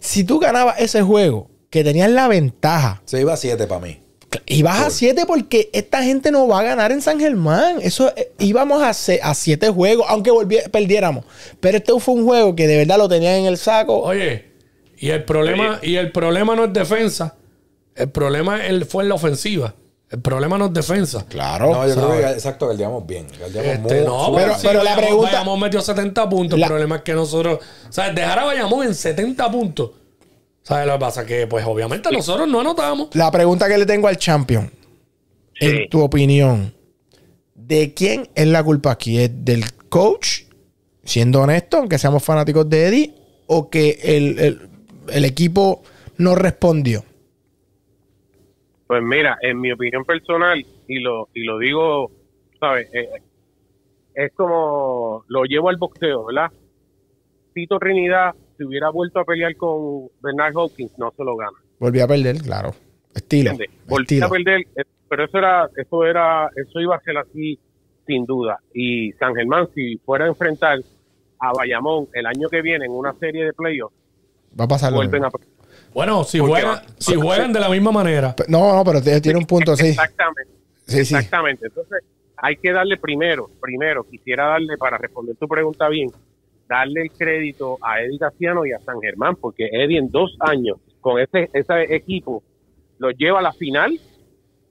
Si 0.00 0.24
tú 0.24 0.38
ganabas 0.40 0.78
ese 0.78 1.00
juego, 1.02 1.48
que 1.70 1.82
tenías 1.84 2.10
la 2.10 2.28
ventaja, 2.28 3.02
se 3.06 3.20
iba 3.20 3.32
a 3.32 3.36
7 3.36 3.66
para 3.66 3.80
mí. 3.80 3.98
Y 4.44 4.62
vas 4.62 4.86
a 4.86 4.90
7 4.90 5.24
porque 5.26 5.70
esta 5.72 6.02
gente 6.02 6.30
no 6.30 6.46
va 6.48 6.60
a 6.60 6.62
ganar 6.62 6.92
en 6.92 7.00
San 7.00 7.18
Germán. 7.18 7.78
Eso 7.80 8.12
eh, 8.16 8.32
íbamos 8.38 8.82
a 8.82 8.92
7 8.92 9.68
juegos, 9.70 10.06
aunque 10.08 10.30
volvi- 10.30 10.68
perdiéramos. 10.70 11.24
Pero 11.60 11.78
este 11.78 11.98
fue 12.00 12.14
un 12.14 12.24
juego 12.26 12.54
que 12.56 12.66
de 12.66 12.76
verdad 12.78 12.98
lo 12.98 13.08
tenían 13.08 13.34
en 13.36 13.46
el 13.46 13.56
saco. 13.58 14.00
Oye, 14.00 14.46
y 14.98 15.10
el 15.10 15.24
problema, 15.24 15.78
y 15.82 15.96
el 15.96 16.12
problema 16.12 16.54
no 16.56 16.64
es 16.64 16.72
defensa. 16.72 17.36
El 17.94 18.10
problema 18.10 18.66
él 18.66 18.84
fue 18.84 19.02
en 19.04 19.08
la 19.08 19.14
ofensiva. 19.14 19.74
El 20.08 20.20
problema 20.20 20.56
no 20.56 20.66
es 20.66 20.72
defensa. 20.72 21.24
Claro. 21.28 21.72
No, 21.72 21.86
yo 21.88 21.94
creo 21.94 22.08
¿sabes? 22.08 22.26
que 22.26 22.32
exacto, 22.32 22.68
galdeamos 22.68 23.04
bien. 23.06 23.26
Galdeamos 23.40 23.72
Este, 23.90 24.00
mucho. 24.02 24.30
no, 24.30 24.34
Pero- 24.36 24.54
sí, 24.54 24.60
pero 24.66 24.82
la 24.84 24.90
Bayamón- 24.94 25.04
pregunta- 25.04 25.32
Bayamón 25.32 25.60
metió 25.60 25.80
70 25.80 26.28
puntos. 26.28 26.58
La- 26.58 26.66
El 26.66 26.70
problema 26.70 26.96
es 26.96 27.02
que 27.02 27.12
nosotros. 27.14 27.58
O 27.88 27.92
sea, 27.92 28.12
dejar 28.12 28.38
a 28.38 28.44
Bayamón 28.44 28.86
en 28.86 28.94
70 28.94 29.50
puntos. 29.50 29.90
¿Sabes 30.66 30.86
lo 30.88 30.94
que 30.94 30.98
pasa? 30.98 31.24
Que, 31.24 31.46
pues, 31.46 31.64
obviamente 31.64 32.10
nosotros 32.10 32.48
no 32.48 32.58
anotamos. 32.60 33.14
La 33.14 33.30
pregunta 33.30 33.68
que 33.68 33.78
le 33.78 33.86
tengo 33.86 34.08
al 34.08 34.16
champion, 34.16 34.68
Sí. 35.54 35.66
en 35.66 35.88
tu 35.88 36.02
opinión, 36.02 36.74
¿de 37.54 37.94
quién 37.94 38.28
es 38.34 38.48
la 38.48 38.64
culpa 38.64 38.90
aquí? 38.90 39.16
¿Es 39.20 39.30
del 39.44 39.62
coach, 39.88 40.42
siendo 41.04 41.42
honesto, 41.42 41.76
aunque 41.76 41.98
seamos 41.98 42.24
fanáticos 42.24 42.68
de 42.68 42.86
Eddie, 42.88 43.14
o 43.46 43.70
que 43.70 43.96
el, 44.02 44.38
el- 44.40 44.68
el 45.12 45.24
equipo 45.24 45.82
no 46.18 46.34
respondió? 46.34 47.04
Pues 48.88 49.02
mira, 49.04 49.38
en 49.42 49.60
mi 49.60 49.70
opinión 49.70 50.04
personal, 50.04 50.66
y 50.88 50.98
lo, 50.98 51.28
y 51.32 51.44
lo 51.44 51.58
digo, 51.60 52.10
¿sabes? 52.58 52.88
Eh, 52.92 53.08
es 54.16 54.32
como 54.34 55.24
lo 55.28 55.44
llevo 55.44 55.68
al 55.68 55.76
boxeo, 55.76 56.24
¿verdad? 56.26 56.50
Tito 57.54 57.78
Trinidad, 57.78 58.34
si 58.56 58.64
hubiera 58.64 58.90
vuelto 58.90 59.20
a 59.20 59.24
pelear 59.24 59.54
con 59.56 60.08
Bernard 60.20 60.56
Hopkins, 60.56 60.92
no 60.98 61.12
se 61.16 61.24
lo 61.24 61.36
gana. 61.36 61.56
Volví 61.78 62.00
a 62.00 62.06
perder, 62.06 62.38
claro. 62.42 62.74
Estilo. 63.14 63.52
Volví 63.86 64.20
a 64.20 64.28
perder, 64.28 64.60
eh, 64.76 64.84
pero 65.08 65.24
eso 65.24 65.38
era, 65.38 65.70
eso 65.76 66.04
era, 66.04 66.50
eso 66.54 66.80
iba 66.80 66.96
a 66.96 67.00
ser 67.00 67.18
así 67.18 67.58
sin 68.06 68.24
duda. 68.24 68.58
Y 68.72 69.12
San 69.12 69.34
Germán, 69.34 69.68
si 69.74 69.96
fuera 69.98 70.26
a 70.26 70.28
enfrentar 70.28 70.78
a 71.38 71.52
Bayamón 71.52 72.08
el 72.12 72.26
año 72.26 72.48
que 72.48 72.62
viene 72.62 72.86
en 72.86 72.92
una 72.92 73.12
serie 73.14 73.44
de 73.44 73.52
playoffs, 73.52 73.94
Va 74.58 74.64
a 74.64 74.68
pasar 74.68 74.92
vuelven 74.92 75.24
a 75.24 75.30
Bueno, 75.92 76.24
si 76.24 76.38
juegan, 76.38 76.80
si 76.98 77.14
juegan 77.14 77.52
de 77.52 77.60
la 77.60 77.68
misma 77.68 77.92
manera. 77.92 78.34
No, 78.48 78.74
no, 78.74 78.84
pero 78.84 79.02
tiene 79.20 79.38
un 79.38 79.44
punto, 79.44 79.76
sí. 79.76 79.88
Exactamente. 79.88 80.52
Sí, 80.86 81.04
sí. 81.04 81.14
Exactamente. 81.14 81.66
Entonces, 81.66 82.02
hay 82.36 82.56
que 82.56 82.72
darle 82.72 82.96
primero, 82.96 83.50
primero, 83.60 84.04
quisiera 84.04 84.46
darle, 84.46 84.78
para 84.78 84.98
responder 84.98 85.36
tu 85.36 85.46
pregunta 85.46 85.88
bien, 85.88 86.10
darle 86.68 87.02
el 87.02 87.10
crédito 87.12 87.78
a 87.80 88.00
Eddie 88.02 88.18
Casiano 88.18 88.66
y 88.66 88.72
a 88.72 88.80
San 88.80 89.00
Germán, 89.00 89.36
porque 89.36 89.68
Eddie 89.70 89.98
en 89.98 90.10
dos 90.10 90.36
años, 90.40 90.78
con 91.00 91.20
ese, 91.20 91.48
ese 91.52 91.94
equipo, 91.94 92.42
los 92.98 93.14
lleva 93.16 93.38
a 93.38 93.42
la 93.42 93.52
final 93.52 93.98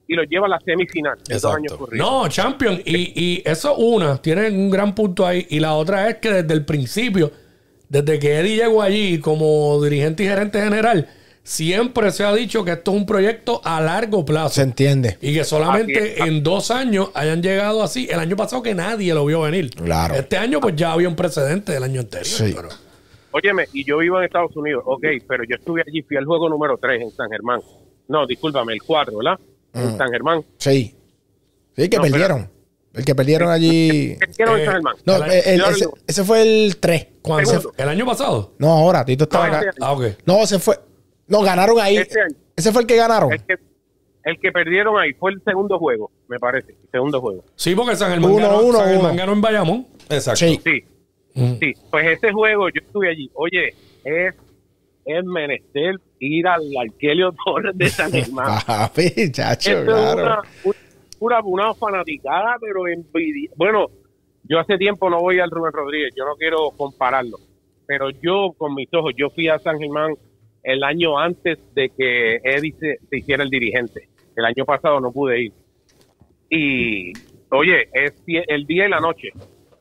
y 0.07 0.13
los 0.15 0.27
lleva 0.29 0.45
a 0.47 0.49
la 0.49 0.59
semifinal. 0.59 1.17
en 1.17 1.23
dos 1.23 1.31
Exacto. 1.31 1.57
años 1.57 1.73
corridos. 1.73 2.07
No, 2.07 2.27
champion. 2.27 2.81
Y, 2.85 3.13
y 3.15 3.43
eso 3.45 3.75
una, 3.75 4.21
tienen 4.21 4.57
un 4.57 4.69
gran 4.69 4.93
punto 4.93 5.25
ahí. 5.25 5.45
Y 5.49 5.59
la 5.59 5.73
otra 5.73 6.09
es 6.09 6.15
que 6.17 6.31
desde 6.31 6.53
el 6.53 6.65
principio, 6.65 7.31
desde 7.89 8.19
que 8.19 8.39
Eddie 8.39 8.57
llegó 8.57 8.81
allí 8.81 9.19
como 9.19 9.81
dirigente 9.83 10.23
y 10.23 10.27
gerente 10.27 10.61
general, 10.61 11.07
siempre 11.45 12.11
se 12.11 12.23
ha 12.23 12.33
dicho 12.33 12.65
que 12.65 12.71
esto 12.71 12.91
es 12.91 12.97
un 12.97 13.05
proyecto 13.05 13.61
a 13.63 13.79
largo 13.79 14.25
plazo. 14.25 14.55
Se 14.55 14.61
entiende. 14.63 15.17
Y 15.21 15.33
que 15.33 15.43
solamente 15.45 16.21
en 16.21 16.43
dos 16.43 16.71
años 16.71 17.09
hayan 17.13 17.41
llegado 17.41 17.83
así. 17.83 18.07
El 18.09 18.19
año 18.19 18.35
pasado 18.35 18.63
que 18.63 18.73
nadie 18.73 19.13
lo 19.13 19.23
vio 19.25 19.41
venir. 19.41 19.69
Claro. 19.69 20.15
Este 20.15 20.37
año 20.37 20.59
pues 20.59 20.75
ya 20.75 20.91
había 20.91 21.07
un 21.07 21.15
precedente 21.15 21.71
del 21.71 21.83
año 21.83 22.01
anterior. 22.01 22.25
Sí. 22.25 22.51
pero- 22.55 22.69
Óyeme, 23.31 23.65
y 23.73 23.83
yo 23.85 23.97
vivo 23.97 24.17
en 24.17 24.23
Estados 24.23 24.55
Unidos, 24.55 24.81
ok, 24.85 25.03
pero 25.27 25.43
yo 25.43 25.57
estuve 25.57 25.83
allí, 25.85 26.01
fui 26.03 26.15
al 26.15 26.23
juego 26.23 26.47
número 26.47 26.77
3 26.77 27.01
en 27.01 27.11
San 27.11 27.29
Germán. 27.29 27.59
No, 28.07 28.25
discúlpame, 28.25 28.71
el 28.73 28.81
4, 28.81 29.17
¿verdad? 29.17 29.37
En 29.73 29.97
San 29.97 30.09
Germán. 30.09 30.41
Sí. 30.57 30.95
Sí, 31.75 31.89
que 31.89 31.97
No, 31.97 32.03
perdieron. 32.03 32.49
El 32.93 33.03
que 33.03 33.13
perdieron 33.13 33.49
allí. 33.51 34.15
¿Qué 34.17 34.27
quiero 34.37 34.55
en 34.55 34.61
Eh, 34.61 34.65
San 34.65 34.73
Germán? 34.75 34.95
No, 35.05 35.15
El- 35.17 35.31
el- 35.33 35.59
yo 35.59 35.91
ese, 36.07 36.23
fue 36.23 36.41
el 36.43 36.77
3. 36.77 37.07
¿Cuándo? 37.21 37.49
Segundo. 37.49 37.73
¿El 37.77 37.89
año 37.89 38.05
pasado? 38.05 38.53
No, 38.57 38.71
ahora, 38.71 39.03
Tito 39.03 39.25
estaba 39.25 39.49
No, 39.49 39.55
acá. 39.57 39.71
Ah, 39.81 39.91
ok. 39.91 40.03
No, 40.25 40.47
se 40.47 40.57
fue. 40.57 40.79
No, 41.27 41.41
ganaron 41.41 41.79
ahí. 41.79 41.97
Este 41.97 42.21
año. 42.21 42.35
Ese 42.55 42.71
fue 42.71 42.81
el 42.81 42.87
que 42.87 42.95
ganaron. 42.95 43.31
El 43.33 43.43
que, 43.43 43.55
el 44.23 44.39
que 44.39 44.51
perdieron 44.51 44.97
ahí 44.99 45.13
fue 45.13 45.31
el 45.31 45.41
segundo 45.43 45.77
juego, 45.79 46.11
me 46.27 46.39
parece. 46.39 46.71
El 46.71 46.89
segundo 46.91 47.19
juego. 47.21 47.43
Sí, 47.55 47.75
porque 47.75 47.95
San 47.95 48.11
Germán, 48.11 48.31
Uno, 48.31 48.47
ganó, 48.47 48.61
uno, 48.61 48.77
San 48.79 48.87
Germán 48.87 49.05
uno. 49.11 49.15
ganó 49.19 49.33
en 49.33 49.41
Bayamón. 49.41 49.87
Exacto. 50.09 50.39
Sí. 50.39 50.59
Sí, 50.63 50.83
Mm. 51.37 51.55
sí. 51.59 51.73
Pues 51.91 52.05
ese 52.17 52.31
juego, 52.31 52.69
yo 52.69 52.79
estuve 52.81 53.09
allí. 53.09 53.29
Oye, 53.33 53.73
es, 54.05 54.33
es 55.03 55.25
menester 55.25 55.95
ir 56.19 56.47
al 56.47 56.61
Arquelio 56.79 57.33
Torres 57.45 57.77
de 57.77 57.89
San 57.89 58.09
Germán. 58.11 58.59
Papi, 58.67 59.31
chacho, 59.33 59.71
Esto 59.79 59.81
es 59.81 59.85
claro. 60.15 60.41
una, 60.63 60.71
una, 61.19 61.41
una 61.43 61.73
fanaticada, 61.73 62.55
pero 62.61 62.87
envidia. 62.87 63.49
Bueno, 63.57 63.87
yo 64.43 64.59
hace 64.59 64.77
tiempo 64.77 65.09
no 65.09 65.19
voy 65.19 65.39
al 65.41 65.51
Rubén 65.51 65.73
Rodríguez, 65.73 66.13
yo 66.15 66.23
no 66.23 66.35
quiero 66.35 66.71
compararlo, 66.77 67.37
pero 67.85 68.09
yo 68.11 68.53
con 68.57 68.73
mis 68.73 68.87
ojos, 68.93 69.11
yo 69.17 69.29
fui 69.31 69.49
a 69.49 69.59
San 69.59 69.77
Germán 69.77 70.13
el 70.65 70.83
año 70.83 71.17
antes 71.17 71.59
de 71.73 71.89
que 71.89 72.35
Eddie 72.43 72.73
se, 72.79 72.99
se 73.09 73.17
hiciera 73.17 73.43
el 73.43 73.49
dirigente. 73.49 74.09
El 74.35 74.45
año 74.45 74.65
pasado 74.65 74.99
no 74.99 75.11
pude 75.11 75.43
ir. 75.45 75.53
Y, 76.49 77.13
oye, 77.51 77.89
es 77.93 78.13
el 78.47 78.65
día 78.65 78.85
y 78.85 78.89
la 78.89 78.99
noche. 78.99 79.29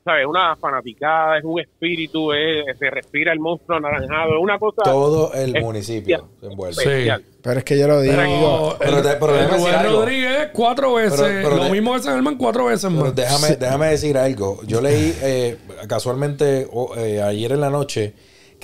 ¿Sabes? 0.04 0.26
Una 0.26 0.54
fanaticada, 0.56 1.38
es 1.38 1.44
un 1.44 1.58
espíritu, 1.60 2.30
es- 2.34 2.76
se 2.78 2.90
respira 2.90 3.32
el 3.32 3.40
monstruo 3.40 3.78
anaranjado, 3.78 4.34
es 4.36 4.42
una 4.42 4.58
cosa 4.58 4.82
Todo 4.82 5.32
el 5.32 5.56
Es- 5.56 5.62
municipio 5.62 6.28
se 6.40 6.46
envuelve. 6.46 6.74
Sí. 6.74 7.24
Pero 7.42 7.58
es 7.58 7.64
que 7.64 7.78
yo 7.78 7.88
lo 7.88 8.02
digo. 8.02 8.14
Pero, 8.14 8.76
Pero 8.78 8.98
el, 8.98 9.18
pero 9.18 9.32
el 9.34 9.38
déjame 9.40 9.56
decir 9.56 9.72
Rubén 9.72 9.74
algo. 9.86 10.00
Rodríguez 10.00 10.48
cuatro 10.52 10.94
veces. 10.94 11.20
Pero- 11.22 11.42
pero 11.48 11.56
lo 11.56 11.64
de- 11.64 11.70
mismo 11.70 11.94
que 11.94 12.00
San 12.00 12.14
Germán 12.16 12.36
cuatro 12.36 12.66
veces 12.66 12.90
Pero 12.92 13.02
más. 13.06 13.14
déjame, 13.14 13.56
déjame 13.56 13.86
decir 13.86 14.18
algo. 14.18 14.60
Yo 14.66 14.82
leí 14.82 15.14
eh, 15.22 15.56
casualmente 15.88 16.66
o- 16.70 16.94
eh, 16.98 17.22
ayer 17.22 17.52
en 17.52 17.60
la 17.62 17.70
noche 17.70 18.12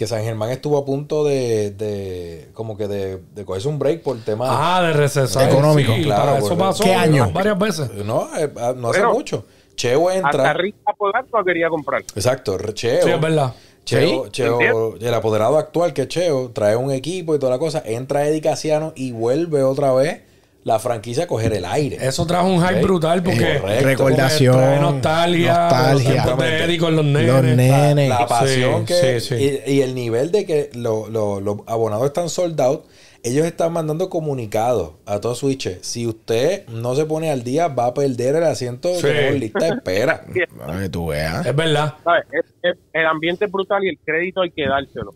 que 0.00 0.06
San 0.06 0.24
Germán 0.24 0.48
estuvo 0.48 0.78
a 0.78 0.84
punto 0.86 1.24
de, 1.24 1.72
de 1.72 2.48
como 2.54 2.74
que 2.74 2.88
de, 2.88 3.18
de 3.34 3.44
cogerse 3.44 3.68
un 3.68 3.78
break 3.78 4.02
por 4.02 4.18
tema 4.24 4.46
Ah, 4.48 4.80
de 4.82 4.94
receso. 4.94 5.38
Económico. 5.42 5.92
Sí, 5.94 6.04
Claro, 6.04 6.38
eso 6.38 6.56
pasó 6.56 6.84
¿Qué 6.84 6.94
año? 6.94 7.30
varias 7.34 7.58
veces. 7.58 7.90
no, 8.06 8.26
eh, 8.34 8.50
ah, 8.56 8.72
no 8.74 8.88
hace 8.88 9.04
mucho. 9.04 9.44
Cheo 9.76 10.08
Hasta 10.08 10.18
entra. 10.30 10.52
Rita 10.54 10.92
Polanco 10.96 11.44
quería 11.44 11.68
comprar. 11.68 12.00
Exacto, 12.14 12.56
Cheo. 12.72 13.02
Sí, 13.04 13.10
es 13.10 13.20
verdad. 13.20 13.52
Cheo, 13.84 14.24
Sí, 14.24 14.30
Cheo, 14.30 14.96
el 14.96 15.12
apoderado 15.14 15.58
actual 15.58 15.92
que 15.92 16.00
es 16.02 16.08
Cheo, 16.08 16.48
trae 16.50 16.76
un 16.76 16.90
equipo 16.92 17.34
y 17.34 17.38
toda 17.38 17.52
la 17.52 17.58
cosa, 17.58 17.82
entra 17.84 18.26
Eddie 18.26 18.40
Casiano 18.40 18.94
y 18.96 19.12
vuelve 19.12 19.62
otra 19.64 19.92
vez 19.92 20.22
la 20.62 20.78
franquicia 20.78 21.24
a 21.24 21.26
coger 21.26 21.52
el 21.54 21.64
aire. 21.64 21.96
Eso 22.00 22.26
trajo 22.26 22.46
un 22.48 22.60
hype 22.66 22.82
brutal 22.82 23.22
porque. 23.22 23.58
Correcto. 23.60 23.84
Recordación. 23.86 24.54
porque 24.54 24.78
nostalgia. 24.80 25.52
Nostalgia. 25.54 25.92
los 25.92 26.02
tiempos 26.02 26.12
de 26.12 26.16
Exactamente. 26.16 26.64
Eddie 26.64 26.78
con 26.78 26.96
los 26.96 27.04
nenes. 27.04 27.26
Los 27.32 27.42
nenes. 27.44 28.08
La 28.08 28.26
pasión 28.26 28.80
Sí, 28.86 28.94
que. 28.94 29.20
sí, 29.20 29.28
sí. 29.38 29.62
Y, 29.66 29.72
y 29.74 29.82
el 29.82 29.94
nivel 29.94 30.30
de 30.30 30.44
que 30.44 30.70
lo- 30.74 31.08
lo- 31.08 31.40
los 31.40 31.58
abonados 31.66 32.04
están 32.06 32.28
sold 32.28 32.60
out. 32.60 32.84
Ellos 33.22 33.44
están 33.44 33.70
mandando 33.74 34.08
comunicados 34.08 34.92
a 35.04 35.20
todos 35.20 35.40
switches. 35.40 35.78
Si 35.82 36.06
usted 36.06 36.66
no 36.68 36.94
se 36.94 37.04
pone 37.04 37.30
al 37.30 37.44
día, 37.44 37.68
va 37.68 37.84
a 37.86 37.92
perder 37.94 38.36
el 38.36 38.44
asiento 38.44 38.94
Sí. 38.94 39.06
de 39.08 39.32
lista 39.38 39.58
de 39.66 39.70
espera. 39.72 40.24
Tú 40.90 41.08
veas. 41.08 41.44
Es 41.44 41.54
verdad. 41.54 41.94
¿sabes? 42.02 42.24
Es- 42.32 42.54
es- 42.62 42.78
el 42.94 43.06
ambiente 43.06 43.44
es 43.44 43.52
brutal 43.52 43.84
y 43.84 43.90
el 43.90 43.98
crédito 43.98 44.40
hay 44.40 44.50
que 44.50 44.66
dárselo. 44.66 45.12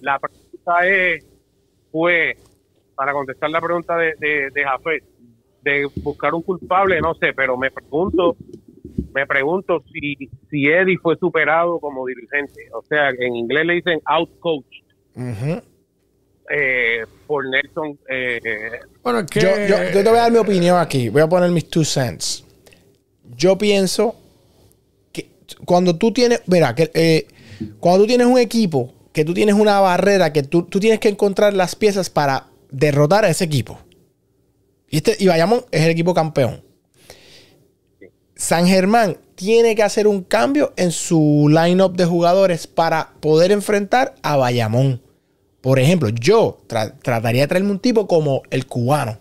La 0.00 0.18
pregunta 0.18 0.86
es, 0.86 1.24
fue, 1.92 2.34
para 2.98 3.12
contestar 3.12 3.48
la 3.48 3.60
pregunta 3.60 3.96
de, 3.96 4.14
de, 4.18 4.50
de 4.52 4.64
Jafet, 4.64 5.04
de 5.62 5.86
buscar 6.02 6.34
un 6.34 6.42
culpable, 6.42 7.00
no 7.00 7.14
sé, 7.14 7.32
pero 7.32 7.56
me 7.56 7.70
pregunto, 7.70 8.36
me 9.14 9.24
pregunto 9.24 9.84
si, 9.92 10.16
si 10.50 10.66
Eddie 10.66 10.98
fue 11.00 11.16
superado 11.16 11.78
como 11.78 12.04
dirigente. 12.06 12.60
O 12.74 12.82
sea, 12.82 13.10
en 13.10 13.36
inglés 13.36 13.66
le 13.66 13.74
dicen 13.74 14.00
outcoached 14.04 14.82
Ujú. 15.14 15.62
eh, 16.50 17.04
por 17.28 17.48
Nelson. 17.48 17.96
Eh, 18.10 18.40
Bueno, 19.04 19.20
es 19.20 19.26
que. 19.26 19.40
Yo, 19.42 19.50
yo, 19.68 19.76
yo 19.94 20.02
te 20.02 20.08
voy 20.10 20.18
a 20.18 20.22
dar 20.22 20.32
mi 20.32 20.38
opinión 20.38 20.76
aquí. 20.76 21.08
Voy 21.08 21.22
a 21.22 21.28
poner 21.28 21.52
mis 21.52 21.70
two 21.70 21.84
cents. 21.84 22.44
Yo 23.36 23.56
pienso 23.56 24.16
que 25.12 25.30
cuando 25.64 25.96
tú 25.96 26.12
tienes, 26.12 26.42
mira, 26.48 26.74
que 26.74 26.90
eh, 26.94 27.28
cuando 27.78 28.00
tú 28.02 28.06
tienes 28.08 28.26
un 28.26 28.38
equipo, 28.38 28.92
que 29.12 29.24
tú 29.24 29.34
tienes 29.34 29.54
una 29.54 29.78
barrera, 29.78 30.32
que 30.32 30.42
tú, 30.42 30.64
tú 30.64 30.80
tienes 30.80 30.98
que 30.98 31.08
encontrar 31.08 31.54
las 31.54 31.76
piezas 31.76 32.10
para 32.10 32.46
derrotar 32.70 33.24
a 33.24 33.28
ese 33.30 33.44
equipo. 33.44 33.78
Y, 34.88 34.98
este, 34.98 35.16
y 35.18 35.26
Bayamón 35.28 35.64
es 35.70 35.82
el 35.82 35.90
equipo 35.90 36.14
campeón. 36.14 36.62
San 38.34 38.66
Germán 38.66 39.18
tiene 39.34 39.74
que 39.74 39.82
hacer 39.82 40.06
un 40.06 40.22
cambio 40.22 40.72
en 40.76 40.92
su 40.92 41.48
lineup 41.48 41.96
de 41.96 42.04
jugadores 42.04 42.66
para 42.66 43.12
poder 43.20 43.50
enfrentar 43.52 44.14
a 44.22 44.36
Bayamón. 44.36 45.02
Por 45.60 45.78
ejemplo, 45.80 46.08
yo 46.08 46.60
tra- 46.68 46.94
trataría 47.02 47.42
de 47.42 47.48
traerme 47.48 47.72
un 47.72 47.80
tipo 47.80 48.06
como 48.06 48.42
el 48.50 48.66
cubano. 48.66 49.18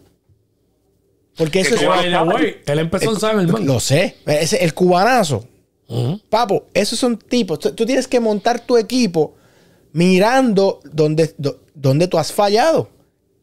Porque 1.36 1.62
eso 1.62 1.75
es. 1.75 1.81
él 2.65 2.79
empezó 2.79 3.12
en 3.12 3.19
San 3.19 3.38
Germán. 3.39 3.65
Lo 3.65 3.79
sé. 3.79 4.15
Ese- 4.25 4.63
el 4.63 4.73
cubanazo. 4.73 5.45
Ujú. 5.88 6.19
Papo, 6.29 6.65
esos 6.73 6.99
son 6.99 7.17
tipos. 7.17 7.60
Tú, 7.60 7.71
tú 7.73 7.86
tienes 7.86 8.07
que 8.07 8.19
montar 8.19 8.60
tu 8.60 8.77
equipo 8.77 9.36
mirando 9.93 10.79
donde, 10.91 11.33
do- 11.38 11.60
donde 11.73 12.07
tú 12.07 12.17
has 12.17 12.31
fallado. 12.31 12.89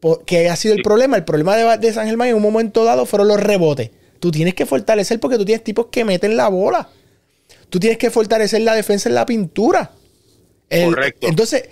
Porque 0.05 0.49
ha 0.49 0.55
sido 0.55 0.75
el 0.75 0.83
problema. 0.83 1.17
El 1.17 1.23
problema 1.23 1.55
de, 1.57 1.77
de 1.79 1.91
San 1.91 2.05
Germán 2.05 2.27
en 2.27 2.35
un 2.35 2.41
momento 2.43 2.83
dado 2.83 3.07
fueron 3.07 3.27
los 3.27 3.39
rebotes. 3.39 3.89
Tú 4.19 4.29
tienes 4.29 4.53
que 4.53 4.67
fortalecer 4.67 5.19
porque 5.19 5.35
tú 5.35 5.45
tienes 5.45 5.63
tipos 5.63 5.87
que 5.87 6.05
meten 6.05 6.37
la 6.37 6.47
bola. 6.47 6.87
Tú 7.71 7.79
tienes 7.79 7.97
que 7.97 8.11
fortalecer 8.11 8.61
la 8.61 8.75
defensa 8.75 9.09
en 9.09 9.15
la 9.15 9.25
pintura. 9.25 9.89
El- 10.69 10.91
Correcto. 10.93 11.25
Entonces, 11.27 11.63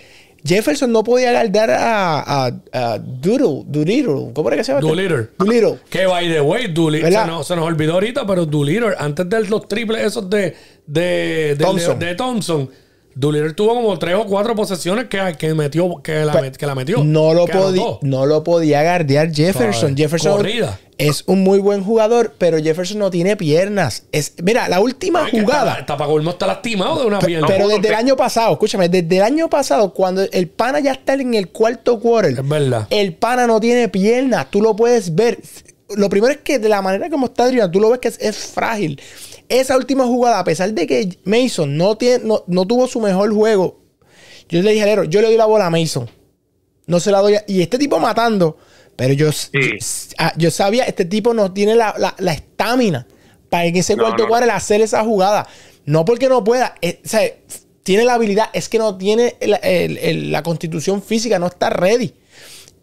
Jefferson 0.44 0.90
no 0.90 1.04
podía 1.04 1.30
guardar 1.30 1.70
a, 1.70 2.46
a, 2.46 2.52
a 2.72 2.98
Doodle, 2.98 3.62
Doolittle. 3.66 4.32
¿Cómo 4.34 4.48
era 4.48 4.56
que 4.56 4.64
se 4.64 4.72
llama? 4.72 4.80
Doolittle. 4.80 5.28
Doolittle. 5.38 5.78
Que 5.88 6.06
by 6.06 6.28
the 6.28 6.40
way, 6.40 6.72
Doolittle, 6.72 7.10
¿Verdad? 7.10 7.26
se 7.26 7.30
nos, 7.30 7.46
se 7.46 7.54
nos 7.54 7.64
olvidó 7.64 7.92
ahorita, 7.92 8.26
pero 8.26 8.44
Doolittle, 8.46 8.94
antes 8.98 9.30
de 9.30 9.44
los 9.44 9.68
triples 9.68 10.02
esos 10.04 10.28
de, 10.28 10.56
de, 10.88 11.54
de, 11.56 11.56
Thompson. 11.56 11.98
de 12.00 12.14
Thompson, 12.16 12.70
Doolittle 13.16 13.52
tuvo 13.52 13.74
como 13.74 13.98
tres 13.98 14.16
o 14.16 14.24
cuatro 14.26 14.54
posesiones 14.54 15.06
que, 15.06 15.36
que 15.38 15.54
metió, 15.54 16.00
que 16.02 16.24
la, 16.24 16.32
Pues, 16.32 16.58
que 16.58 16.66
la 16.66 16.74
metió. 16.74 17.04
No 17.04 17.32
lo, 17.32 17.46
no 18.02 18.26
lo 18.26 18.42
podía 18.44 18.82
guardiar 18.82 19.32
Jefferson. 19.32 19.96
Jefferson 19.96 20.32
Corrida. 20.38 20.80
es 20.98 21.22
un 21.26 21.44
muy 21.44 21.58
buen 21.60 21.84
jugador, 21.84 22.34
pero 22.38 22.58
Jefferson 22.58 22.98
no 22.98 23.10
tiene 23.10 23.36
piernas. 23.36 24.04
Es, 24.10 24.34
mira, 24.42 24.68
la 24.68 24.80
última 24.80 25.26
Ay, 25.26 25.40
jugada. 25.40 25.70
Está, 25.70 25.80
está 25.80 25.96
para 25.96 26.10
colmo, 26.10 26.30
está 26.30 26.46
lastimado 26.48 27.00
de 27.00 27.06
una 27.06 27.18
pierna. 27.20 27.46
Pero 27.46 27.68
No, 27.68 27.68
desde 27.68 27.88
el 27.88 27.94
año 27.94 28.16
pasado, 28.16 28.52
escúchame, 28.52 28.88
desde 28.88 29.16
el 29.18 29.22
año 29.22 29.48
pasado, 29.48 29.94
cuando 29.94 30.22
el 30.22 30.48
pana 30.48 30.80
ya 30.80 30.92
está 30.92 31.14
en 31.14 31.34
el 31.34 31.48
cuarto 31.50 32.00
quarter, 32.00 32.32
Es 32.38 32.48
verdad. 32.48 32.86
el 32.90 33.14
pana 33.14 33.46
no 33.46 33.60
tiene 33.60 33.88
piernas, 33.88 34.50
tú 34.50 34.60
lo 34.60 34.74
puedes 34.74 35.14
ver. 35.14 35.38
Lo 35.96 36.08
primero 36.08 36.32
es 36.32 36.38
que 36.40 36.58
de 36.58 36.68
la 36.68 36.82
manera 36.82 37.08
como 37.10 37.26
está 37.26 37.44
Adrián, 37.44 37.70
tú 37.70 37.78
lo 37.78 37.90
ves 37.90 38.00
que 38.00 38.08
es, 38.08 38.18
es 38.18 38.36
frágil. 38.36 39.00
Esa 39.48 39.76
última 39.76 40.04
jugada, 40.06 40.38
a 40.38 40.44
pesar 40.44 40.72
de 40.72 40.86
que 40.86 41.18
Mason 41.24 41.76
no, 41.76 41.96
tiene, 41.96 42.24
no, 42.24 42.44
no 42.46 42.66
tuvo 42.66 42.86
su 42.88 43.00
mejor 43.00 43.32
juego, 43.34 43.80
yo 44.48 44.62
le 44.62 44.70
dije, 44.72 44.82
Alero, 44.82 45.04
yo 45.04 45.20
le 45.20 45.28
doy 45.28 45.36
la 45.36 45.46
bola 45.46 45.66
a 45.66 45.70
Mason. 45.70 46.08
No 46.86 47.00
se 47.00 47.10
la 47.10 47.20
doy 47.20 47.34
a- 47.36 47.44
Y 47.46 47.62
este 47.62 47.78
tipo 47.78 47.98
matando, 47.98 48.56
pero 48.96 49.14
yo, 49.14 49.30
yo, 49.30 49.60
ah, 50.18 50.32
yo 50.36 50.50
sabía, 50.50 50.84
este 50.84 51.04
tipo 51.04 51.32
no 51.34 51.52
tiene 51.52 51.74
la 51.74 52.14
estamina 52.32 53.06
para 53.50 53.66
en 53.66 53.76
ese 53.76 53.96
No, 53.96 54.04
cuarto 54.04 54.24
no. 54.24 54.28
quarter 54.28 54.50
hacer 54.50 54.80
esa 54.80 55.02
jugada. 55.04 55.46
No 55.86 56.04
porque 56.04 56.28
no 56.28 56.42
pueda, 56.44 56.74
eh, 56.82 57.00
o 57.04 57.08
sea, 57.08 57.22
tiene 57.82 58.04
la 58.04 58.14
habilidad, 58.14 58.48
es 58.52 58.68
que 58.68 58.78
no 58.78 58.96
tiene 58.96 59.36
el- 59.40 59.58
el- 59.62 59.98
el- 59.98 60.32
la 60.32 60.42
constitución 60.42 61.02
física, 61.02 61.38
no 61.38 61.46
está 61.46 61.68
ready. 61.70 62.14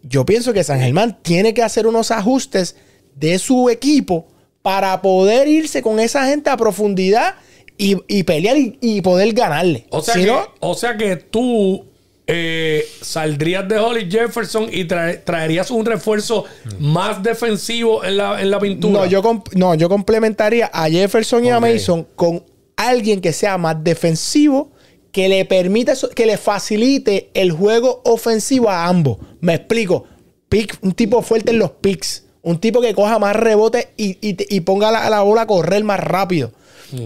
Yo 0.04 0.26
pienso 0.26 0.54
que 0.54 0.63
San 0.63 0.80
Germán 0.80 1.19
tiene 1.21 1.54
que 1.54 1.63
hacer 1.63 1.86
unos 1.88 2.12
ajustes 2.12 2.76
de 3.15 3.38
su 3.39 3.69
equipo 3.69 4.28
para 4.62 5.02
poder 5.02 5.47
irse 5.47 5.82
con 5.82 6.00
esa 6.00 6.26
gente 6.28 6.50
a 6.50 6.58
profundidad 6.58 7.36
y, 7.78 7.97
y 8.08 8.24
pelear 8.24 8.58
y, 8.58 8.78
y 8.82 9.02
poder 9.02 9.34
ganarle. 9.34 9.88
O 9.89 10.02
sea, 10.02 10.13
Si 10.13 10.21
que, 10.21 10.28
no, 10.28 10.47
o 10.60 10.76
sea 10.76 10.95
que 10.97 11.15
tú 11.15 11.86
eh, 12.28 12.86
saldrías 13.02 13.67
de 13.67 13.78
Holly 13.80 14.10
Jefferson 14.10 14.67
y 14.71 14.86
trae- 14.86 15.24
traerías 15.24 15.71
un 15.71 15.86
refuerzo 15.86 16.45
más 16.80 17.21
defensivo 17.24 18.04
en 18.04 18.17
la, 18.17 18.39
en 18.41 18.52
la 18.52 18.60
pintura. 18.60 19.00
no, 19.00 19.06
yo, 19.08 19.21
no, 19.54 19.76
yo 19.76 19.89
complementaría 19.89 20.69
a 20.71 20.89
Jefferson 20.89 21.43
y 21.45 21.50
a. 21.50 21.60
Mason 21.60 22.08
con 22.15 22.43
alguien 22.78 23.19
que 23.21 23.34
sea 23.34 23.58
más 23.58 23.84
defensivo, 23.84 24.71
que 25.12 25.28
le 25.28 25.43
permita, 25.45 25.93
que 26.15 26.26
le 26.26 26.38
facilite 26.38 27.32
el 27.34 27.52
juego 27.52 28.02
ofensivo 28.06 28.69
a 28.69 28.88
ambos. 28.88 29.17
Me 29.41 29.56
explico. 29.56 30.06
Pick, 30.47 30.78
un 30.82 30.91
tipo 30.93 31.21
fuerte 31.21 31.52
en 31.52 31.60
los 31.60 31.71
picks. 31.71 32.26
Un 32.43 32.60
tipo 32.60 32.82
que 32.82 32.93
coja 32.95 33.19
más 33.19 33.36
rebotes 33.36 33.89
y, 33.97 34.17
y 34.21 34.60
ponga 34.62 34.91
la, 34.91 35.10
la 35.10 35.21
bola 35.21 35.41
a 35.43 35.47
correr 35.47 35.84
más 35.84 35.99
rápido. 35.99 36.51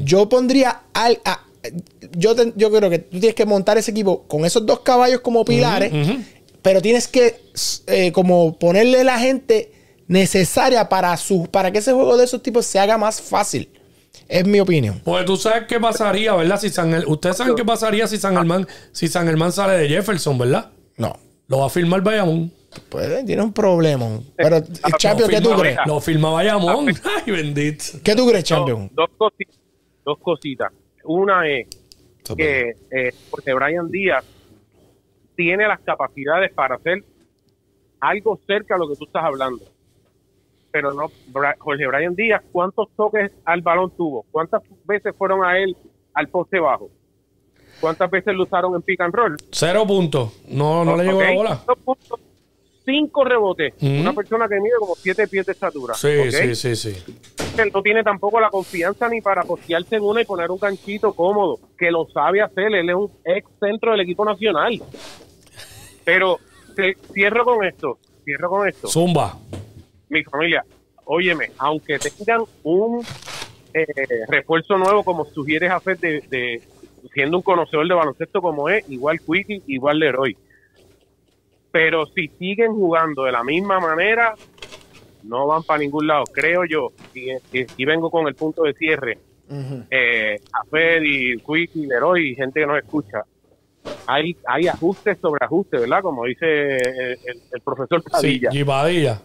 Yo 0.03 0.29
pondría 0.29 0.81
al. 0.93 1.19
a- 1.25 1.41
yo, 2.15 2.35
te- 2.35 2.53
yo 2.55 2.71
creo 2.71 2.89
que 2.89 2.99
tú 2.99 3.19
tienes 3.19 3.33
que 3.35 3.45
montar 3.45 3.77
ese 3.77 3.91
equipo 3.91 4.23
con 4.27 4.45
esos 4.45 4.65
dos 4.65 4.81
caballos 4.81 5.21
como 5.21 5.43
pilares, 5.43 5.91
pero 6.61 6.81
tienes 6.81 7.07
que 7.07 7.39
eh, 7.87 8.11
como 8.11 8.57
ponerle 8.57 9.03
la 9.03 9.19
gente 9.19 9.71
necesaria 10.07 10.87
para, 10.89 11.15
su, 11.17 11.47
para 11.47 11.71
que 11.71 11.79
ese 11.79 11.91
juego 11.91 12.17
de 12.17 12.25
esos 12.25 12.41
tipos 12.43 12.65
se 12.65 12.79
haga 12.79 12.97
más 12.97 13.21
fácil. 13.21 13.69
Es 14.27 14.45
mi 14.45 14.59
opinión. 14.59 15.01
Pues 15.03 15.25
tú 15.25 15.37
sabes 15.37 15.63
qué 15.67 15.79
pasaría, 15.79 16.33
¿verdad? 16.33 16.59
Si 16.59 16.69
San 16.69 16.93
Ustedes 17.07 17.37
saben 17.37 17.55
qué 17.55 17.65
pasaría 17.65 18.07
si 18.07 18.17
San 18.17 18.35
Germán, 18.35 18.67
si 18.91 19.07
San 19.07 19.25
Germán 19.27 19.51
sale 19.51 19.77
de 19.77 19.89
Jefferson, 19.89 20.37
¿verdad? 20.37 20.69
No. 20.97 21.17
Lo 21.47 21.59
va 21.59 21.65
a 21.67 21.69
firmar 21.69 22.01
Bayamón. 22.01 22.51
Pues 22.89 23.25
tiene 23.25 23.41
un 23.41 23.53
problema. 23.53 24.19
Pero, 24.35 24.61
Champion, 24.97 25.29
¿qué 25.29 25.41
tú 25.41 25.51
crees? 25.51 25.77
Lo 25.85 25.99
firma 25.99 26.31
Bayamón. 26.31 26.87
Ay, 26.87 27.31
bendito. 27.31 27.83
¿Qué 28.03 28.15
tú 28.15 28.27
crees, 28.27 28.49
No, 28.49 28.57
Champion? 28.57 28.89
dos, 28.93 29.09
cositas, 29.17 29.59
dos 30.03 30.17
cositas. 30.19 30.71
Una 31.03 31.47
es 31.47 31.67
que 32.37 32.73
eh, 32.91 33.13
porque 33.29 33.53
Brian 33.53 33.89
Díaz 33.89 34.25
tiene 35.35 35.67
las 35.67 35.79
capacidades 35.81 36.51
para 36.53 36.75
hacer 36.75 37.03
algo 37.99 38.39
cerca 38.47 38.75
a 38.75 38.77
lo 38.77 38.87
que 38.87 38.95
tú 38.95 39.05
estás 39.05 39.23
hablando. 39.23 39.63
Pero 40.71 40.93
no, 40.93 41.09
Jorge 41.59 41.87
Brian 41.87 42.15
Díaz, 42.15 42.41
¿cuántos 42.51 42.89
toques 42.97 43.31
al 43.45 43.61
balón 43.61 43.91
tuvo? 43.95 44.25
¿Cuántas 44.31 44.61
veces 44.85 45.13
fueron 45.17 45.43
a 45.45 45.57
él 45.57 45.75
al 46.13 46.27
poste 46.29 46.59
bajo? 46.59 46.89
¿Cuántas 47.79 48.09
veces 48.09 48.33
lo 48.33 48.43
usaron 48.43 48.73
en 48.75 48.81
pick 48.81 49.01
and 49.01 49.13
roll? 49.13 49.35
Cero 49.51 49.85
puntos. 49.85 50.31
No, 50.47 50.83
no 50.85 50.95
le 50.97 51.03
llegó 51.03 51.21
la 51.21 51.33
bola. 51.33 51.61
dos 51.67 51.77
puntos, 51.79 52.19
Cinco 52.85 53.23
rebotes. 53.23 53.73
Una 53.81 54.13
persona 54.13 54.47
que 54.47 54.59
mide 54.59 54.75
como 54.79 54.95
siete 54.95 55.27
pies 55.27 55.45
de 55.47 55.53
estatura. 55.53 55.95
Sí, 55.95 56.31
sí, 56.31 56.55
sí, 56.55 56.75
sí. 56.75 57.03
él 57.57 57.71
no 57.73 57.81
tiene 57.81 58.03
tampoco 58.03 58.39
la 58.39 58.49
confianza 58.49 59.09
ni 59.09 59.21
para 59.21 59.41
postearse 59.43 59.95
en 59.95 60.03
una 60.03 60.21
y 60.21 60.25
poner 60.25 60.51
un 60.51 60.59
ganchito 60.59 61.13
cómodo, 61.13 61.59
que 61.77 61.89
lo 61.89 62.07
sabe 62.13 62.41
hacer, 62.41 62.73
él 62.75 62.87
es 62.89 62.95
un 62.95 63.09
ex 63.23 63.47
centro 63.59 63.91
del 63.91 64.01
equipo 64.01 64.23
nacional. 64.23 64.79
Pero 66.03 66.39
te- 66.75 66.95
cierro 67.13 67.43
con 67.43 67.63
esto, 67.65 67.97
cierro 68.23 68.49
con 68.49 68.67
esto. 68.67 68.87
Zumba. 68.87 69.37
Mi 70.09 70.23
familia, 70.23 70.63
óyeme, 71.05 71.51
aunque 71.57 71.97
tengan 71.97 72.43
un 72.63 73.03
eh, 73.73 73.85
refuerzo 74.27 74.77
nuevo 74.77 75.03
como 75.03 75.25
sugieres 75.25 75.71
hacer 75.71 75.97
de, 75.97 76.21
de- 76.29 76.61
siendo 77.13 77.37
un 77.37 77.43
conocedor 77.43 77.87
de 77.87 77.93
baloncesto 77.93 78.41
como 78.41 78.69
es, 78.69 78.87
igual 78.89 79.19
Quickie, 79.21 79.63
igual 79.67 79.99
Leroy. 79.99 80.37
Pero 81.75 82.05
si 82.05 82.29
siguen 82.39 82.71
jugando 82.71 83.25
de 83.25 83.33
la 83.33 83.43
misma 83.43 83.81
manera, 83.81 84.33
no 85.23 85.45
van 85.45 85.61
para 85.63 85.79
ningún 85.79 86.07
lado, 86.07 86.23
creo 86.31 86.63
yo. 86.63 86.87
Y, 87.13 87.33
y- 87.51 87.67
y 87.75 87.83
vengo 87.85 88.09
con 88.09 88.29
el 88.29 88.35
punto 88.35 88.63
de 88.63 88.71
cierre. 88.75 89.17
Eh, 89.89 90.39
a 90.53 90.63
Fed 90.71 91.01
y 91.03 91.35
Quickie, 91.39 91.85
Leroy 91.85 92.29
y 92.31 92.35
gente 92.35 92.61
que 92.61 92.65
nos 92.65 92.77
escucha. 92.77 93.23
Hay, 94.07 94.37
hay 94.45 94.67
ajustes 94.69 95.17
sobre 95.19 95.43
ajustes, 95.43 95.81
¿verdad? 95.81 96.01
Como 96.01 96.23
dice 96.23 96.45
el, 96.45 97.17
el- 97.25 97.41
el 97.51 97.61
profesor 97.61 98.01
Sí, 98.05 98.09
Padilla. 98.09 98.51
Gibadilla. 98.51 99.21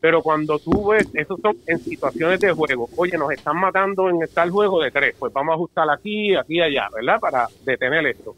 Pero 0.00 0.20
cuando 0.22 0.58
tú 0.58 0.88
ves, 0.90 1.08
esos 1.14 1.40
son 1.40 1.56
en 1.66 1.82
situaciones 1.82 2.38
de 2.40 2.52
juego. 2.52 2.90
Oye, 2.98 3.16
nos 3.16 3.30
están 3.32 3.56
matando 3.58 4.10
en 4.10 4.18
tal 4.34 4.50
juego 4.50 4.82
de 4.82 4.90
tres. 4.90 5.14
Pues 5.18 5.32
vamos 5.32 5.52
a 5.52 5.54
ajustar 5.54 5.88
aquí, 5.90 6.34
aquí 6.36 6.56
y 6.58 6.60
allá, 6.60 6.88
¿verdad? 6.94 7.18
Para 7.18 7.46
detener 7.64 8.04
esto. 8.08 8.36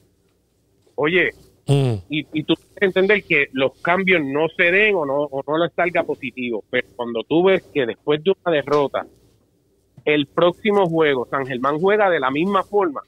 Oye, 0.95 1.33
Mm. 1.69 1.95
y, 2.09 2.27
y 2.33 2.43
tú 2.45 2.55
tienes 2.55 2.75
que 2.79 2.85
entender 2.87 3.25
que 3.25 3.47
los 3.53 3.73
cambios 3.83 4.23
no 4.25 4.47
se 4.57 4.65
den 4.71 4.95
o 4.95 5.05
no, 5.05 5.23
o 5.23 5.43
no 5.47 5.59
les 5.65 5.73
salga 5.75 6.05
positivo. 6.05 6.63
Pero 6.71 6.87
cuando 6.95 7.23
tú 7.29 7.45
ves 7.45 7.65
que 7.75 7.87
después 7.87 8.23
de 8.23 8.33
una 8.45 8.55
derrota, 8.57 9.07
el 10.05 10.27
próximo 10.27 10.87
juego, 10.89 11.27
San 11.31 11.45
Germán 11.47 11.81
juega 11.81 12.09
de 12.09 12.21
la 12.21 12.31
misma 12.31 12.63
forma, 12.63 13.03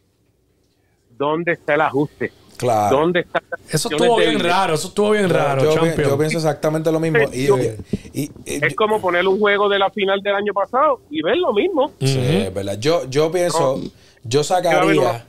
¿dónde 1.16 1.52
está 1.52 1.74
el 1.74 1.82
ajuste? 1.82 2.32
Claro. 2.56 2.96
¿Dónde 2.96 3.20
está 3.20 3.40
Eso 3.70 3.88
estuvo 3.88 4.16
bien 4.16 4.40
raro, 4.40 4.74
eso 4.74 4.88
estuvo 4.88 5.10
bien 5.12 5.30
raro, 5.30 5.62
yo, 5.62 5.70
pi- 5.74 5.76
champion. 5.86 6.08
yo 6.10 6.18
pienso 6.18 6.38
exactamente 6.38 6.90
lo 6.90 6.98
mismo. 6.98 7.18
Y, 7.32 7.46
Yo- 7.46 7.56
y- 7.56 7.76
y- 8.12 8.30
y- 8.44 8.64
Es 8.64 8.74
como 8.74 9.00
poner 9.00 9.24
un 9.28 9.38
juego 9.38 9.68
de 9.68 9.78
la 9.78 9.90
final 9.90 10.20
del 10.22 10.34
año 10.34 10.52
pasado 10.52 11.02
y 11.08 11.22
ver 11.22 11.36
lo 11.36 11.52
mismo. 11.52 11.92
sí, 12.00 12.18
es 12.18 12.52
verdad. 12.52 12.76
Yo, 12.80 13.08
yo 13.08 13.30
pienso, 13.30 13.80
yo 14.24 14.42
sacaría. 14.42 15.24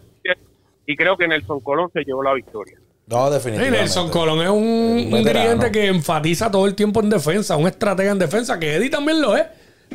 Y 0.87 0.95
creo 0.95 1.15
que 1.17 1.27
Nelson 1.27 1.59
Colón 1.59 1.91
se 1.93 2.03
llevó 2.03 2.23
la 2.23 2.33
victoria. 2.33 2.79
No, 3.09 3.29
definitivamente. 3.31 3.79
Nelson 3.79 4.09
Colón 4.09 4.41
es 4.41 4.49
un, 4.49 4.57
Un 4.57 4.97
un 5.05 5.11
veterano. 5.11 5.49
dirigente 5.49 5.71
que 5.71 5.87
enfatiza 5.87 6.51
todo 6.51 6.67
el 6.67 6.75
tiempo 6.75 7.01
en 7.01 7.09
defensa, 7.09 7.55
un 7.57 7.67
estratega 7.67 8.11
en 8.11 8.19
defensa, 8.19 8.59
que 8.59 8.75
Eddie 8.75 8.89
también 8.89 9.19
lo 9.21 9.35
es. 9.35 9.45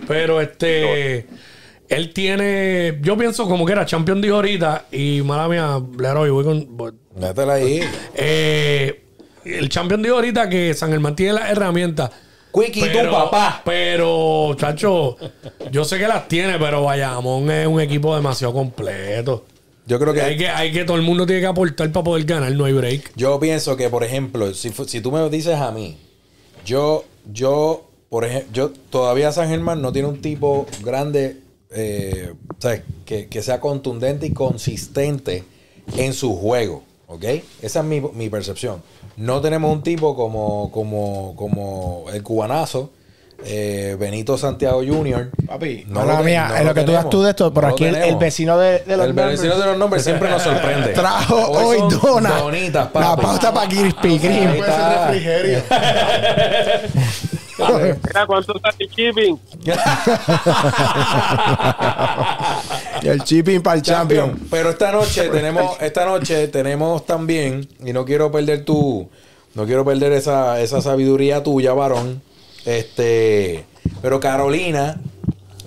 Pero 0.08 0.40
este, 0.40 1.26
él 1.88 2.12
tiene, 2.12 2.98
yo 3.02 3.16
pienso 3.16 3.46
como 3.48 3.64
que 3.64 3.72
era 3.72 3.86
champion 3.86 4.20
dijo 4.20 4.34
ahorita, 4.36 4.86
y 4.90 5.22
mala 5.24 5.48
mía, 5.48 5.80
Leroy, 5.98 6.30
voy 6.30 6.44
con. 6.44 6.76
voy- 6.76 6.92
Métela 7.16 7.52
ahí. 7.54 7.80
eh, 8.16 9.02
el 9.44 9.68
champion 9.68 10.02
dijo 10.02 10.16
ahorita 10.16 10.48
que 10.48 10.74
San 10.74 10.90
Germán 10.90 11.14
tiene 11.14 11.34
las 11.34 11.50
herramientas. 11.50 12.10
Quickie, 12.52 12.88
tu 12.88 13.10
papá. 13.10 13.62
Pero, 13.64 14.54
chacho, 14.56 15.16
yo 15.70 15.84
sé 15.84 15.98
que 15.98 16.06
las 16.08 16.26
tiene, 16.28 16.58
pero 16.58 16.82
Bayamón 16.82 17.50
es 17.50 17.66
un 17.66 17.80
equipo 17.80 18.14
demasiado 18.14 18.52
completo. 18.54 19.44
Yo 19.86 19.98
creo 19.98 20.14
que. 20.14 20.22
Hay 20.22 20.36
que, 20.36 20.48
hay 20.48 20.72
que, 20.72 20.84
todo 20.84 20.96
el 20.96 21.02
mundo 21.02 21.26
tiene 21.26 21.42
que 21.42 21.46
aportar 21.46 21.90
para 21.92 22.04
poder 22.04 22.24
ganar, 22.24 22.52
no 22.52 22.64
hay 22.64 22.72
break. 22.72 23.12
Yo 23.16 23.38
pienso 23.38 23.76
que, 23.76 23.88
por 23.90 24.02
ejemplo, 24.04 24.52
si, 24.54 24.72
si 24.86 25.00
tú 25.00 25.12
me 25.12 25.28
dices 25.28 25.56
a 25.56 25.70
mí, 25.72 25.98
yo, 26.64 27.04
yo, 27.30 27.88
por 28.08 28.24
ejemplo, 28.24 28.50
yo 28.52 28.70
todavía 28.90 29.30
San 29.32 29.48
Germán 29.48 29.82
no 29.82 29.92
tiene 29.92 30.08
un 30.08 30.20
tipo 30.20 30.66
grande, 30.82 31.40
eh, 31.70 32.32
¿sabes? 32.58 32.82
Que, 33.04 33.28
que 33.28 33.42
sea 33.42 33.60
contundente 33.60 34.26
y 34.26 34.30
consistente 34.32 35.44
en 35.96 36.14
su 36.14 36.34
juego, 36.34 36.82
¿ok? 37.06 37.24
Esa 37.60 37.80
es 37.80 37.84
mi, 37.84 38.00
mi 38.00 38.30
percepción. 38.30 38.82
No 39.16 39.40
tenemos 39.42 39.70
un 39.72 39.82
tipo 39.82 40.16
como, 40.16 40.72
como, 40.72 41.34
como 41.36 42.06
el 42.12 42.22
cubanazo, 42.22 42.90
eh, 43.46 43.96
Benito 43.98 44.36
Santiago 44.38 44.82
Jr. 44.86 45.30
Papi, 45.46 45.84
No 45.88 46.04
lo 46.04 46.18
mía, 46.22 46.48
no 46.48 46.56
en 46.56 46.62
lo 46.64 46.68
lo 46.70 46.74
que 46.74 46.82
tú 46.82 46.92
das 46.92 47.10
tú 47.10 47.22
de 47.22 47.30
esto, 47.30 47.52
por 47.52 47.64
No 47.64 47.70
aquí 47.70 47.84
el, 47.84 47.94
el 47.96 48.16
vecino 48.16 48.58
de, 48.58 48.80
de 48.80 48.96
los 48.96 49.06
El 49.06 49.12
vecino 49.12 49.58
de 49.58 49.66
los 49.66 49.76
nombres 49.78 50.02
siempre 50.04 50.28
nos 50.30 50.42
sorprende. 50.42 50.92
trajo 50.94 51.36
hoy, 51.50 51.78
son 51.78 52.00
dona 52.00 52.30
Donitas, 52.38 52.86
la 52.86 52.90
papi. 52.92 53.22
pauta 53.22 53.52
para 53.54 53.68
Krispy 53.68 54.08
Ahí 54.08 54.18
Kreme. 54.18 54.62
refrigerio. 54.62 55.62
Mira 57.56 58.26
cuánto 58.26 58.56
está 58.56 58.70
el 58.78 58.88
shipping. 58.88 59.38
Y 63.02 63.08
el 63.08 63.22
chipping 63.22 63.62
para 63.62 63.76
el 63.76 63.82
champion. 63.82 64.28
Champion. 64.30 64.48
Pero 64.50 64.70
esta 64.70 64.90
noche 64.92 65.28
tenemos, 65.28 65.76
esta 65.80 66.04
noche 66.04 66.48
tenemos 66.48 67.06
también, 67.06 67.68
y 67.84 67.92
no 67.92 68.04
quiero 68.04 68.32
perder 68.32 68.64
tu, 68.64 69.08
no 69.54 69.66
quiero 69.66 69.84
perder 69.84 70.12
esa, 70.12 70.60
esa 70.60 70.82
sabiduría 70.82 71.42
tuya, 71.42 71.72
varón. 71.74 72.22
Este, 72.64 73.64
pero 74.02 74.20
Carolina, 74.20 75.00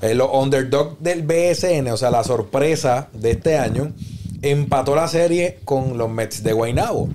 el 0.01 0.21
underdog 0.21 0.97
del 0.99 1.23
BSN, 1.23 1.87
o 1.91 1.97
sea, 1.97 2.11
la 2.11 2.23
sorpresa 2.23 3.09
de 3.13 3.31
este 3.31 3.57
año, 3.57 3.93
empató 4.41 4.95
la 4.95 5.07
serie 5.07 5.59
con 5.65 5.97
los 5.97 6.09
Mets 6.09 6.43
de 6.43 6.53
Guaynabo. 6.53 7.09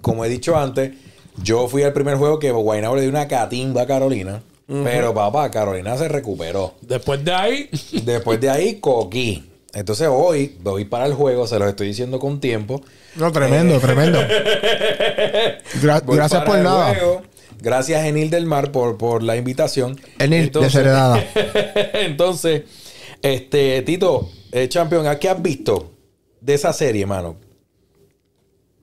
Como 0.00 0.24
he 0.24 0.28
dicho 0.28 0.56
antes, 0.56 0.92
yo 1.42 1.68
fui 1.68 1.82
al 1.82 1.92
primer 1.92 2.16
juego 2.16 2.38
que 2.38 2.50
Guaynabo 2.50 2.96
le 2.96 3.02
dio 3.02 3.10
una 3.10 3.28
catimba 3.28 3.82
a 3.82 3.86
Carolina. 3.86 4.42
Pero 4.84 5.14
papá, 5.14 5.50
Carolina 5.50 5.96
se 5.96 6.08
recuperó. 6.08 6.74
Después 6.82 7.24
de 7.24 7.32
ahí, 7.32 7.70
Después 8.04 8.38
de 8.38 8.50
ahí, 8.50 8.74
coquí. 8.80 9.44
Entonces 9.72 10.08
hoy 10.10 10.56
voy 10.60 10.84
para 10.84 11.06
el 11.06 11.14
juego, 11.14 11.46
se 11.46 11.58
los 11.58 11.68
estoy 11.70 11.86
diciendo 11.88 12.18
con 12.18 12.38
tiempo. 12.38 12.82
No, 13.16 13.32
tremendo, 13.32 13.78
tremendo. 13.80 14.18
Gra- 15.82 16.02
gracias 16.06 16.42
por 16.44 16.58
nada. 16.58 16.94
juego. 16.94 17.22
Gracias, 17.60 18.04
Enil 18.04 18.30
del 18.30 18.46
Mar, 18.46 18.70
por, 18.72 18.96
por 18.96 19.22
la 19.22 19.36
invitación. 19.36 19.96
Enil, 20.18 20.44
Entonces- 20.44 20.72
desheredada. 20.72 21.22
Entonces, 21.94 22.64
este, 23.22 23.82
Tito, 23.82 24.28
eh, 24.52 24.68
Champion, 24.68 25.06
¿a 25.06 25.18
qué 25.18 25.28
has 25.28 25.42
visto 25.42 25.90
de 26.40 26.54
esa 26.54 26.72
serie, 26.72 27.04
mano? 27.06 27.36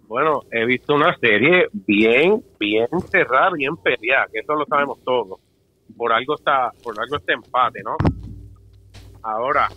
Bueno, 0.07 0.41
he 0.51 0.65
visto 0.65 0.93
una 0.93 1.17
serie 1.17 1.67
bien, 1.73 2.43
bien 2.59 2.87
cerrada, 3.11 3.51
bien 3.55 3.75
peleada, 3.77 4.27
que 4.31 4.39
eso 4.39 4.53
lo 4.53 4.65
sabemos 4.65 4.99
todos. 5.03 5.39
Por 5.97 6.11
algo 6.13 6.35
está, 6.35 6.71
por 6.83 6.99
algo 6.99 7.15
este 7.17 7.33
empate, 7.33 7.81
¿no? 7.83 7.95
Ahora, 9.23 9.69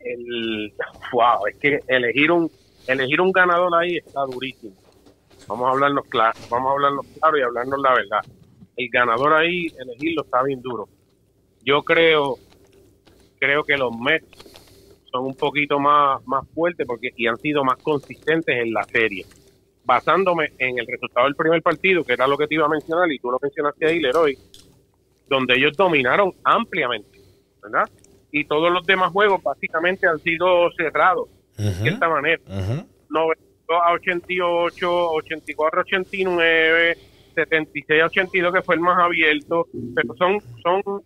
el, 0.00 0.72
wow, 1.12 1.46
es 1.46 1.56
que 1.56 1.78
elegir 1.86 2.30
un, 2.30 2.50
elegir 2.86 3.20
un 3.20 3.32
ganador 3.32 3.70
ahí 3.80 3.96
está 3.96 4.20
durísimo. 4.22 4.74
Vamos 5.48 5.66
a 5.66 5.70
hablarnos 5.70 6.04
claro, 6.06 6.38
vamos 6.50 6.68
a 6.68 6.72
hablarnos 6.72 7.06
claro 7.18 7.38
y 7.38 7.42
hablarnos 7.42 7.80
la 7.80 7.94
verdad. 7.94 8.20
El 8.80 8.88
ganador 8.90 9.34
ahí, 9.34 9.66
elegirlo 9.78 10.22
está 10.24 10.42
bien 10.42 10.62
duro. 10.62 10.88
Yo 11.62 11.82
creo, 11.82 12.36
creo 13.38 13.62
que 13.62 13.76
los 13.76 13.94
Mets 13.98 15.04
son 15.12 15.26
un 15.26 15.34
poquito 15.34 15.78
más, 15.78 16.26
más 16.26 16.48
fuertes 16.54 16.86
porque 16.86 17.10
y 17.16 17.26
han 17.26 17.36
sido 17.36 17.62
más 17.62 17.76
consistentes 17.82 18.56
en 18.56 18.72
la 18.72 18.84
serie 18.84 19.26
basándome 19.84 20.52
en 20.58 20.78
el 20.78 20.86
resultado 20.86 21.26
del 21.26 21.34
primer 21.34 21.60
partido, 21.62 22.04
que 22.04 22.12
era 22.12 22.26
lo 22.26 22.38
que 22.38 22.46
te 22.46 22.54
iba 22.54 22.66
a 22.66 22.68
mencionar, 22.68 23.10
y 23.10 23.18
tú 23.18 23.30
lo 23.30 23.38
mencionaste 23.42 23.86
ahí, 23.86 23.98
Leroy, 23.98 24.38
donde 25.28 25.54
ellos 25.56 25.76
dominaron 25.76 26.32
ampliamente, 26.44 27.18
¿verdad? 27.60 27.88
Y 28.30 28.44
todos 28.44 28.72
los 28.72 28.86
demás 28.86 29.10
juegos 29.10 29.42
básicamente 29.42 30.06
han 30.06 30.20
sido 30.20 30.70
cerrados, 30.76 31.28
de 31.56 31.72
cierta 31.72 32.08
manera. 32.08 32.40
Ujú. 32.46 32.86
92 33.08 33.80
a 33.84 33.92
88, 33.92 35.10
84 35.10 35.80
a 35.80 35.82
89, 35.82 36.98
76 37.34 38.02
a 38.02 38.06
82, 38.06 38.52
que 38.54 38.62
fue 38.62 38.74
el 38.76 38.80
más 38.80 38.98
abierto, 38.98 39.66
pero 39.94 40.14
son, 40.16 40.38
son 40.62 41.02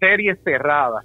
series 0.00 0.38
cerradas. 0.44 1.04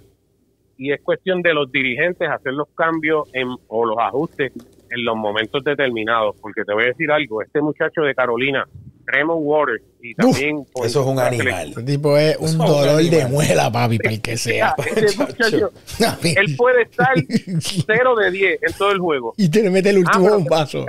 Y 0.77 0.91
es 0.91 1.01
cuestión 1.01 1.41
de 1.41 1.53
los 1.53 1.71
dirigentes 1.71 2.27
hacer 2.29 2.53
los 2.53 2.67
cambios 2.75 3.29
en, 3.33 3.47
o 3.67 3.85
los 3.85 3.97
ajustes 3.99 4.51
en 4.89 5.05
los 5.05 5.15
momentos 5.15 5.63
determinados. 5.63 6.35
Porque 6.41 6.63
te 6.65 6.73
voy 6.73 6.83
a 6.85 6.87
decir 6.87 7.11
algo, 7.11 7.41
este 7.43 7.61
muchacho 7.61 8.01
de 8.01 8.15
Carolina, 8.15 8.67
Tremont 9.05 9.41
Waters, 9.43 9.83
y 10.01 10.15
también... 10.15 10.63
por- 10.73 10.85
Eso 10.87 11.01
es 11.01 11.07
un 11.07 11.19
animal. 11.19 11.69
Este 11.69 11.83
tipo 11.83 12.17
es 12.17 12.35
un 12.37 12.45
Eso 12.45 12.53
es 12.55 12.59
un 12.59 12.65
dolor 12.65 13.01
de 13.03 13.25
muela, 13.27 13.71
papi, 13.71 13.99
para 13.99 14.15
el 14.15 14.21
que 14.21 14.37
sea. 14.37 14.73
Ese 14.95 15.17
muchacho, 15.23 15.71
él 16.23 16.55
puede 16.57 16.81
estar 16.83 17.13
0 17.85 18.15
de 18.15 18.31
10 18.31 18.59
en 18.63 18.73
todo 18.73 18.91
el 18.91 18.99
juego. 18.99 19.33
y 19.37 19.49
te 19.49 19.61
le 19.61 19.69
mete 19.69 19.89
el 19.91 19.97
Ah, 19.97 19.99
último 19.99 20.25
te 20.25 20.31
bombazo. 20.31 20.85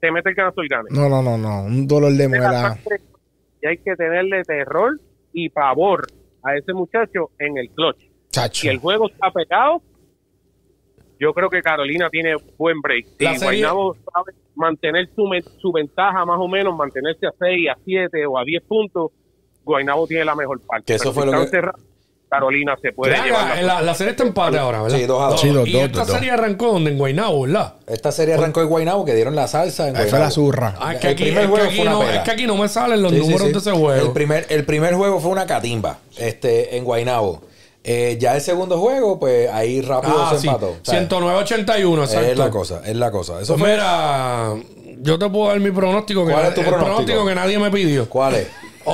Te 0.00 0.10
mete 0.10 0.30
el 0.30 0.34
canasto 0.36 0.62
y 0.64 0.68
gane. 0.68 0.88
No, 0.90 1.08
no, 1.08 1.22
no, 1.22 1.36
no. 1.36 1.62
Un 1.64 1.86
dolor 1.86 2.12
de 2.12 2.28
muela. 2.28 2.78
Y 3.62 3.66
hay 3.66 3.76
que 3.78 3.94
tenerle 3.96 4.42
terror 4.44 4.98
y 5.32 5.48
pavor 5.50 6.06
a 6.42 6.56
ese 6.56 6.72
muchacho 6.72 7.30
en 7.38 7.58
el 7.58 7.68
clutch. 7.70 8.02
Chacho. 8.30 8.62
Si 8.62 8.68
el 8.68 8.78
juego 8.78 9.08
está 9.10 9.30
pegado, 9.30 9.82
yo 11.18 11.34
creo 11.34 11.50
que 11.50 11.60
Carolina 11.62 12.08
tiene 12.10 12.34
buen 12.56 12.80
break. 12.80 13.06
Serie- 13.18 13.38
Guaynabo 13.38 13.94
sabe 13.94 14.32
mantener 14.54 15.08
su, 15.14 15.26
me- 15.28 15.42
su 15.42 15.70
ventaja 15.72 16.24
más 16.24 16.38
o 16.40 16.48
menos, 16.48 16.74
mantenerse 16.74 17.26
a 17.26 17.32
6, 17.38 17.68
a 17.70 17.78
7 17.84 18.24
o 18.26 18.38
a 18.38 18.44
10 18.44 18.62
puntos, 18.62 19.10
Guaynabo 19.64 20.06
tiene 20.06 20.24
la 20.24 20.34
mejor 20.34 20.60
parte. 20.66 20.84
Que 20.86 20.94
eso 20.94 21.12
Pero 21.12 21.14
fue 21.14 21.24
si 21.24 21.30
lo 21.30 21.40
que- 21.44 21.48
cerrados, 21.50 21.80
Carolina 22.30 22.76
se 22.80 22.92
puede 22.92 23.12
Venga, 23.12 23.24
llevar 23.26 23.56
la- 23.56 23.62
la, 23.62 23.82
la 23.82 23.94
serie 23.94 24.12
está 24.12 24.22
empate 24.22 24.56
ahora, 24.58 24.82
¿verdad? 24.82 24.96
Sí, 24.98 25.04
dos 25.04 25.20
a 25.22 25.26
dos. 25.30 25.40
Sí, 25.40 25.48
dos, 25.48 25.66
y 25.68 25.72
dos, 25.72 25.82
esta 25.82 25.98
dos, 25.98 26.06
dos. 26.08 26.16
serie 26.16 26.30
arrancó 26.30 26.68
donde 26.72 26.90
en 26.92 26.98
Guaynabo, 26.98 27.42
¿verdad? 27.42 27.74
Esta 27.88 28.12
serie 28.12 28.34
arrancó 28.34 28.62
en 28.62 28.68
Guaynabo, 28.68 29.04
que 29.04 29.14
dieron 29.14 29.34
la 29.34 29.48
salsa 29.48 29.88
en 29.88 29.96
Ahí 29.96 30.02
fue 30.02 30.10
Guaynabo. 30.10 30.24
la 30.24 30.30
zurra. 30.30 30.74
Ah, 30.78 30.90
es, 30.90 30.94
El 30.96 31.00
que 31.00 31.08
aquí, 31.08 31.22
primer 31.24 31.42
es, 31.42 31.46
que 31.46 31.50
juego 31.50 31.66
aquí 31.66 31.76
fue 31.76 31.82
una 31.86 31.92
no, 31.92 32.02
es 32.08 32.18
que 32.20 32.30
aquí 32.30 32.46
no 32.46 32.56
me 32.56 32.68
salen 32.68 33.02
los 33.02 33.10
Sí, 33.12 33.18
sí, 33.18 33.22
números 33.24 33.46
sí. 33.48 33.52
de 33.52 33.58
ese 33.58 33.70
juego. 33.72 34.06
El 34.06 34.12
primer, 34.12 34.46
el 34.48 34.64
primer 34.64 34.94
juego 34.94 35.20
fue 35.20 35.30
una 35.32 35.44
catimba 35.46 35.98
este, 36.16 36.76
en 36.76 36.84
Guaynabo. 36.84 37.42
Eh, 37.82 38.16
ya 38.20 38.34
el 38.36 38.42
segundo 38.42 38.78
juego, 38.78 39.18
pues 39.18 39.48
ahí 39.50 39.80
rápido 39.80 40.14
ah, 40.22 40.30
se 40.34 40.40
sí. 40.40 40.46
empató. 40.48 40.68
O 40.70 40.76
sea, 40.82 41.00
109-81, 41.08 42.02
exacto. 42.04 42.26
Es 42.30 42.38
la 42.38 42.50
cosa, 42.50 42.82
es 42.84 42.96
la 42.96 43.10
cosa. 43.10 43.40
Eso 43.40 43.54
Pues 43.56 43.60
fue. 43.62 43.70
mira, 43.72 44.54
yo 44.98 45.18
te 45.18 45.28
puedo 45.30 45.48
dar 45.48 45.58
mi 45.60 45.70
pronóstico. 45.70 46.26
Que 46.26 46.32
¿Cuál 46.32 46.46
es 46.46 46.54
tu 46.54 46.60
el 46.60 46.66
pronóstico? 46.66 47.24
que 47.26 47.34
nadie 47.34 47.58
me 47.58 47.70
pidió. 47.70 48.06
¿Cuál 48.08 48.34
es? 48.34 48.48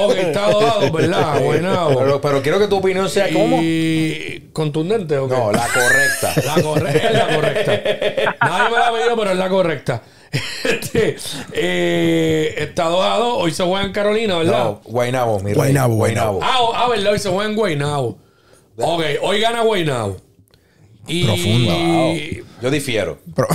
Ok, 0.05 0.15
está 0.17 0.41
dado, 0.43 0.91
¿verdad? 0.93 1.41
Guaynabo. 1.43 1.99
Pero, 1.99 2.21
pero 2.21 2.43
quiero 2.43 2.59
que 2.59 2.69
tu 2.69 2.77
opinión 2.77 3.09
sea 3.09 3.33
como. 3.33 3.59
Y 3.63 4.49
contundente, 4.53 5.17
¿ok? 5.19 5.31
No, 5.31 5.53
la 5.53 5.67
correcta. 5.69 6.35
La 6.45 6.63
correcta, 6.63 7.09
es 7.09 7.13
la 7.15 7.35
correcta. 7.35 7.73
Nadie 8.41 8.71
me 8.71 8.77
la 8.79 8.93
pidió, 8.93 9.17
pero 9.17 9.31
es 9.31 9.37
la 9.39 9.49
correcta. 9.49 10.03
Este, 10.65 11.17
eh, 11.53 12.55
está 12.59 12.85
2 12.85 13.05
a 13.05 13.17
2. 13.17 13.43
Hoy 13.43 13.53
se 13.53 13.63
juega 13.65 13.85
en 13.87 13.93
Carolina, 13.93 14.37
¿verdad? 14.39 14.65
No, 14.65 14.81
Guaynabo, 14.85 15.39
mi 15.41 15.47
rey. 15.51 15.55
Guaynabo, 15.55 15.95
Guaynabo. 15.95 16.41
Ah, 16.43 16.61
o- 16.63 16.75
ah, 16.75 16.89
¿verdad? 16.89 17.13
Hoy 17.13 17.19
se 17.19 17.29
juega 17.31 17.49
en 17.49 17.57
Guaynabo. 17.57 18.19
Ok, 18.79 19.03
hoy 19.23 19.41
gana 19.41 19.63
Guaynabo. 19.63 20.17
Y, 21.07 21.25
Profundo. 21.25 21.73
Yo 22.63 22.71
difiero. 22.71 23.19
Pero- 23.35 23.49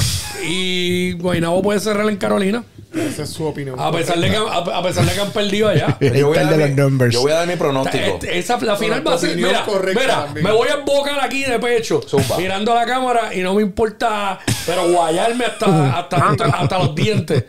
y 0.48 1.12
Guaynabo 1.14 1.62
puede 1.62 1.80
cerrar 1.80 2.08
en 2.08 2.18
Carolina. 2.18 2.64
Esa 2.94 3.24
es 3.24 3.30
su 3.30 3.46
opinión. 3.46 3.80
A 3.80 3.92
pesar 3.92 4.20
de 4.20 4.30
que, 4.30 4.36
a, 4.36 4.58
a 4.58 4.84
pesar 4.84 5.06
de 5.06 5.14
que 5.14 5.20
han 5.22 5.32
perdido 5.32 5.70
allá. 5.70 5.98
Yo 6.02 6.28
voy, 6.28 6.38
a 6.38 6.44
dar 6.44 6.58
mi, 6.58 6.76
numbers. 6.76 7.14
yo 7.14 7.22
voy 7.22 7.32
a 7.32 7.36
dar 7.36 7.48
mi 7.48 7.56
pronóstico. 7.56 8.20
Esa, 8.24 8.60
la 8.60 8.76
final 8.76 9.08
va 9.08 9.14
a 9.14 9.18
ser. 9.18 9.36
Mira, 9.36 9.64
correcta 9.66 10.28
mira, 10.34 10.44
me 10.44 10.52
voy 10.52 10.68
a 10.68 10.74
embocar 10.80 11.20
aquí 11.22 11.44
de 11.44 11.58
pecho, 11.60 12.02
Zumba. 12.02 12.38
mirando 12.38 12.74
a 12.74 12.76
la 12.76 12.86
cámara 12.86 13.34
y 13.34 13.40
no 13.40 13.54
me 13.54 13.62
importa, 13.62 14.40
pero 14.66 14.92
guayarme 14.92 15.46
hasta, 15.46 16.00
hasta, 16.00 16.18
hasta, 16.18 16.46
hasta 16.46 16.80
los 16.80 16.94
dientes. 16.96 17.46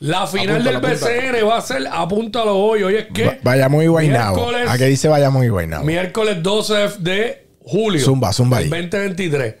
La 0.00 0.26
final 0.26 0.62
del 0.62 0.78
BCN 0.78 1.48
va 1.48 1.56
a 1.56 1.62
ser, 1.62 1.88
apúntalo 1.90 2.56
hoy. 2.56 2.82
Hoy 2.82 2.96
es 2.96 3.06
que. 3.06 3.40
Vayamos 3.42 3.82
y 3.82 3.86
Guaynabo. 3.86 4.50
¿A 4.68 4.78
qué 4.78 4.84
dice 4.84 5.08
vayamos 5.08 5.44
y 5.44 5.48
Guaynabo? 5.48 5.84
Miércoles 5.84 6.42
12 6.42 6.74
de 6.98 7.46
julio. 7.64 8.04
Zumba, 8.04 8.32
zumba 8.32 8.58
ahí. 8.58 8.68
2023. 8.68 9.54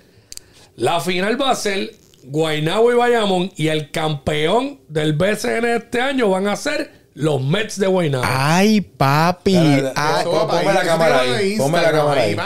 La 0.76 1.00
final 1.00 1.40
va 1.40 1.50
a 1.50 1.54
ser 1.54 1.90
Guaynabo 2.26 2.92
y 2.92 2.94
Bayamón. 2.96 3.52
Y 3.56 3.68
el 3.68 3.90
campeón 3.90 4.80
del 4.88 5.12
BCN 5.14 5.64
este 5.76 6.00
año 6.00 6.28
van 6.30 6.46
a 6.48 6.56
ser 6.56 7.04
los 7.14 7.40
Mets 7.40 7.78
de 7.78 7.86
Guaynabo. 7.86 8.24
Ay, 8.26 8.80
papi. 8.80 9.56
Ay, 9.56 9.82
para 9.94 10.24
ponme 10.24 10.72
la 10.74 10.82
cámara 10.82 11.20
ahí, 11.20 11.56
ponme 11.56 11.80
la 11.80 11.92
cámara 11.92 12.20
ahí. 12.22 12.36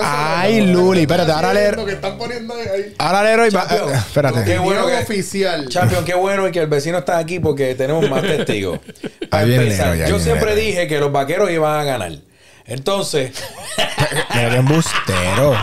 Ay, 0.00 0.66
Luli, 0.66 1.00
espérate, 1.00 1.32
ahora 1.32 1.52
leer- 1.52 1.76
ahora 2.98 3.22
Leroy 3.24 3.50
va. 3.50 3.66
Champion. 3.66 3.90
eh, 3.90 3.96
Espérate. 3.96 4.44
Qué 4.44 4.58
bueno 4.58 4.86
que- 4.86 4.94
oficial. 4.98 5.68
Champion, 5.68 6.04
qué 6.04 6.14
bueno 6.14 6.46
y 6.46 6.52
que 6.52 6.60
el 6.60 6.68
vecino 6.68 6.98
está 6.98 7.18
aquí 7.18 7.40
porque 7.40 7.74
tenemos 7.74 8.08
más 8.08 8.22
testigos. 8.22 8.78
Para 9.30 9.42
Ahí 9.42 9.48
viene 9.48 9.64
empezar, 9.64 9.86
Leroy, 9.88 10.02
ahí 10.02 10.08
yo 10.10 10.16
viene 10.16 10.24
siempre 10.24 10.54
Leroy. 10.54 10.66
dije 10.66 10.86
que 10.86 11.00
los 11.00 11.10
vaqueros 11.10 11.50
iban 11.50 11.80
a 11.80 11.84
ganar. 11.84 12.12
Entonces, 12.64 13.32
qué 14.32 14.40
embustero. 14.54 15.56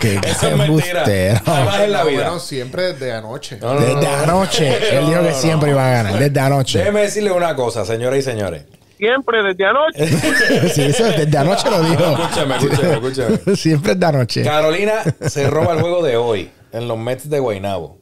Qué 0.00 0.20
eso 0.26 0.48
es 0.48 0.56
mentira. 0.56 1.04
Jamás 1.44 1.80
en 1.80 1.92
la 1.92 2.04
vida. 2.04 2.22
Bueno, 2.22 2.40
siempre 2.40 2.92
desde 2.92 3.12
anoche. 3.12 3.58
No, 3.60 3.74
Desde 3.78 3.94
no. 3.94 4.22
anoche. 4.22 4.68
Él 4.98 5.06
dijo 5.06 5.22
que 5.22 5.32
siempre 5.34 5.70
iba 5.70 5.86
a 5.86 5.90
ganar. 5.90 6.18
Desde 6.18 6.40
anoche. 6.40 6.78
Déjeme 6.78 7.00
decirle 7.02 7.32
una 7.32 7.54
cosa, 7.54 7.84
señoras 7.84 8.18
y 8.18 8.22
señores. 8.22 8.64
Siempre 8.96 9.42
desde 9.42 9.66
anoche. 9.66 10.06
Sí, 10.74 10.82
eso 10.82 11.04
desde 11.04 11.36
anoche 11.38 11.70
lo 11.70 11.82
dijo. 11.82 12.02
Escúchame, 12.04 12.56
escúchame, 12.56 12.92
escúchame. 12.94 13.38
Siempre 13.56 13.92
es 13.92 14.00
de 14.00 14.06
anoche. 14.06 14.42
Carolina 14.42 15.02
se 15.26 15.48
roba 15.50 15.74
el 15.74 15.80
juego 15.80 16.02
de 16.02 16.16
hoy 16.16 16.50
en 16.72 16.88
los 16.88 16.98
Mets 16.98 17.28
de 17.28 17.38
Guaynabo. 17.38 17.98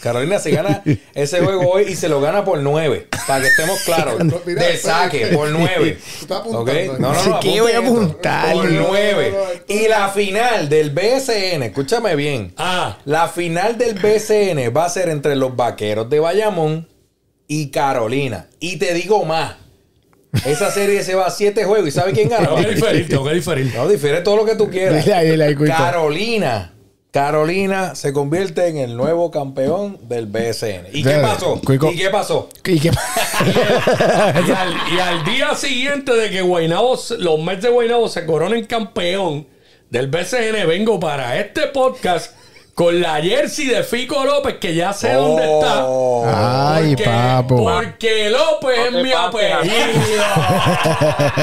Carolina 0.00 0.38
se 0.38 0.50
gana 0.50 0.82
ese 1.14 1.40
juego 1.40 1.70
hoy 1.70 1.84
y 1.88 1.96
se 1.96 2.08
lo 2.08 2.20
gana 2.20 2.44
por 2.44 2.58
9. 2.58 3.08
Para 3.26 3.40
que 3.42 3.48
estemos 3.48 3.80
claros. 3.82 4.16
Mira, 4.46 4.62
de 4.66 4.76
saque, 4.76 5.26
por 5.28 5.48
9. 5.50 5.98
Tú 6.18 6.20
estás 6.22 6.40
Ok, 6.46 6.68
apuntando. 6.68 6.98
no, 6.98 7.12
no, 7.12 7.24
no. 7.26 7.40
¿Qué 7.40 7.60
voy 7.60 7.72
a 7.72 7.78
apuntar? 7.78 8.52
Por 8.52 8.70
No, 8.70 8.88
9. 8.88 9.30
no, 9.32 9.38
no, 9.38 9.44
Y 9.82 9.88
la 9.88 10.08
final 10.08 10.68
del 10.68 10.90
BSN, 10.90 11.62
escúchame 11.62 12.14
bien. 12.16 12.52
Ah, 12.56 12.98
La 13.04 13.28
final 13.28 13.78
del 13.78 13.94
BCN 13.94 14.74
va 14.76 14.84
a 14.86 14.88
ser 14.88 15.08
entre 15.08 15.36
los 15.36 15.54
vaqueros 15.56 16.08
de 16.10 16.20
Bayamón 16.20 16.88
y 17.48 17.70
Carolina. 17.70 18.48
Y 18.60 18.76
te 18.76 18.94
digo 18.94 19.24
más. 19.24 19.56
Esa 20.46 20.70
serie 20.70 21.02
se 21.02 21.14
va 21.14 21.26
a 21.26 21.30
siete 21.30 21.64
juegos. 21.64 21.88
¿Y 21.88 21.90
sabe 21.90 22.12
quién 22.12 22.30
gana? 22.30 22.46
tengo 22.48 22.62
que 22.62 22.68
diferir, 22.74 23.08
tengo 23.08 23.24
que 23.24 23.34
diferir. 23.34 23.72
No, 23.76 23.86
difiere 23.86 24.22
todo 24.22 24.36
lo 24.36 24.46
que 24.46 24.54
tú 24.56 24.70
quieras. 24.70 25.04
Dile 25.04 25.14
ahí, 25.14 25.30
dile 25.30 25.44
ahí, 25.44 25.54
Cuico. 25.54 25.76
Carolina. 25.76 26.72
Carolina 27.12 27.94
se 27.94 28.12
convierte 28.14 28.68
en 28.68 28.78
el 28.78 28.96
nuevo 28.96 29.30
campeón 29.30 29.98
del 30.08 30.24
BSN. 30.26 30.86
¿Y 30.94 31.02
qué 31.04 31.10
pasó? 31.22 31.60
¿Y 31.92 31.96
qué 31.98 32.08
pasó? 32.08 32.48
¿Y 32.64 32.80
qué- 32.80 32.90
Y 34.46 34.50
al, 34.50 34.74
y 34.94 34.98
al 34.98 35.24
día 35.24 35.54
siguiente 35.54 36.14
de 36.14 36.30
que 36.30 36.40
Guaynabo, 36.40 36.98
los 37.18 37.38
Mets 37.38 37.62
de 37.62 37.68
Guaynabo 37.68 38.08
se 38.08 38.24
coronen 38.24 38.64
campeón 38.64 39.46
del 39.90 40.06
BCN, 40.08 40.66
vengo 40.66 40.98
para 40.98 41.38
este 41.38 41.66
podcast 41.66 42.34
con 42.74 43.00
la 43.00 43.20
jersey 43.20 43.66
de 43.66 43.82
Fico 43.84 44.24
López, 44.24 44.54
que 44.58 44.74
ya 44.74 44.92
sé 44.94 45.12
dónde 45.12 45.42
está. 45.44 45.84
Oh. 45.86 46.24
Ay, 46.26 46.94
Porque- 46.96 47.04
papo. 47.04 47.56
Porque 47.56 48.30
López 48.30 48.78
es 48.86 48.90
te 48.92 49.02
mi 49.02 49.12
apellido. 49.12 50.24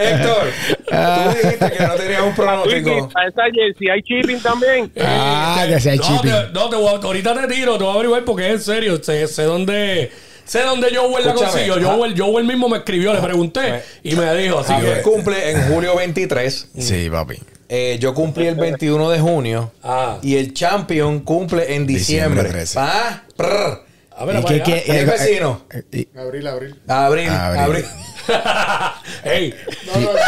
Héctor, 0.00 0.52
tú 0.86 1.30
dijiste 1.42 1.70
que 1.72 1.84
no 1.86 1.94
tenías 1.94 2.22
un 2.22 2.34
pronóstico. 2.34 3.08
A 3.14 3.26
esa 3.26 3.42
jersey 3.52 3.88
hay 3.90 4.00
shipping 4.02 4.40
también. 4.40 4.92
Ah, 5.00 5.64
que 5.68 5.80
sea 5.80 5.94
no, 5.96 6.02
chipping. 6.02 6.30
te, 6.30 6.52
no, 6.52 6.68
te 6.70 6.76
voy 6.76 6.94
a- 6.94 7.04
ahorita 7.06 7.34
te 7.34 7.54
tiro, 7.54 7.76
te 7.76 7.84
voy 7.84 7.92
a 7.92 7.94
averiguar 7.94 8.24
porque 8.24 8.46
es 8.48 8.52
en 8.54 8.60
serio. 8.60 9.02
Sé, 9.02 9.26
sé 9.26 9.42
dónde. 9.44 10.10
Sé 10.44 10.62
dónde 10.62 10.88
Joel 10.96 11.26
la 11.26 11.34
consiguió. 11.34 11.74
ah. 11.74 11.80
Joel, 11.94 12.14
Joel 12.18 12.44
mismo 12.46 12.70
me 12.70 12.78
escribió, 12.78 13.12
le 13.12 13.20
pregunté 13.20 13.82
y 14.02 14.14
me 14.16 14.34
dijo. 14.34 14.60
Así 14.60 14.72
Javier 14.72 14.96
que. 14.96 15.02
cumple 15.02 15.50
en 15.50 15.68
julio 15.72 15.94
23. 15.96 16.68
Sí, 16.78 17.10
papi. 17.10 17.36
Eh, 17.68 17.98
yo 18.00 18.14
cumplí 18.14 18.46
el 18.46 18.54
21 18.54 19.10
de 19.10 19.20
junio. 19.20 19.72
Ah. 19.82 20.18
Y 20.22 20.36
el 20.36 20.54
champion 20.54 21.20
cumple 21.20 21.74
en 21.74 21.86
Diciembre 21.86 22.42
diciembre. 22.44 22.50
13. 22.50 22.78
Ah, 22.80 23.22
prr. 23.36 23.84
A 24.16 24.24
ver, 24.24 24.40
¿Y 24.40 24.44
qué- 24.44 24.54
allá. 24.54 24.64
qué- 24.64 25.00
¿Es 25.00 25.06
vecino? 25.06 25.60
eh, 25.70 25.82
eh, 25.92 26.08
Abril, 26.18 26.46
abril. 26.48 26.80
Abril, 26.88 27.28
Abril. 27.28 27.60
abril. 27.60 27.84
Ey, 29.24 29.54
No, 29.86 30.00
no, 30.00 30.12
no. 30.12 30.18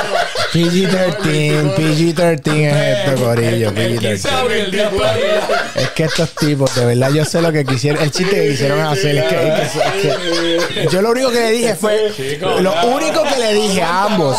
PG-13, 0.53 1.75
PG-13 1.77 2.67
es 2.71 2.99
esto, 2.99 3.25
Corillo. 3.25 3.69
el 3.69 3.75
15 3.75 4.01
de 4.09 4.17
PG-13. 4.17 4.31
abril, 4.33 4.59
el 4.59 4.71
día 4.71 4.91
de 4.91 4.97
playa. 4.97 5.41
Es 5.77 5.91
que 5.91 6.05
estos 6.05 6.35
tipos, 6.35 6.75
de 6.75 6.85
verdad, 6.87 7.11
yo 7.13 7.25
sé 7.25 7.41
lo 7.43 7.53
que 7.53 7.65
quisieron. 7.65 8.03
El 8.03 8.11
chiste 8.11 8.35
que 8.37 8.49
quisieron 8.51 8.81
hacer 8.81 9.17
es 9.17 9.25
que, 9.25 9.35
es 9.37 9.71
que- 10.03 10.57
es 10.57 10.65
que- 10.67 10.89
Yo 10.91 11.03
lo 11.03 11.11
único 11.11 11.31
que 11.31 11.41
le 11.41 11.53
dije 11.53 11.75
fue. 11.77 12.13
Lo 12.61 12.75
único 12.89 13.23
que 13.23 13.39
le 13.39 13.55
dije 13.55 13.83
a 13.83 14.05
ambos. 14.05 14.37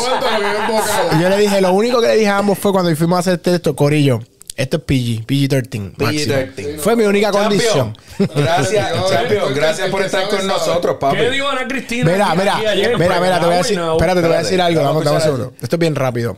Yo 1.20 1.30
le 1.30 1.38
dije, 1.38 1.62
lo 1.62 1.72
único 1.74 2.02
que 2.02 2.08
le 2.08 2.16
dije 2.18 2.30
a 2.30 2.38
ambos 2.40 2.58
fue 2.60 2.72
cuando 2.72 2.94
fuimos 2.96 3.18
a 3.18 3.20
hacer 3.20 3.40
esto, 3.46 3.76
Corillo. 3.76 4.20
Esto 4.56 4.78
es 4.78 4.84
PG, 4.84 5.26
PG-13. 5.26 5.94
máximo. 5.98 6.36
PG-13. 6.36 6.78
Fue 6.80 6.96
mi 6.96 7.04
única 7.06 7.32
Champion. 7.32 7.50
condición. 7.50 7.98
Gracias, 8.36 9.10
champion. 9.10 9.54
Gracias 9.56 9.90
por 9.90 10.02
estar 10.02 10.28
con 10.30 10.46
nosotros, 10.46 10.98
papi. 11.00 11.18
¿Qué 11.18 11.30
dijo 11.32 11.48
Ana 11.48 11.68
Cristina? 11.68 12.12
Mira, 12.12 12.36
mira, 12.36 12.58
mira, 12.98 13.20
mira, 13.20 13.40
te 13.40 13.46
voy 13.46 13.56
a 13.56 13.58
decir. 13.58 13.80
Espérate, 13.80 14.22
te 14.22 14.28
voy 14.28 14.36
a 14.36 14.40
decir 14.44 14.62
algo. 14.62 14.84
Vamos 14.84 15.04
escuchar 15.04 15.22
segundo. 15.22 15.54
Esto 15.62 15.76
es 15.76 15.80
bien 15.80 15.96
rápido. 15.96 16.38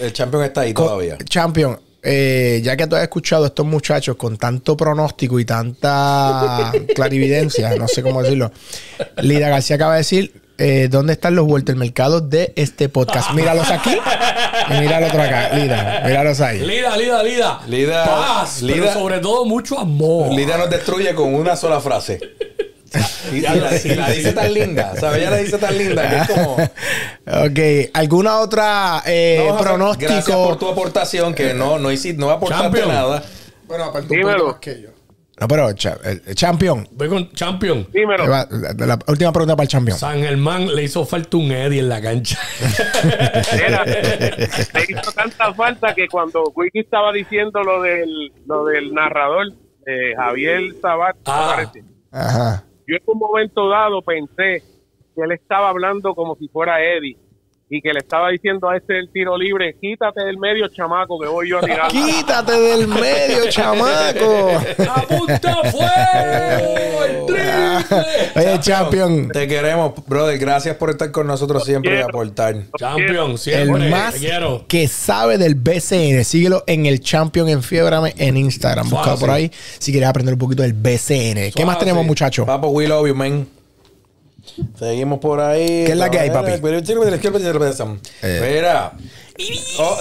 El 0.00 0.12
champion 0.12 0.44
está 0.44 0.62
ahí 0.62 0.74
todavía. 0.74 1.18
Champion, 1.24 1.78
eh, 2.02 2.60
ya 2.64 2.76
que 2.76 2.86
tú 2.86 2.96
has 2.96 3.02
escuchado 3.02 3.44
a 3.44 3.48
estos 3.48 3.66
muchachos 3.66 4.16
con 4.16 4.36
tanto 4.38 4.76
pronóstico 4.76 5.38
y 5.38 5.44
tanta 5.44 6.72
clarividencia, 6.94 7.74
no 7.76 7.86
sé 7.88 8.02
cómo 8.02 8.22
decirlo, 8.22 8.50
Lida 9.18 9.50
García 9.50 9.76
acaba 9.76 9.92
de 9.92 9.98
decir 9.98 10.32
eh, 10.60 10.88
dónde 10.90 11.14
están 11.14 11.34
los 11.34 11.46
mercados 11.76 12.28
de 12.30 12.52
este 12.54 12.88
podcast. 12.88 13.30
Míralos 13.32 13.70
aquí 13.70 13.90
y 14.70 14.80
mira 14.80 15.00
otro 15.06 15.22
acá. 15.22 15.48
Lida, 15.56 16.02
míralos 16.06 16.40
ahí. 16.40 16.60
Lida, 16.60 16.96
Lida, 16.96 17.22
Lida. 17.22 17.60
Lida- 17.66 18.04
Paz, 18.04 18.62
Lida- 18.62 18.74
pero 18.80 18.92
sobre 18.92 19.18
todo 19.20 19.44
mucho 19.46 19.78
amor. 19.78 20.32
Lidia 20.32 20.58
nos 20.58 20.68
destruye 20.70 21.14
con 21.14 21.34
una 21.34 21.56
sola 21.56 21.80
frase. 21.80 22.20
Y, 23.32 23.40
la, 23.42 23.54
y 23.84 23.94
la 23.94 24.10
dice 24.10 24.32
tan 24.32 24.52
linda, 24.52 24.94
¿sabes? 24.98 25.20
Ella 25.20 25.30
la 25.30 25.36
dice 25.36 25.58
tan 25.58 25.78
linda 25.78 26.10
que 26.10 26.16
es 26.16 26.28
como. 26.28 26.54
Ok, 27.44 27.90
¿alguna 27.94 28.40
otra 28.40 29.02
eh, 29.06 29.44
No, 29.48 29.56
pronóstico? 29.58 30.12
Gracias 30.12 30.36
por 30.36 30.58
tu 30.58 30.68
aportación, 30.68 31.32
que 31.32 31.54
no, 31.54 31.78
no, 31.78 31.92
hiciste, 31.92 32.18
no 32.20 32.30
aportaste 32.30 32.64
Champion. 32.64 32.88
nada. 32.88 33.22
Bueno, 33.68 33.84
aparte 33.84 34.08
un 34.12 34.18
Dímelo. 34.18 34.38
poquito 34.38 34.52
más 34.52 34.60
que 34.60 34.82
yo. 34.82 34.88
No, 35.40 35.48
pero 35.48 35.72
cha- 35.72 35.96
el 36.04 36.34
champion. 36.34 36.86
Voy 36.92 37.08
con 37.08 37.30
Champion. 37.32 37.86
Dímelo. 37.92 38.26
La, 38.26 38.46
la- 38.50 38.86
la 38.86 38.98
última 39.08 39.32
pregunta 39.32 39.56
para 39.56 39.64
el 39.64 39.68
champion. 39.68 39.96
San 39.98 40.20
Germán 40.20 40.66
le 40.74 40.82
hizo 40.84 41.04
falta 41.06 41.36
un 41.38 41.50
Eddie 41.50 41.80
en 41.80 41.88
la 41.88 42.00
cancha. 42.02 42.38
Mira, 43.54 43.84
le 43.86 44.84
hizo 44.88 45.12
tanta 45.12 45.52
falta 45.54 45.94
que 45.94 46.08
cuando 46.08 46.44
Wiki 46.54 46.80
estaba 46.80 47.12
diciendo 47.12 47.62
lo 47.62 47.80
del, 47.82 48.32
lo 48.46 48.64
del 48.66 48.92
narrador, 48.92 49.46
eh, 49.86 50.14
Javier 50.16 50.60
Sabat, 50.82 51.16
Ah. 51.26 51.64
Ajá. 52.12 52.64
yo 52.86 52.96
en 52.96 53.02
un 53.06 53.18
momento 53.18 53.68
dado 53.68 54.02
pensé 54.02 54.62
que 55.14 55.22
él 55.22 55.32
estaba 55.32 55.70
hablando 55.70 56.14
como 56.14 56.36
si 56.36 56.48
fuera 56.48 56.82
Eddie 56.84 57.16
y 57.72 57.80
que 57.80 57.92
le 57.92 58.00
estaba 58.00 58.30
diciendo 58.30 58.68
a 58.68 58.76
este 58.76 58.94
del 58.94 59.10
tiro 59.12 59.38
libre, 59.38 59.76
quítate 59.80 60.24
del 60.24 60.38
medio 60.38 60.66
chamaco 60.68 61.20
que 61.20 61.28
voy 61.28 61.48
yo 61.50 61.58
a 61.58 61.60
tirar. 61.60 61.86
Quítate 61.88 62.52
del 62.52 62.88
medio, 62.88 63.48
chamaco. 63.48 64.50
¡Apunta 64.92 65.54
fuego! 65.70 67.04
¡El 67.04 67.26
triple! 67.26 68.30
Oye, 68.34 68.60
champion. 68.60 69.28
Te 69.28 69.46
queremos, 69.46 69.92
brother. 70.04 70.36
Gracias 70.38 70.74
por 70.76 70.90
estar 70.90 71.12
con 71.12 71.28
nosotros 71.28 71.64
siempre 71.64 71.98
y 72.00 72.02
aportar. 72.02 72.56
Champion, 72.76 73.30
El 73.32 73.38
siempre. 73.38 73.88
más 73.88 74.14
Te 74.14 74.20
quiero. 74.20 74.64
que 74.66 74.88
sabe 74.88 75.38
del 75.38 75.54
BCN. 75.54 76.24
Síguelo 76.24 76.64
en 76.66 76.86
el 76.86 77.00
Champion 77.00 77.48
en 77.48 77.62
Fiebrame 77.62 78.14
en 78.18 78.36
Instagram. 78.36 78.88
Fácil. 78.90 79.20
por 79.20 79.30
ahí 79.30 79.50
si 79.78 79.92
quieres 79.92 80.08
aprender 80.08 80.34
un 80.34 80.40
poquito 80.40 80.62
del 80.62 80.72
BCN. 80.72 81.52
¿Qué 81.54 81.64
más 81.64 81.78
tenemos, 81.78 82.04
muchachos? 82.04 82.46
Papo, 82.46 82.68
we 82.68 82.88
love 82.88 83.06
you, 83.06 83.14
man. 83.14 83.46
Seguimos 84.78 85.18
por 85.20 85.40
ahí. 85.40 85.84
¿Qué 85.86 85.92
es 85.92 85.96
la 85.96 86.10
que 86.10 86.18
hay, 86.18 86.30
papi? 86.30 86.52
Mira. 88.22 88.92
Oh, 89.78 89.96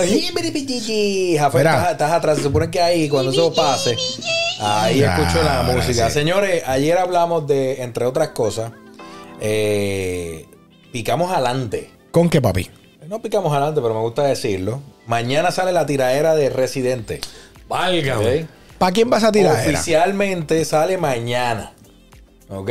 Jafé, 1.37 1.57
estás, 1.59 1.91
estás 1.91 2.11
atrás. 2.11 2.37
Se 2.37 2.43
supone 2.43 2.69
que 2.69 2.81
ahí, 2.81 3.07
cuando 3.07 3.31
eso 3.31 3.53
pase, 3.53 3.95
ahí 4.59 5.01
Ah, 5.03 5.17
escucho 5.17 5.41
la 5.43 5.63
música. 5.63 6.07
sí. 6.09 6.13
Señores, 6.13 6.63
ayer 6.67 6.97
hablamos 6.97 7.47
de, 7.47 7.81
entre 7.83 8.05
otras 8.05 8.29
cosas, 8.29 8.71
eh, 9.39 10.45
picamos 10.91 11.31
adelante. 11.31 11.89
¿Con 12.11 12.29
qué, 12.29 12.41
papi? 12.41 12.69
No 13.07 13.21
picamos 13.21 13.51
adelante, 13.53 13.81
pero 13.81 13.93
me 13.93 14.01
gusta 14.01 14.23
decirlo. 14.23 14.81
Mañana 15.07 15.51
sale 15.51 15.71
la 15.71 15.85
tiradera 15.85 16.35
de 16.35 16.49
Residente. 16.49 17.21
Válgame. 17.67 18.41
¿ok? 18.43 18.49
¿Para 18.77 18.91
quién 18.91 19.09
vas 19.09 19.23
a 19.23 19.31
tirar? 19.31 19.55
Oficialmente 19.55 20.63
sale 20.65 20.97
mañana. 20.97 21.73
¿Ok? 22.49 22.69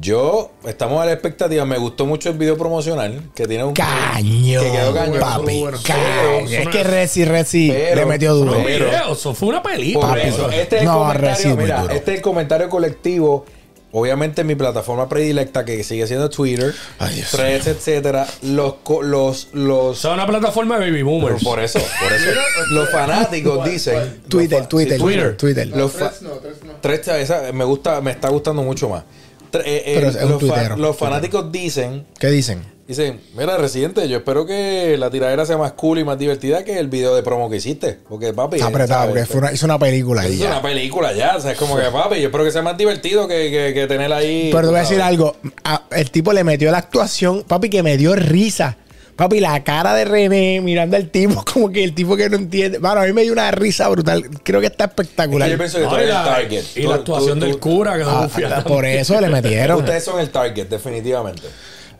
Yo, 0.00 0.50
estamos 0.66 1.00
a 1.02 1.06
la 1.06 1.12
expectativa. 1.12 1.64
Me 1.64 1.78
gustó 1.78 2.04
mucho 2.04 2.28
el 2.28 2.36
video 2.36 2.58
promocional 2.58 3.30
que 3.34 3.46
tiene 3.48 3.64
un. 3.64 3.72
Caño, 3.74 4.60
Que 4.60 4.70
quedó 4.70 4.94
cañón. 4.94 5.18
papi. 5.18 5.60
Bueno, 5.60 5.78
caño. 5.82 6.02
pero- 6.46 6.62
Es 6.62 6.68
que 6.68 6.84
Reci, 6.84 7.24
Reci 7.24 7.70
pero- 7.72 7.96
le 8.02 8.06
metió 8.06 8.34
duro. 8.34 8.54
No, 8.58 8.64
Pero- 8.64 9.12
eso 9.12 9.34
fue 9.34 9.48
una 9.48 9.62
película. 9.62 10.08
Por 10.08 10.16
Papi. 10.18 10.28
eso, 10.28 10.50
este 10.50 10.76
es 10.76 10.82
el 10.82 10.88
No, 10.88 10.98
comentario. 10.98 11.56
Mira, 11.56 11.82
duro. 11.82 11.94
este 11.94 12.10
es 12.12 12.16
el 12.18 12.22
comentario 12.22 12.68
colectivo. 12.68 13.46
Obviamente 13.90 14.44
mi 14.44 14.54
plataforma 14.54 15.08
predilecta 15.08 15.64
que 15.64 15.82
sigue 15.82 16.06
siendo 16.06 16.28
Twitter, 16.28 16.74
Ay, 16.98 17.14
Dios 17.14 17.30
Threads, 17.30 17.66
etcétera. 17.68 18.26
Los, 18.42 18.74
co- 18.82 19.00
los, 19.02 19.48
los 19.54 19.72
O 19.72 19.94
sea, 19.94 20.12
una 20.12 20.26
plataforma 20.26 20.78
de 20.78 20.90
baby 20.90 21.02
boomers. 21.02 21.42
por 21.42 21.58
eso, 21.58 21.78
por 21.78 22.12
eso. 22.12 22.28
los 22.72 22.90
fanáticos 22.90 23.64
dicen. 23.64 24.20
Twitter, 24.28 24.66
Twitter, 24.66 24.98
sí, 24.98 25.02
Twitter, 25.02 25.36
Twitter. 25.38 25.66
Los 25.68 25.94
Tres 25.94 26.20
no, 26.20 26.32
tres 26.32 26.56
no. 26.62 26.72
Tres, 26.82 27.08
esa 27.08 27.50
me 27.54 27.64
gusta, 27.64 28.02
me 28.02 28.10
está 28.10 28.28
gustando 28.28 28.62
mucho 28.62 28.90
más. 28.90 29.04
Eh, 29.52 29.82
eh, 29.86 30.00
los, 30.26 30.38
tuitero. 30.38 30.92
fanáticos 30.94 31.50
dicen, 31.52 32.06
¿Qué 32.18 32.28
dicen? 32.28 32.62
dicen, 32.86 33.20
mira, 33.36 33.56
residente, 33.58 34.08
yo 34.08 34.16
espero 34.18 34.46
que 34.46 34.96
la 34.98 35.10
tiradera 35.10 35.44
sea 35.44 35.58
más 35.58 35.72
cool 35.72 35.98
y 35.98 36.04
más 36.04 36.18
divertida 36.18 36.64
que 36.64 36.78
el 36.78 36.88
video 36.88 37.14
de 37.14 37.22
promo 37.22 37.50
que 37.50 37.56
hiciste. 37.56 37.98
Porque 38.08 38.32
papi. 38.32 38.56
Está 38.56 38.68
apretado 38.68 39.08
porque 39.08 39.26
fue 39.26 39.38
una- 39.40 39.52
hizo 39.52 39.66
una 39.66 39.78
película 39.78 40.22
ahí 40.22 40.32
Es 40.32 40.38
ya. 40.38 40.46
una 40.48 40.62
película 40.62 41.12
ya, 41.12 41.36
o 41.36 41.40
sea, 41.40 41.52
es 41.52 41.58
como 41.58 41.76
que 41.76 41.82
papi, 41.82 42.16
yo 42.20 42.26
espero 42.28 42.44
que 42.44 42.50
sea 42.50 42.62
más 42.62 42.78
divertido 42.78 43.28
que, 43.28 43.50
que, 43.50 43.74
que 43.74 43.86
tener 43.86 44.10
ahí. 44.12 44.48
Pero 44.50 44.62
te 44.62 44.68
voy 44.68 44.76
a 44.78 44.80
decir 44.82 45.02
algo. 45.02 45.36
A- 45.64 45.82
el 45.90 46.10
tipo 46.10 46.32
le 46.32 46.44
metió 46.44 46.70
la 46.70 46.78
actuación, 46.78 47.44
papi, 47.46 47.68
que 47.68 47.82
me 47.82 47.96
dio 47.98 48.14
risa. 48.16 48.76
Papi, 49.18 49.40
la 49.40 49.64
cara 49.64 49.94
de 49.94 50.04
René 50.04 50.60
mirando 50.62 50.96
al 50.96 51.08
tipo, 51.10 51.44
como 51.52 51.70
que 51.70 51.82
el 51.82 51.92
tipo 51.92 52.16
que 52.16 52.30
no 52.30 52.36
entiende. 52.36 52.78
Bueno, 52.78 53.00
a 53.00 53.04
mí 53.04 53.12
me 53.12 53.22
dio 53.22 53.32
una 53.32 53.50
risa 53.50 53.88
brutal. 53.88 54.22
Creo 54.44 54.60
que 54.60 54.68
está 54.68 54.84
Es 54.84 54.90
que 54.94 55.02
espectacular. 55.02 55.50
yo 55.50 55.58
pienso 55.58 55.78
que 55.78 55.84
tú 55.84 55.90
No, 55.90 55.98
y 55.98 56.02
eres 56.04 56.14
el 56.16 56.24
target. 56.24 56.64
y 56.76 56.82
Tú- 56.82 56.88
la 56.88 56.94
tú- 56.94 57.00
actuación 57.00 57.40
tú- 57.40 57.46
del 57.46 57.58
cura 57.58 57.96
que 57.96 58.04
Ah, 58.04 58.28
no 58.48 58.64
por 58.64 58.86
eso 58.86 59.20
le 59.20 59.28
metieron. 59.28 59.78
Ustedes 59.80 60.04
son 60.04 60.20
el 60.20 60.30
target, 60.30 60.68
definitivamente. 60.68 61.42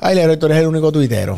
Ay, 0.01 0.14
Leroy, 0.14 0.37
tú 0.37 0.47
eres 0.47 0.59
el 0.59 0.66
único 0.69 0.93
tuitero. 0.93 1.37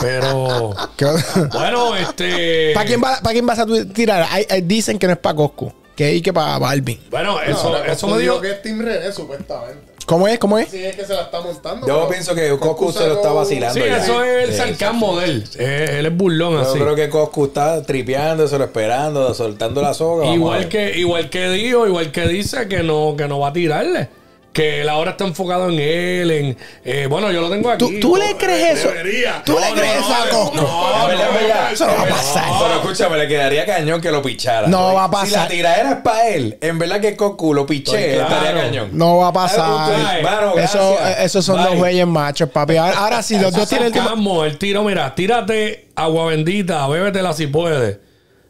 Pero, 0.00 0.72
¿Qué- 0.96 1.06
bueno, 1.52 1.96
este. 1.96 2.72
¿Para 2.74 2.86
quién, 2.86 3.02
va- 3.02 3.18
¿Para 3.20 3.32
quién 3.32 3.46
vas 3.46 3.58
a 3.58 3.66
tirar? 3.92 4.26
Hay- 4.30 4.62
dicen 4.62 4.98
que 5.00 5.06
no 5.08 5.14
es 5.14 5.18
para 5.18 5.34
Coscu. 5.34 5.72
que 5.96 6.12
y 6.14 6.22
que 6.22 6.32
para 6.32 6.58
Balvin. 6.58 7.00
Bueno, 7.10 7.40
eso, 7.40 7.68
Ahora, 7.74 7.92
eso 7.92 8.08
me 8.08 8.18
dijo. 8.18 8.40
que 8.40 8.50
es 8.52 8.62
Team 8.62 8.80
René, 8.80 9.12
supuestamente. 9.12 9.93
¿Cómo 10.06 10.28
es? 10.28 10.38
¿Cómo 10.38 10.58
es? 10.58 10.68
Sí, 10.68 10.84
es 10.84 10.94
que 10.96 11.04
se 11.04 11.14
la 11.14 11.22
está 11.22 11.40
montando. 11.40 11.86
Yo 11.86 12.08
pienso 12.08 12.34
que 12.34 12.50
Coscu 12.58 12.92
se 12.92 13.06
lo 13.06 13.14
está 13.14 13.32
vacilando. 13.32 13.74
Sí, 13.80 13.80
ya. 13.86 13.96
eso 13.96 14.22
es 14.22 14.44
el 14.48 14.50
Sí, 14.52 14.58
sarcasmo 14.58 15.18
de 15.18 15.24
él. 15.26 15.44
Él 15.58 16.06
es 16.06 16.16
burlón 16.16 16.52
Yo 16.54 16.60
así. 16.60 16.78
creo 16.78 16.94
que 16.94 17.08
Coscu 17.08 17.46
está 17.46 17.82
tripeándoselo, 17.82 18.64
esperando, 18.64 19.32
soltando 19.32 19.80
la 19.80 19.94
soga. 19.94 20.26
Igual 20.26 20.68
que, 20.68 20.98
igual 20.98 21.30
que 21.30 21.48
dijo, 21.48 21.86
igual 21.86 22.12
que 22.12 22.28
dice 22.28 22.68
que 22.68 22.82
no, 22.82 23.14
que 23.16 23.26
no 23.28 23.38
va 23.38 23.48
a 23.48 23.52
tirarle. 23.54 24.08
Que 24.54 24.82
él 24.82 24.88
ahora 24.88 25.10
está 25.10 25.24
enfocado 25.24 25.68
en 25.68 25.80
él, 25.80 26.30
en... 26.30 26.56
eh, 26.84 27.08
bueno, 27.10 27.30
yo 27.32 27.40
lo 27.40 27.50
tengo 27.50 27.68
aquí. 27.70 27.84
¿Tú, 27.98 28.00
tú 28.00 28.16
le 28.16 28.36
crees 28.36 28.78
eso? 28.78 28.88
Debería. 28.88 29.42
¿Tú 29.44 29.58
le 29.58 29.68
No, 29.70 29.74
crees 29.74 29.94
no, 29.96 30.00
eso 30.00 30.14
a 30.14 30.24
no, 30.24 30.30
Coscu? 30.30 30.56
no, 30.56 30.98
no, 30.98 31.06
verdad. 31.08 31.72
Eso 31.72 31.86
no 31.88 31.92
va 31.96 32.02
a 32.02 32.06
pasar. 32.06 32.44
Pero 32.60 32.74
escúchame, 32.76 33.18
le 33.18 33.26
quedaría 33.26 33.66
cañón 33.66 34.00
que 34.00 34.12
lo 34.12 34.22
pichara. 34.22 34.68
No 34.68 34.94
va 34.94 35.06
a 35.06 35.08
Si 35.26 35.32
la 35.32 35.38
pasar. 35.38 35.48
tiradera 35.48 35.90
es 35.90 35.96
para 36.02 36.28
él, 36.28 36.56
en 36.60 36.78
verdad 36.78 37.00
que 37.00 37.16
Coscu 37.16 37.52
lo 37.52 37.66
piché, 37.66 38.12
Estoy 38.12 38.26
claro. 38.26 38.34
estaría 38.46 38.62
cañón. 38.62 38.88
No 38.92 39.16
va 39.18 39.28
a 39.28 39.32
pasar. 39.32 40.22
mano, 40.22 40.54
Eso, 40.56 40.98
esos 41.18 41.44
son 41.44 41.56
Bye. 41.56 41.64
dos 41.66 41.76
güeyes 41.76 42.06
machos, 42.06 42.48
papi. 42.50 42.76
Ahora, 42.76 42.96
ahora 42.96 43.22
sí, 43.24 43.36
los 43.38 43.52
dos 43.52 43.68
tienen 43.68 43.88
el 43.88 43.92
tema. 43.92 44.04
Sarcasmo, 44.06 44.44
el 44.44 44.56
tiro, 44.56 44.84
mira, 44.84 45.12
tírate 45.16 45.88
agua 45.96 46.26
bendita, 46.26 46.86
bébetela 46.86 47.32
si 47.32 47.48
puedes. 47.48 47.98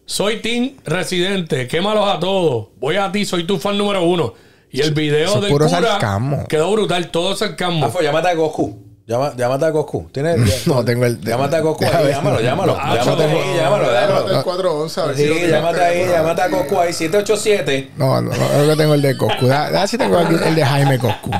Soy 0.04 0.40
Team 0.42 0.76
Residente, 0.84 1.66
quémalos 1.66 2.06
a 2.14 2.18
todos. 2.20 2.66
Voy 2.76 2.96
a 2.96 3.10
ti, 3.10 3.24
soy 3.24 3.44
tu 3.46 3.58
fan 3.58 3.78
número 3.78 4.02
uno. 4.02 4.34
Y 4.74 4.80
el 4.82 4.92
video 4.92 5.40
del 5.40 5.50
puro 5.50 5.66
cura 5.66 5.80
sarcasmo. 5.80 6.44
quedó 6.48 6.70
brutal, 6.72 7.08
todo 7.10 7.34
sarcasmo. 7.36 7.86
Afo, 7.86 8.00
llámate 8.00 8.28
a 8.28 8.36
Coscu. 8.36 8.76
Llama, 9.06 9.34
llámate 9.36 9.66
a 9.66 9.72
Coscu. 9.72 10.08
¿Tienes? 10.10 10.66
No, 10.66 10.84
tengo 10.84 11.04
el- 11.04 11.20
Llámate 11.20 11.56
a 11.56 11.62
Coscu 11.62 11.84
Déjame 11.84 12.06
ahí, 12.06 12.12
llámalo, 12.12 12.40
llámalo. 12.40 12.76
Ah, 12.80 12.94
llámate 12.96 13.22
chavo. 13.26 13.40
ahí, 13.40 13.56
llámalo, 13.56 13.92
Llámate 13.92 14.34
el 14.36 14.42
411 14.42 15.00
a 15.00 15.04
ver 15.04 15.16
si 15.16 15.22
Sí, 15.22 15.28
tienes 15.30 15.50
llámate 15.50 15.80
ahí, 15.84 16.08
llámate 16.08 16.42
a 16.42 16.48
Coscu 16.50 16.78
ahí, 16.80 16.92
787. 16.92 17.90
No, 17.96 18.20
no, 18.20 18.30
no, 18.30 18.48
creo 18.48 18.68
que 18.70 18.76
tengo 18.76 18.94
el 18.94 19.02
de 19.02 19.16
Coscu. 19.16 19.52
A 19.52 19.70
ver 19.70 19.88
si 19.88 19.98
tengo 19.98 20.18
el 20.18 20.54
de 20.54 20.64
Jaime 20.64 20.98
Coscu. 20.98 21.30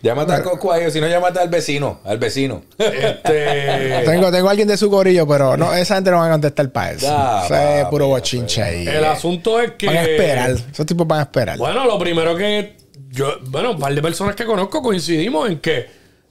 Llámate 0.00 0.32
a 0.32 0.42
Coscu 0.44 0.70
ahí, 0.70 0.86
o 0.86 0.90
si 0.92 1.00
no, 1.00 1.08
llámate 1.08 1.40
al 1.40 1.48
vecino, 1.48 2.00
al 2.04 2.18
vecino. 2.18 2.62
Este, 2.78 4.02
Tengo, 4.04 4.30
tengo 4.30 4.48
alguien 4.48 4.68
de 4.68 4.76
su 4.76 4.88
corillo, 4.90 5.26
pero 5.26 5.56
no, 5.56 5.74
esa 5.74 5.96
gente 5.96 6.10
no 6.12 6.18
va 6.18 6.26
a 6.28 6.30
contestar 6.30 6.70
para 6.70 6.92
eso. 6.92 7.06
Ya, 7.06 7.42
es 7.44 7.48
papi, 7.82 7.90
puro 7.90 8.06
bochinche 8.06 8.62
ahí. 8.62 8.86
el 8.86 9.04
asunto 9.04 9.60
es 9.60 9.72
que. 9.72 9.86
Van 9.86 9.96
a 9.96 10.02
esperar. 10.04 10.50
Esos 10.50 10.86
tipos 10.86 11.06
van 11.06 11.20
a 11.20 11.22
esperar. 11.22 11.58
Bueno, 11.58 11.84
lo 11.84 11.98
primero 11.98 12.36
que 12.36 12.76
yo, 13.10 13.38
bueno, 13.46 13.72
un 13.72 13.78
par 13.80 13.92
de 13.94 14.00
personas 14.02 14.36
que 14.36 14.44
conozco 14.44 14.82
coincidimos 14.82 15.50
en 15.50 15.58
que, 15.58 15.86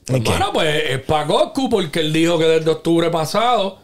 ¿En 0.08 0.22
qué? 0.24 0.30
bueno, 0.30 0.50
pues 0.52 0.84
es 0.90 0.98
para 1.00 1.24
Goku 1.24 1.68
porque 1.68 2.00
él 2.00 2.12
dijo 2.12 2.38
que 2.38 2.46
desde 2.46 2.70
octubre 2.70 3.10
pasado 3.10 3.80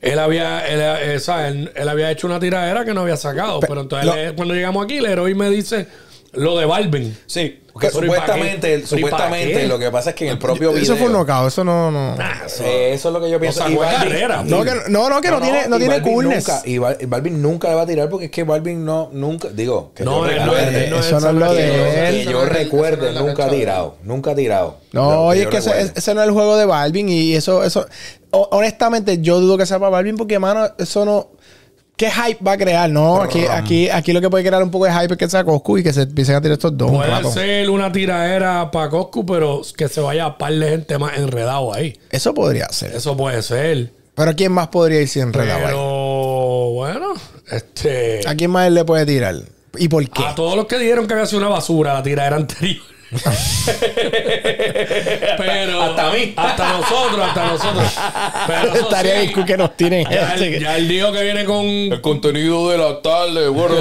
él 0.00 0.18
había, 0.18 0.66
él, 0.66 0.80
eh, 0.80 1.18
él, 1.48 1.72
él 1.76 1.88
había 1.88 2.10
hecho 2.10 2.26
una 2.26 2.40
tiradera 2.40 2.84
que 2.84 2.92
no 2.94 3.02
había 3.02 3.16
sacado. 3.16 3.60
Pe- 3.60 3.66
pero 3.68 3.82
entonces 3.82 4.06
lo- 4.30 4.34
cuando 4.34 4.54
llegamos 4.54 4.84
aquí, 4.84 4.98
el 4.98 5.06
héroe 5.06 5.32
me 5.34 5.48
dice 5.50 5.86
lo 6.32 6.56
de 6.58 6.66
Balvin. 6.66 7.16
Sí, 7.26 7.60
porque 7.72 7.88
Pero 7.92 8.06
¿y 8.06 8.08
pa' 8.08 8.14
supuestamente, 8.16 8.86
supuestamente 8.86 9.66
lo 9.68 9.78
que 9.78 9.90
pasa 9.90 10.10
es 10.10 10.16
que 10.16 10.24
en 10.26 10.32
el 10.32 10.38
propio 10.38 10.70
video. 10.70 10.82
eso 10.82 10.96
fue 10.96 11.06
un 11.06 11.12
knockout. 11.12 11.48
Eso 11.48 11.64
no. 11.64 11.90
no. 11.90 12.16
Eh, 12.60 12.92
eso 12.92 13.08
es 13.08 13.12
lo 13.14 13.20
que 13.20 13.30
yo 13.30 13.38
pienso. 13.40 13.66
Y 13.68 13.72
de 13.72 13.78
Balvin- 13.78 13.96
carrera. 13.98 14.42
No, 14.44 14.64
que 14.64 14.70
no, 14.88 15.08
no, 15.08 15.20
que 15.20 15.30
no, 15.30 15.40
tiene, 15.40 15.68
no 15.68 15.76
y 15.76 15.78
tiene 15.78 15.94
Balvin 16.00 16.12
coolness. 16.14 16.48
Nunca, 16.48 16.62
y 16.64 16.78
Bal- 16.78 16.96
y 17.00 17.06
Balvin 17.06 17.40
nunca 17.42 17.68
le 17.68 17.74
va 17.76 17.82
a 17.82 17.86
tirar 17.86 18.08
porque 18.10 18.26
es 18.26 18.30
que 18.30 18.42
Balvin 18.44 18.84
no, 18.84 19.10
nunca, 19.12 19.48
digo, 19.48 19.92
que 19.94 20.04
No, 20.04 20.26
yo 20.26 20.30
él 20.32 20.36
no 20.38 20.44
recuerde, 20.54 20.84
él 20.84 20.90
no 20.90 20.98
es 20.98 21.06
Eso 21.06 21.20
no 21.20 21.28
es 21.28 21.34
lo 21.34 21.52
de 21.54 21.62
persona. 21.62 21.94
que 21.94 22.08
él. 22.08 22.28
yo 22.28 22.44
recuerde, 22.44 23.12
nunca 23.12 23.44
ha 23.44 23.46
él. 23.48 23.52
tirado, 23.52 23.96
nunca 24.02 24.30
ha 24.32 24.34
tirado. 24.34 24.76
No, 24.92 25.22
oye, 25.26 25.42
es 25.42 25.48
que 25.48 25.56
ese, 25.58 25.92
ese 25.94 26.14
no 26.14 26.22
es 26.22 26.28
el 26.28 26.34
juego 26.34 26.56
de 26.56 26.66
Balvin 26.66 27.08
y 27.08 27.34
eso, 27.34 27.62
eso, 27.62 27.86
ho- 28.32 28.48
honestamente, 28.52 29.18
yo 29.20 29.38
dudo 29.40 29.56
que 29.56 29.66
sea 29.66 29.78
para 29.78 29.90
Balvin 29.90 30.16
porque, 30.16 30.38
mano, 30.38 30.68
eso 30.78 31.04
no, 31.04 31.28
¿qué 31.98 32.10
hype 32.10 32.42
va 32.42 32.52
a 32.52 32.56
crear? 32.56 32.88
No, 32.88 33.20
aquí, 33.20 33.44
aquí, 33.44 33.90
aquí 33.90 34.12
lo 34.14 34.22
que 34.22 34.30
puede 34.30 34.44
crear 34.44 34.62
un 34.62 34.70
poco 34.70 34.86
de 34.86 34.92
hype 34.92 35.12
es 35.12 35.18
que 35.18 35.28
sea 35.28 35.44
Coscu 35.44 35.78
y 35.78 35.82
que 35.82 35.92
se 35.92 36.02
empiecen 36.02 36.36
a 36.36 36.40
tirar 36.40 36.54
estos 36.54 36.74
dos 36.78 36.90
un 36.90 36.96
Puede 36.96 37.10
rato. 37.10 37.30
ser 37.30 37.68
una 37.68 37.92
tiradera 37.92 38.70
para 38.70 38.86
Goku, 38.86 39.26
pero 39.26 39.60
que 39.76 39.88
se 39.88 40.00
vaya 40.00 40.24
a 40.24 40.38
par 40.38 40.54
de 40.54 40.70
gente 40.70 40.96
más 40.96 41.18
enredado 41.18 41.74
ahí. 41.74 41.98
Eso 42.10 42.32
podría 42.32 42.68
ser. 42.70 42.94
Eso 42.94 43.14
puede 43.16 43.42
ser. 43.42 43.92
Pero 44.14 44.34
¿quién 44.34 44.52
más 44.52 44.68
podría 44.68 45.02
irse 45.02 45.20
enredado 45.20 45.58
ahí? 45.58 45.66
Pero 45.66 46.70
bueno, 46.72 47.14
este. 47.50 48.20
¿A 48.26 48.34
quién 48.34 48.50
más 48.50 48.66
él 48.68 48.74
le 48.74 48.84
puede 48.84 49.04
tirar? 49.04 49.34
¿Y 49.76 49.88
por 49.88 50.08
qué? 50.08 50.24
A 50.24 50.34
todos 50.34 50.56
los 50.56 50.66
que 50.66 50.78
dijeron 50.78 51.06
que 51.06 51.12
había 51.14 51.26
sido 51.26 51.40
una 51.40 51.48
basura 51.50 51.94
la 51.94 52.02
tiradera 52.02 52.36
anterior. 52.36 52.82
Pero. 55.38 55.82
Hasta 55.82 56.10
mí. 56.12 56.32
Hasta 56.36 56.72
nosotros, 56.72 57.20
hasta 57.26 57.46
nosotros. 57.46 57.98
Pero 58.46 58.74
Estaría 58.74 59.20
sí, 59.22 59.34
que 59.44 59.56
nos 59.56 59.76
tiren. 59.76 60.06
ya, 60.10 60.34
él, 60.76 60.88
ya 60.88 61.12
que 61.12 61.22
viene 61.22 61.44
con. 61.44 61.64
El 61.66 62.00
contenido 62.00 62.70
de 62.70 62.78
la 62.78 63.00
tarde, 63.02 63.48
bueno, 63.48 63.76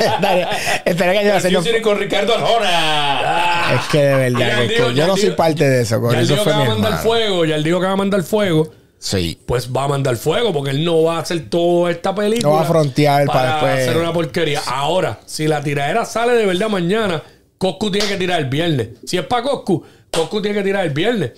estaría, 0.00 0.48
estaría 0.84 1.14
cañón 1.20 1.36
hacerlo- 1.36 1.62
con 1.82 1.98
Ricardo 1.98 2.34
Arjona. 2.34 3.74
Es 3.74 3.80
que 3.90 3.98
de 3.98 4.32
Ya 4.32 4.38
verdad, 4.38 4.66
que 4.68 4.78
yo 4.78 4.90
ya 4.92 5.06
no 5.06 5.16
soy 5.16 5.30
parte 5.30 5.64
de 5.68 5.82
eso, 5.82 5.96
Ya 5.96 6.00
porque 6.00 6.16
él 6.18 6.24
eso 6.24 6.34
dijo 6.34 6.44
que 6.44 6.50
fue 6.50 6.58
va 6.58 6.64
a 6.64 6.68
mandar 6.68 6.92
hermano. 6.92 7.02
fuego. 7.08 7.44
Ya 7.44 7.56
él 7.56 7.62
dijo 7.64 7.80
que 7.80 7.86
va 7.86 7.92
a 7.92 7.96
mandar 7.96 8.22
fuego. 8.22 8.72
Sí. 8.98 9.38
Pues 9.46 9.70
va 9.70 9.84
a 9.84 9.88
mandar 9.88 10.16
fuego 10.16 10.50
porque 10.52 10.70
él 10.70 10.82
no 10.84 11.02
va 11.02 11.16
a 11.18 11.20
hacer 11.20 11.50
toda 11.50 11.90
esta 11.90 12.14
película. 12.14 12.48
No 12.48 12.54
va 12.56 12.62
a 12.62 12.64
frontear 12.64 13.26
para 13.26 13.40
para 13.40 13.52
después. 13.74 13.88
hacer 13.88 13.96
una 14.00 14.12
porquería. 14.14 14.62
Ahora, 14.66 15.18
si 15.26 15.46
la 15.46 15.62
tiradera 15.62 16.06
sale 16.06 16.32
de 16.32 16.46
verdad 16.46 16.68
mañana, 16.70 17.22
Coscu 17.64 17.90
tiene 17.90 18.06
que 18.06 18.16
tirar 18.18 18.40
el 18.40 18.50
viernes. 18.50 18.88
Si 19.06 19.16
es 19.16 19.24
para 19.24 19.42
Coscu, 19.42 19.82
Coscu 20.10 20.42
tiene 20.42 20.58
que 20.58 20.64
tirar 20.64 20.84
el 20.84 20.92
viernes. 20.92 21.32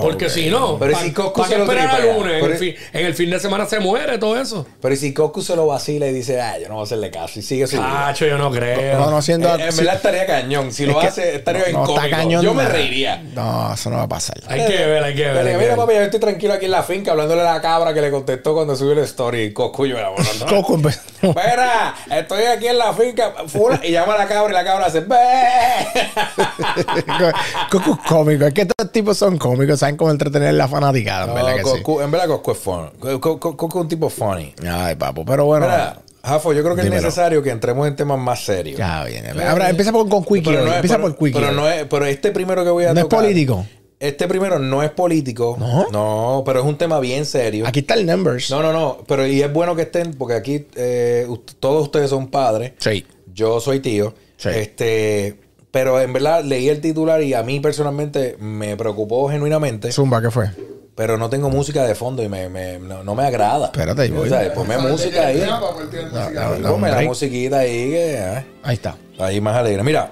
Porque 0.00 0.30
si 0.30 0.48
no, 0.50 0.78
Pero 0.78 0.92
pa- 0.92 1.00
si 1.00 1.12
Coscu 1.12 1.42
pa' 1.42 1.48
se 1.48 1.56
lo 1.58 1.64
al 1.64 1.68
tripea. 1.70 2.14
lunes. 2.14 2.42
En 2.42 2.50
el, 2.50 2.58
fin, 2.58 2.74
en 2.92 3.06
el 3.06 3.14
fin 3.14 3.30
de 3.30 3.40
semana 3.40 3.66
se 3.66 3.80
muere 3.80 4.18
todo 4.18 4.40
eso. 4.40 4.66
Pero 4.80 4.94
¿y 4.94 4.96
si 4.96 5.12
Coscu 5.12 5.42
se 5.42 5.56
lo 5.56 5.66
vacila 5.66 6.06
y 6.06 6.12
dice, 6.12 6.40
ah, 6.40 6.58
yo 6.58 6.68
no 6.68 6.74
voy 6.74 6.82
a 6.82 6.84
hacerle 6.84 7.10
caso 7.10 7.38
y 7.38 7.42
sigue 7.42 7.66
su 7.66 7.76
vida. 7.76 7.90
Cacho, 8.06 8.26
yo 8.26 8.38
no 8.38 8.50
creo. 8.50 8.98
No, 8.98 9.10
no 9.10 9.22
siendo. 9.22 9.48
Eh, 9.56 9.68
en 9.68 9.76
verdad 9.76 9.96
estaría 9.96 10.26
cañón. 10.26 10.72
Si 10.72 10.86
lo 10.86 10.98
que- 10.98 11.06
hace, 11.06 11.36
estaría 11.36 11.64
bien 11.64 11.76
no, 11.76 11.94
cañón 11.94 12.42
Yo 12.42 12.54
me 12.54 12.66
reiría. 12.66 13.22
No, 13.34 13.74
eso 13.74 13.90
no 13.90 13.96
va 13.96 14.02
a 14.04 14.08
pasar. 14.08 14.36
Hay 14.46 14.66
que 14.66 14.86
ver, 14.86 15.02
hay 15.04 15.14
que 15.14 15.22
ver. 15.28 15.38
Hay 15.38 15.44
que 15.52 15.58
mira, 15.58 15.68
ver. 15.70 15.76
papi, 15.76 15.94
yo 15.94 16.00
estoy 16.02 16.20
tranquilo 16.20 16.54
aquí 16.54 16.64
en 16.66 16.70
la 16.70 16.82
finca 16.82 17.10
hablándole 17.12 17.42
a 17.42 17.54
la 17.54 17.60
cabra 17.60 17.92
que 17.94 18.00
le 18.00 18.10
contestó 18.10 18.54
cuando 18.54 18.76
subió 18.76 18.94
la 18.94 19.02
story. 19.02 19.42
Y 19.42 19.52
Coscu 19.52 19.86
yo 19.86 19.98
era 19.98 20.08
bueno. 20.10 20.28
no. 20.50 20.74
Empezó- 20.74 21.00
Espera, 21.22 21.94
estoy 22.10 22.44
aquí 22.44 22.66
en 22.66 22.78
la 22.78 22.92
finca. 22.92 23.32
fula, 23.46 23.80
y 23.84 23.92
llama 23.92 24.14
a 24.14 24.18
la 24.18 24.26
cabra 24.28 24.50
y 24.50 24.54
la 24.54 24.64
cabra 24.64 24.86
hace. 24.86 25.02
Coco 27.70 27.98
es 28.02 28.08
cómico. 28.08 28.46
Es 28.46 28.54
que 28.54 28.62
estos 28.62 28.92
tipos 28.92 29.16
son 29.18 29.38
cómicos. 29.38 29.81
Saben 29.82 29.96
cómo 29.96 30.12
entretener 30.12 30.54
la 30.54 30.68
fanaticada. 30.68 31.26
En 31.26 31.34
verdad 31.34 31.50
No, 31.50 31.56
que 31.56 31.64
sí. 31.64 31.82
Coscu- 31.82 32.04
en 32.04 32.10
verdad, 32.12 32.26
Coscu 32.28 32.50
es 32.52 32.58
funny. 32.58 33.18
Co- 33.20 33.40
co- 33.40 33.56
Coscu 33.56 33.78
es 33.78 33.82
un 33.82 33.88
tipo 33.88 34.08
funny. 34.08 34.54
Ay, 34.64 34.94
papo. 34.94 35.24
Pero 35.24 35.44
bueno. 35.46 35.66
Mira, 35.66 36.00
Jafo, 36.22 36.52
yo 36.52 36.62
creo 36.62 36.76
que 36.76 36.82
Dímelo. 36.82 36.98
es 37.00 37.04
necesario 37.04 37.42
que 37.42 37.50
entremos 37.50 37.88
en 37.88 37.96
temas 37.96 38.16
más 38.16 38.44
serios. 38.44 38.78
Ya 38.78 39.02
viene. 39.04 39.30
Ahora 39.42 39.68
empieza 39.70 39.90
por, 39.90 40.08
con 40.08 40.22
Quickie. 40.24 40.42
Pero 40.44 40.58
hoy. 40.60 40.64
no 40.66 40.70
es- 40.70 40.76
empieza 40.76 40.96
pero- 40.98 41.08
por 41.08 41.18
Quickie. 41.18 41.32
Pero, 41.40 41.48
hoy. 41.48 41.56
no 41.56 41.68
es, 41.68 41.84
pero 41.86 42.06
este 42.06 42.30
primero 42.30 42.62
que 42.62 42.70
voy 42.70 42.84
a 42.84 42.94
¿No 42.94 43.00
es 43.00 43.08
tocar. 43.08 43.20
político? 43.24 43.66
Este 43.98 44.28
primero 44.28 44.60
no 44.60 44.84
es 44.84 44.90
político. 44.90 45.56
¿No? 45.58 45.88
No, 45.90 46.42
pero 46.46 46.60
es 46.60 46.66
un 46.66 46.78
tema 46.78 47.00
bien 47.00 47.26
serio. 47.26 47.66
Aquí 47.66 47.80
está 47.80 47.94
el 47.94 48.06
numbers. 48.06 48.50
No, 48.50 48.62
no, 48.62 48.72
no. 48.72 48.98
Pero 49.08 49.26
y 49.26 49.42
es 49.42 49.52
bueno 49.52 49.74
que 49.74 49.82
estén, 49.82 50.14
porque 50.14 50.34
aquí 50.34 50.64
eh, 50.76 51.26
todos 51.58 51.82
ustedes 51.82 52.08
son 52.10 52.28
padres. 52.28 52.72
Sí. 52.78 53.04
Yo 53.34 53.58
soy 53.60 53.80
tío. 53.80 54.14
Sí. 54.36 54.48
Este. 54.48 55.38
Pero 55.72 56.00
en 56.00 56.12
verdad 56.12 56.44
leí 56.44 56.68
el 56.68 56.80
titular 56.80 57.20
y 57.22 57.34
a 57.34 57.42
mí 57.42 57.58
personalmente 57.58 58.36
me 58.38 58.76
preocupó 58.76 59.28
genuinamente. 59.30 59.90
Zumba, 59.90 60.20
¿qué 60.22 60.30
fue? 60.30 60.50
Pero 60.94 61.16
no 61.16 61.30
tengo 61.30 61.48
música 61.48 61.84
de 61.84 61.94
fondo 61.94 62.22
y 62.22 62.28
me, 62.28 62.48
me- 62.50 62.78
no, 62.78 63.02
no 63.02 63.14
me 63.14 63.24
agrada. 63.24 63.66
Espérate, 63.66 64.02
ahí 64.02 64.10
voy. 64.10 64.26
O 64.26 64.28
sea, 64.28 64.52
ponme 64.52 64.76
música 64.78 65.26
ahí. 65.28 65.42
No, 65.44 66.58
no. 66.58 66.70
Ponme 66.72 66.90
la 66.90 67.00
musiquita 67.00 67.60
ahí 67.60 67.90
que. 67.90 68.14
eh, 68.18 68.44
Ahí 68.62 68.74
está. 68.74 68.96
Ahí 69.18 69.40
más 69.40 69.56
alegre. 69.56 69.82
Mira, 69.82 70.10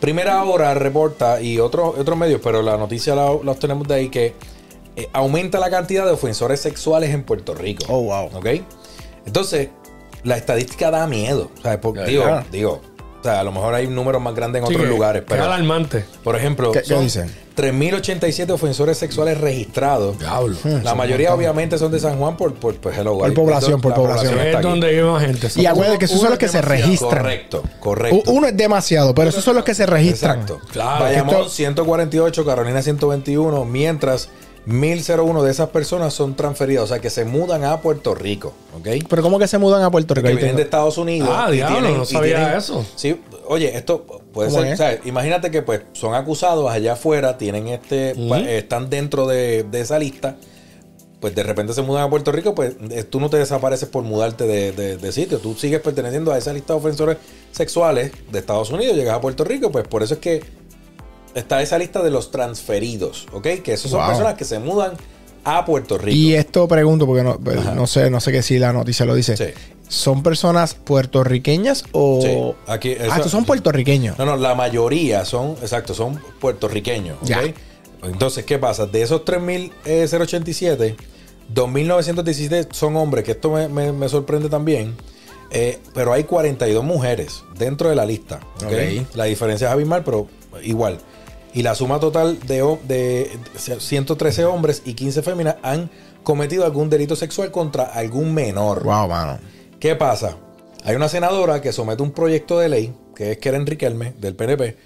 primera 0.00 0.42
hora 0.44 0.72
reporta 0.74 1.40
y 1.40 1.58
otros 1.58 1.98
otros 1.98 2.16
medios, 2.16 2.40
pero 2.42 2.62
la 2.62 2.76
noticia 2.76 3.14
la, 3.16 3.24
la 3.42 3.50
obtenemos 3.50 3.88
de 3.88 3.94
ahí 3.94 4.08
que 4.08 4.34
eh, 4.94 5.08
aumenta 5.12 5.58
la 5.58 5.70
cantidad 5.70 6.04
de 6.06 6.12
ofensores 6.12 6.60
sexuales 6.60 7.10
en 7.10 7.24
Puerto 7.24 7.54
Rico. 7.54 7.84
Oh, 7.88 8.02
wow. 8.02 8.26
¿Ok? 8.38 8.46
Entonces, 9.26 9.70
la 10.22 10.36
estadística 10.36 10.92
da 10.92 11.08
miedo. 11.08 11.50
O 11.58 11.62
sea, 11.62 11.80
por- 11.80 11.96
Ya, 11.96 12.04
digo, 12.04 12.40
digo, 12.52 12.80
o 13.22 13.24
sea, 13.24 13.40
a 13.40 13.44
lo 13.44 13.52
mejor 13.52 13.72
hay 13.74 13.86
números 13.86 14.20
más 14.20 14.34
grandes 14.34 14.60
en 14.62 14.68
Sí, 14.68 14.74
otros 14.74 14.88
que- 14.88 14.94
lugares, 14.94 15.22
pero 15.26 15.44
alarmante. 15.44 16.04
por 16.24 16.34
ejemplo, 16.36 16.72
¿Qué- 16.72 16.80
qué 16.82 16.86
son 16.88 17.04
dice? 17.04 17.26
3.087 17.54 18.50
ofensores 18.52 18.98
sexuales 18.98 19.38
registrados. 19.40 20.18
Diablo. 20.18 20.56
La 20.82 20.94
mayoría 20.94 21.34
obviamente 21.34 21.78
son 21.78 21.92
de 21.92 22.00
San 22.00 22.18
Juan 22.18 22.36
por, 22.36 22.54
por, 22.54 22.74
pues, 22.76 22.96
hello, 22.98 23.18
Por 23.18 23.34
población, 23.34 23.80
por 23.80 23.90
la 23.90 23.96
población. 23.96 24.38
Es 24.40 24.60
donde 24.62 24.90
vive 24.90 25.04
más 25.04 25.22
gente. 25.22 25.48
Y 25.56 25.66
acuérdate 25.66 25.98
que 25.98 26.04
esos 26.06 26.20
son 26.20 26.30
los 26.30 26.38
que 26.38 26.48
se 26.48 26.62
registran. 26.62 27.10
Correcto, 27.10 27.62
correcto. 27.80 28.30
Uno 28.32 28.48
es 28.48 28.56
demasiado, 28.56 29.14
pero 29.14 29.28
esos 29.28 29.44
son 29.44 29.54
los 29.56 29.64
que 29.64 29.74
se 29.74 29.86
registran. 29.86 30.40
Exacto. 30.40 30.60
Claro. 30.72 31.04
Bayamón 31.04 31.34
Esto- 31.36 31.48
148, 31.50 32.44
Carolina 32.44 32.82
121, 32.82 33.64
mientras 33.64 34.28
1001 34.66 35.42
de 35.42 35.50
esas 35.50 35.68
personas 35.70 36.14
son 36.14 36.34
transferidas, 36.36 36.84
o 36.84 36.86
sea 36.86 37.00
que 37.00 37.10
se 37.10 37.24
mudan 37.24 37.64
a 37.64 37.80
Puerto 37.80 38.14
Rico, 38.14 38.52
¿ok? 38.78 38.88
Pero 39.08 39.22
¿cómo 39.22 39.38
que 39.38 39.48
se 39.48 39.58
mudan 39.58 39.82
a 39.82 39.90
Puerto 39.90 40.14
Rico? 40.14 40.28
Que 40.28 40.34
vienen 40.34 40.56
de 40.56 40.62
Estados 40.62 40.98
Unidos. 40.98 41.28
Ah, 41.32 41.48
y 41.50 41.54
diablo, 41.56 41.90
no 41.98 42.04
sabía 42.04 42.56
eso. 42.56 42.84
Sí, 42.94 43.20
oye, 43.46 43.76
esto 43.76 44.04
puede 44.32 44.50
¿Cómo 44.50 44.62
ser, 44.62 44.72
es? 44.72 44.78
¿sabes? 44.78 45.00
Imagínate 45.04 45.50
que 45.50 45.62
pues 45.62 45.82
son 45.94 46.14
acusados 46.14 46.70
allá 46.70 46.92
afuera, 46.92 47.38
tienen 47.38 47.68
este, 47.68 48.14
están 48.56 48.88
dentro 48.88 49.26
de, 49.26 49.64
de 49.64 49.80
esa 49.80 49.98
lista, 49.98 50.36
pues 51.20 51.34
de 51.34 51.42
repente 51.42 51.72
se 51.72 51.82
mudan 51.82 52.04
a 52.04 52.10
Puerto 52.10 52.30
Rico, 52.32 52.54
pues 52.54 52.74
eh, 52.90 53.02
tú 53.04 53.18
no 53.20 53.30
te 53.30 53.36
desapareces 53.38 53.88
por 53.88 54.02
mudarte 54.04 54.46
de, 54.46 54.72
de- 54.72 54.96
de 54.96 55.12
sitio. 55.12 55.38
Tú 55.38 55.54
sigues 55.54 55.80
perteneciendo 55.80 56.32
a 56.32 56.38
esa 56.38 56.52
lista 56.52 56.72
de 56.72 56.78
ofensores 56.80 57.16
sexuales 57.52 58.12
de 58.30 58.38
Estados 58.38 58.70
Unidos, 58.70 58.96
llegas 58.96 59.16
a 59.16 59.20
Puerto 59.20 59.44
Rico, 59.44 59.70
pues 59.70 59.86
por 59.86 60.02
eso 60.02 60.14
es 60.14 60.20
que 60.20 60.42
está 61.34 61.62
esa 61.62 61.78
lista 61.78 62.02
de 62.02 62.10
los 62.10 62.30
transferidos, 62.30 63.26
¿ok? 63.32 63.46
Que 63.62 63.72
esos 63.74 63.90
son 63.90 64.00
Wow. 64.00 64.08
personas 64.10 64.34
que 64.34 64.44
se 64.44 64.58
mudan 64.58 64.92
a 65.44 65.64
Puerto 65.64 65.98
Rico. 65.98 66.16
Y 66.16 66.34
esto 66.34 66.68
pregunto, 66.68 67.06
porque 67.06 67.22
no, 67.24 67.38
pues, 67.38 67.64
no 67.74 67.86
sé, 67.86 68.10
no 68.10 68.20
sé 68.20 68.30
qué 68.32 68.42
si 68.42 68.58
la 68.58 68.72
noticia 68.72 69.04
lo 69.06 69.14
dice. 69.14 69.36
Sí. 69.36 69.44
¿Son 69.88 70.22
personas 70.22 70.74
puertorriqueñas 70.74 71.84
o...? 71.92 72.20
Sí, 72.22 72.70
aquí- 72.70 72.96
ah, 72.98 73.16
estos 73.16 73.30
son 73.32 73.44
puertorriqueños. 73.44 74.16
No, 74.18 74.24
no, 74.24 74.36
la 74.36 74.54
mayoría 74.54 75.24
son, 75.24 75.50
exacto, 75.60 75.92
son 75.94 76.18
puertorriqueños. 76.40 77.16
¿ok? 77.22 77.28
Ya. 77.28 77.42
Entonces, 78.04 78.44
¿qué 78.44 78.58
pasa? 78.58 78.86
De 78.86 79.02
esos 79.02 79.24
3.087, 79.24 80.96
2.917 81.52 82.68
son 82.72 82.96
hombres, 82.96 83.24
que 83.24 83.32
esto 83.32 83.50
me, 83.50 83.68
me- 83.68 83.92
me 83.92 84.08
sorprende 84.08 84.48
también. 84.48 84.94
eh, 85.54 85.78
pero 85.92 86.14
hay 86.14 86.24
42 86.24 86.82
mujeres 86.82 87.44
dentro 87.58 87.90
de 87.90 87.94
la 87.94 88.06
lista. 88.06 88.40
¿ok? 88.64 88.72
Ok. 88.72 89.14
La 89.16 89.24
diferencia 89.24 89.66
es 89.68 89.72
abismal, 89.74 90.02
pero 90.02 90.26
igual. 90.62 90.98
Y 91.54 91.62
la 91.62 91.74
suma 91.74 92.00
total 92.00 92.38
de, 92.46 92.62
de 92.88 93.30
113 93.78 94.44
hombres 94.44 94.82
y 94.84 94.94
15 94.94 95.22
féminas 95.22 95.56
han 95.62 95.90
cometido 96.22 96.64
algún 96.64 96.88
delito 96.88 97.16
sexual 97.16 97.50
contra 97.50 97.84
algún 97.84 98.32
menor. 98.32 98.82
Wow, 98.84 99.08
mano. 99.08 99.38
¿Qué 99.78 99.94
pasa? 99.96 100.36
Hay 100.84 100.96
una 100.96 101.08
senadora 101.08 101.60
que 101.60 101.72
somete 101.72 102.02
un 102.02 102.12
proyecto 102.12 102.58
de 102.58 102.68
ley, 102.68 102.92
que 103.14 103.32
es 103.32 103.38
Keren 103.38 103.66
Riquelme, 103.66 104.14
del 104.18 104.34
PNP, 104.34 104.76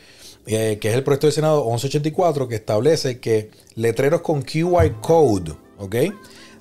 eh, 0.47 0.79
que 0.81 0.89
es 0.91 0.95
el 0.95 1.05
proyecto 1.05 1.27
de 1.29 1.33
Senado 1.33 1.65
1184, 1.65 2.49
que 2.49 2.55
establece 2.57 3.21
que 3.21 3.51
letreros 3.77 4.21
con 4.23 4.43
QR 4.43 4.93
code, 5.01 5.53
¿ok? 5.79 5.95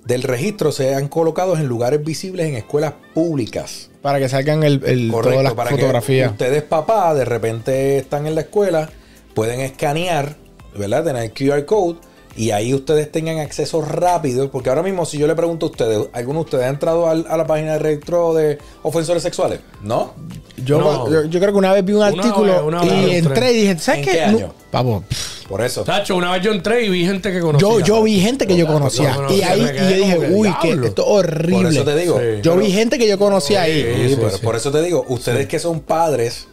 Del 0.06 0.22
registro 0.24 0.72
sean 0.72 1.08
colocados 1.08 1.58
en 1.60 1.66
lugares 1.68 2.04
visibles 2.04 2.48
en 2.48 2.56
escuelas 2.56 2.94
públicas. 3.14 3.90
Para 4.04 4.20
que 4.20 4.30
salgan 4.30 4.62
el, 4.64 4.84
el- 4.86 5.10
Correcto, 5.12 5.32
todas 5.32 5.44
las 5.44 5.54
para 5.56 5.70
que 5.72 5.76
fotografías. 5.78 6.32
ustedes, 6.32 6.62
papá, 6.64 7.14
de 7.16 7.26
repente 7.26 7.98
están 7.98 8.28
en 8.28 8.36
la 8.36 8.42
escuela, 8.42 8.90
pueden 9.36 9.60
escanear, 9.60 10.36
¿verdad? 10.76 11.04
Tener 11.04 11.24
el 11.24 11.32
QR 11.34 11.64
code 11.66 11.98
y 12.38 12.52
ahí 12.52 12.74
ustedes 12.74 13.12
tengan 13.12 13.38
acceso 13.40 13.82
rápido. 13.82 14.50
Porque 14.52 14.70
ahora 14.70 14.82
mismo, 14.84 15.06
si 15.06 15.18
yo 15.18 15.28
le 15.28 15.36
pregunto 15.36 15.68
a 15.68 15.70
ustedes, 15.70 16.08
¿alguno 16.14 16.40
de 16.40 16.46
ustedes 16.46 16.66
ha 16.66 16.70
entrado 16.70 17.08
al- 17.08 17.26
a 17.30 17.38
la 17.38 17.46
página 17.48 17.74
de 17.74 17.80
registro 17.80 18.34
de 18.34 18.58
ofensores 18.84 19.22
sexuales? 19.24 19.60
¿No? 19.84 20.14
Yo, 20.58 20.80
No. 20.80 21.10
yo, 21.12 21.26
yo 21.26 21.40
creo 21.40 21.52
que 21.52 21.58
una 21.60 21.72
vez 21.74 21.86
vi 21.86 21.94
un 21.94 22.00
Una 22.00 22.08
artículo 22.08 22.66
vez, 22.72 22.84
y 22.84 23.06
vez, 23.06 23.26
entré 23.26 23.52
y 23.54 23.56
dije, 23.62 23.78
¿sabes 23.80 24.00
¿En 24.00 24.06
qué? 24.06 24.12
qué 24.12 24.22
No- 24.32 24.38
año? 24.38 24.54
Pavo, 24.72 25.04
Por 25.48 25.62
eso. 25.62 25.84
Tacho, 25.84 26.16
una 26.16 26.32
vez 26.32 26.42
yo 26.44 26.52
entré 26.52 26.86
y 26.86 26.90
vi 26.90 27.06
gente 27.06 27.32
que 27.32 27.40
conocía. 27.40 27.68
yo, 27.70 27.80
yo 27.80 28.04
vi 28.04 28.20
gente 28.20 28.48
que 28.48 28.58
yo 28.58 28.66
conocía. 28.68 29.14
no, 29.14 29.22
no, 29.24 29.32
y 29.34 29.42
ahí 29.44 29.62
y 29.62 29.78
yo 29.78 29.88
dije, 29.96 30.30
uy, 30.32 30.54
que 30.62 30.72
esto 30.72 31.04
es 31.04 31.08
horrible. 31.08 31.58
Por 31.64 31.72
eso 31.72 31.84
te 31.86 31.96
digo. 31.96 32.20
Sí. 32.20 32.26
yo 32.42 32.52
pero- 32.54 32.66
vi 32.66 32.72
gente 32.72 32.98
que 32.98 33.08
yo 33.08 33.18
conocía 33.20 33.62
ahí. 33.62 34.08
Sí, 34.10 34.16
sí. 34.16 34.38
por 34.44 34.56
eso 34.56 34.72
te 34.72 34.82
digo, 34.82 35.06
ustedes 35.08 35.48
que 35.48 35.60
son 35.60 35.82
padres, 35.82 36.48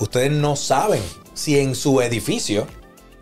ustedes 0.00 0.32
no 0.32 0.56
saben 0.56 1.00
si 1.40 1.58
en 1.58 1.74
su 1.74 2.00
edificio 2.02 2.66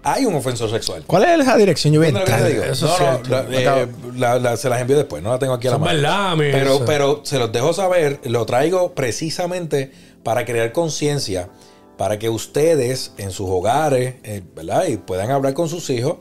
hay 0.03 0.25
un 0.25 0.35
ofensor 0.35 0.71
sexual. 0.71 1.05
¿Cuál 1.07 1.25
es 1.25 1.41
esa 1.41 1.57
dirección? 1.57 1.93
Yo 1.93 2.01
voy 2.01 2.07
a 2.07 2.09
¿Entiendes 2.11 2.41
lo 2.41 2.47
que 2.47 2.51
entrar. 2.53 2.71
Eso 2.71 2.87
no, 2.87 3.19
no, 3.19 3.29
la- 3.29 3.81
eh, 3.83 3.87
la- 4.16 4.39
la- 4.39 4.57
se 4.57 4.69
las 4.69 4.81
envío 4.81 4.97
después, 4.97 5.23
no 5.23 5.31
la 5.31 5.39
tengo 5.39 5.53
aquí 5.55 5.69
a 5.69 5.73
la 5.73 5.79
mano. 5.79 5.93
verdad, 5.93 6.35
pero, 6.39 6.75
eso. 6.77 6.85
pero 6.87 7.21
se 7.25 7.39
los 7.39 7.53
dejo 7.53 7.73
saber, 7.73 8.21
lo 8.25 8.45
traigo 8.47 8.95
precisamente 8.95 9.93
para 10.23 10.45
crear 10.45 10.73
conciencia, 10.73 11.49
para 11.97 12.19
que 12.19 12.29
ustedes 12.29 13.12
en 13.19 13.31
sus 13.31 13.49
hogares, 13.51 14.14
eh, 14.25 14.43
¿verdad? 14.55 14.87
Y 14.87 14.97
puedan 14.97 15.31
hablar 15.31 15.55
con 15.55 15.69
sus 15.69 15.91
hijos 15.91 16.16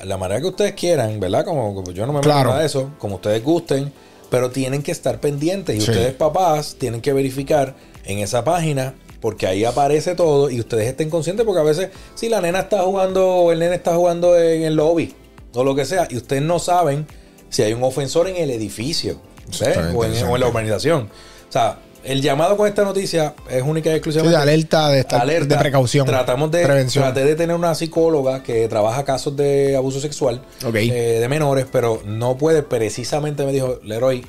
a 0.00 0.04
la 0.04 0.16
manera 0.18 0.40
que 0.40 0.46
ustedes 0.48 0.72
quieran, 0.72 1.18
¿verdad? 1.20 1.44
Como, 1.44 1.74
como 1.74 1.90
yo 1.92 2.06
no 2.06 2.12
me 2.12 2.18
meto 2.18 2.28
Claro. 2.28 2.50
nada 2.50 2.60
de 2.60 2.66
eso, 2.66 2.90
como 2.98 3.16
ustedes 3.16 3.42
gusten, 3.42 3.92
pero 4.30 4.50
tienen 4.50 4.82
que 4.82 4.92
estar 4.92 5.20
pendientes 5.20 5.76
y 5.76 5.80
Sí. 5.80 5.90
ustedes 5.90 6.14
papás 6.14 6.76
tienen 6.78 7.00
que 7.00 7.12
verificar 7.12 7.74
en 8.04 8.18
esa 8.18 8.44
página 8.44 8.94
porque 9.22 9.46
ahí 9.46 9.64
aparece 9.64 10.14
todo 10.14 10.50
y 10.50 10.60
ustedes 10.60 10.88
estén 10.88 11.08
conscientes 11.08 11.46
porque 11.46 11.60
a 11.60 11.64
veces 11.64 11.88
si 12.14 12.28
la 12.28 12.42
nena 12.42 12.60
está 12.60 12.82
jugando 12.82 13.26
o 13.26 13.52
el 13.52 13.60
nene 13.60 13.76
está 13.76 13.94
jugando 13.94 14.36
en 14.38 14.62
el 14.64 14.74
lobby 14.74 15.14
o 15.54 15.64
lo 15.64 15.74
que 15.74 15.86
sea 15.86 16.08
y 16.10 16.16
ustedes 16.16 16.42
no 16.42 16.58
saben 16.58 17.06
si 17.48 17.62
hay 17.62 17.72
un 17.72 17.84
ofensor 17.84 18.28
en 18.28 18.36
el 18.36 18.50
edificio 18.50 19.16
¿sí? 19.50 19.64
O, 19.64 19.68
en, 19.68 19.72
interesante. 20.10 20.24
o 20.24 20.34
en 20.34 20.40
la 20.40 20.48
urbanización. 20.48 21.02
O 21.48 21.52
sea, 21.52 21.78
el 22.04 22.20
llamado 22.20 22.56
con 22.56 22.66
esta 22.66 22.82
noticia 22.84 23.34
es 23.48 23.62
única 23.62 23.90
y 23.90 23.92
Sí, 23.92 23.96
exclusivamente 23.96 24.36
de 24.36 24.42
alerta, 24.42 24.88
de, 24.88 25.06
alerta. 25.10 25.54
de 25.54 25.60
precaución. 25.60 26.06
Tratamos 26.06 26.50
de 26.50 26.64
Prevención. 26.64 27.04
traté 27.04 27.24
de 27.24 27.36
tener 27.36 27.54
una 27.54 27.74
psicóloga 27.76 28.42
que 28.42 28.66
trabaja 28.66 29.04
casos 29.04 29.36
de 29.36 29.76
abuso 29.76 30.00
sexual 30.00 30.42
eh, 30.74 31.18
de 31.20 31.28
menores, 31.28 31.66
pero 31.70 32.02
no 32.04 32.36
puede. 32.36 32.64
Precisamente 32.64 33.44
me 33.44 33.52
dijo, 33.52 33.78
Leroy, 33.84 34.26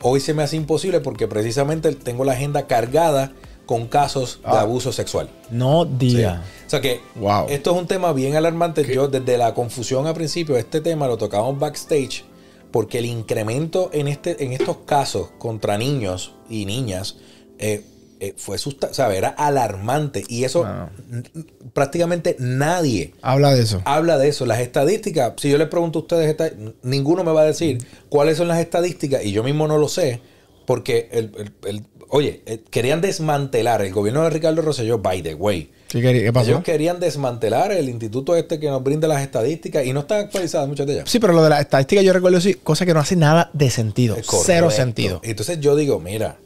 hoy 0.00 0.18
se 0.18 0.34
me 0.34 0.42
hace 0.42 0.56
imposible 0.56 0.98
porque 1.00 1.28
precisamente 1.28 1.92
tengo 1.92 2.24
la 2.24 2.32
agenda 2.32 2.66
cargada 2.66 3.32
con 3.72 3.86
casos 3.86 4.40
de 4.42 4.48
Ah. 4.58 4.60
abuso 4.60 4.92
sexual. 4.92 5.30
No 5.50 5.84
Sí. 5.84 5.90
diga. 5.98 6.42
O 6.66 6.70
sea 6.70 6.80
que 6.82 7.00
Wow. 7.16 7.46
esto 7.48 7.70
es 7.72 7.76
un 7.78 7.86
tema 7.86 8.12
bien 8.12 8.36
alarmante. 8.36 8.84
Yo 8.84 9.08
desde 9.08 9.38
la 9.38 9.54
confusión 9.54 10.06
al 10.06 10.12
principio, 10.14 10.58
este 10.58 10.82
tema 10.82 11.06
lo 11.06 11.16
tocamos 11.16 11.58
backstage 11.58 12.24
porque 12.70 12.98
el 12.98 13.06
incremento 13.06 13.88
en, 13.94 14.08
este, 14.08 14.44
en 14.44 14.52
estos 14.52 14.76
casos 14.84 15.28
contra 15.38 15.78
niños 15.78 16.32
y 16.50 16.66
niñas 16.66 17.16
eh, 17.58 17.84
eh, 18.20 18.34
fue 18.36 18.56
susta- 18.58 18.88
o 18.90 18.94
sea, 18.94 19.12
era 19.14 19.28
alarmante 19.30 20.22
y 20.28 20.44
eso 20.44 20.60
Wow. 20.60 20.88
n- 21.10 21.24
prácticamente 21.72 22.36
nadie 22.38 23.14
Habla 23.22 23.52
de 23.54 23.62
eso. 23.62 23.80
habla 23.84 24.16
de 24.18 24.28
eso. 24.28 24.46
Las 24.46 24.60
estadísticas, 24.60 25.32
si 25.38 25.50
yo 25.50 25.58
les 25.58 25.68
pregunto 25.68 25.98
a 26.00 26.02
ustedes, 26.02 26.36
ninguno 26.82 27.24
me 27.24 27.32
va 27.32 27.40
a 27.42 27.44
decir 27.46 27.78
cuáles 28.08 28.36
son 28.36 28.48
las 28.48 28.58
estadísticas 28.60 29.24
y 29.24 29.32
yo 29.32 29.42
mismo 29.42 29.66
no 29.66 29.76
lo 29.78 29.88
sé 29.88 30.20
porque, 30.66 31.08
el, 31.12 31.32
el- 31.38 31.52
el- 31.68 31.84
oye, 32.08 32.42
eh, 32.46 32.62
querían 32.70 33.00
desmantelar 33.00 33.82
el 33.82 33.92
gobierno 33.92 34.22
de 34.24 34.30
Ricardo 34.30 34.62
Rosselló, 34.62 34.98
by 34.98 35.22
the 35.22 35.34
way. 35.34 35.70
¿Qué, 35.88 36.30
pasó? 36.32 36.50
Ellos 36.52 36.64
querían 36.64 37.00
desmantelar 37.00 37.70
el 37.72 37.88
instituto 37.90 38.34
este 38.34 38.58
que 38.58 38.68
nos 38.68 38.82
brinda 38.82 39.06
las 39.08 39.20
estadísticas 39.20 39.84
y 39.84 39.92
no 39.92 40.00
están 40.00 40.20
actualizadas 40.20 40.66
muchas 40.66 40.86
de 40.86 40.94
ellas. 40.94 41.10
Sí, 41.10 41.18
pero 41.18 41.34
lo 41.34 41.42
de 41.42 41.50
la 41.50 41.60
estadística 41.60 42.00
yo 42.00 42.14
recuerdo 42.14 42.40
sí, 42.40 42.54
cosa 42.54 42.86
que 42.86 42.94
no 42.94 43.00
hace 43.00 43.14
nada 43.14 43.50
de 43.52 43.68
sentido. 43.68 44.14
Correcto. 44.14 44.42
Cero 44.46 44.70
sentido. 44.70 45.20
Entonces 45.22 45.60
yo 45.60 45.76
digo, 45.76 46.00
mira, 46.00 46.38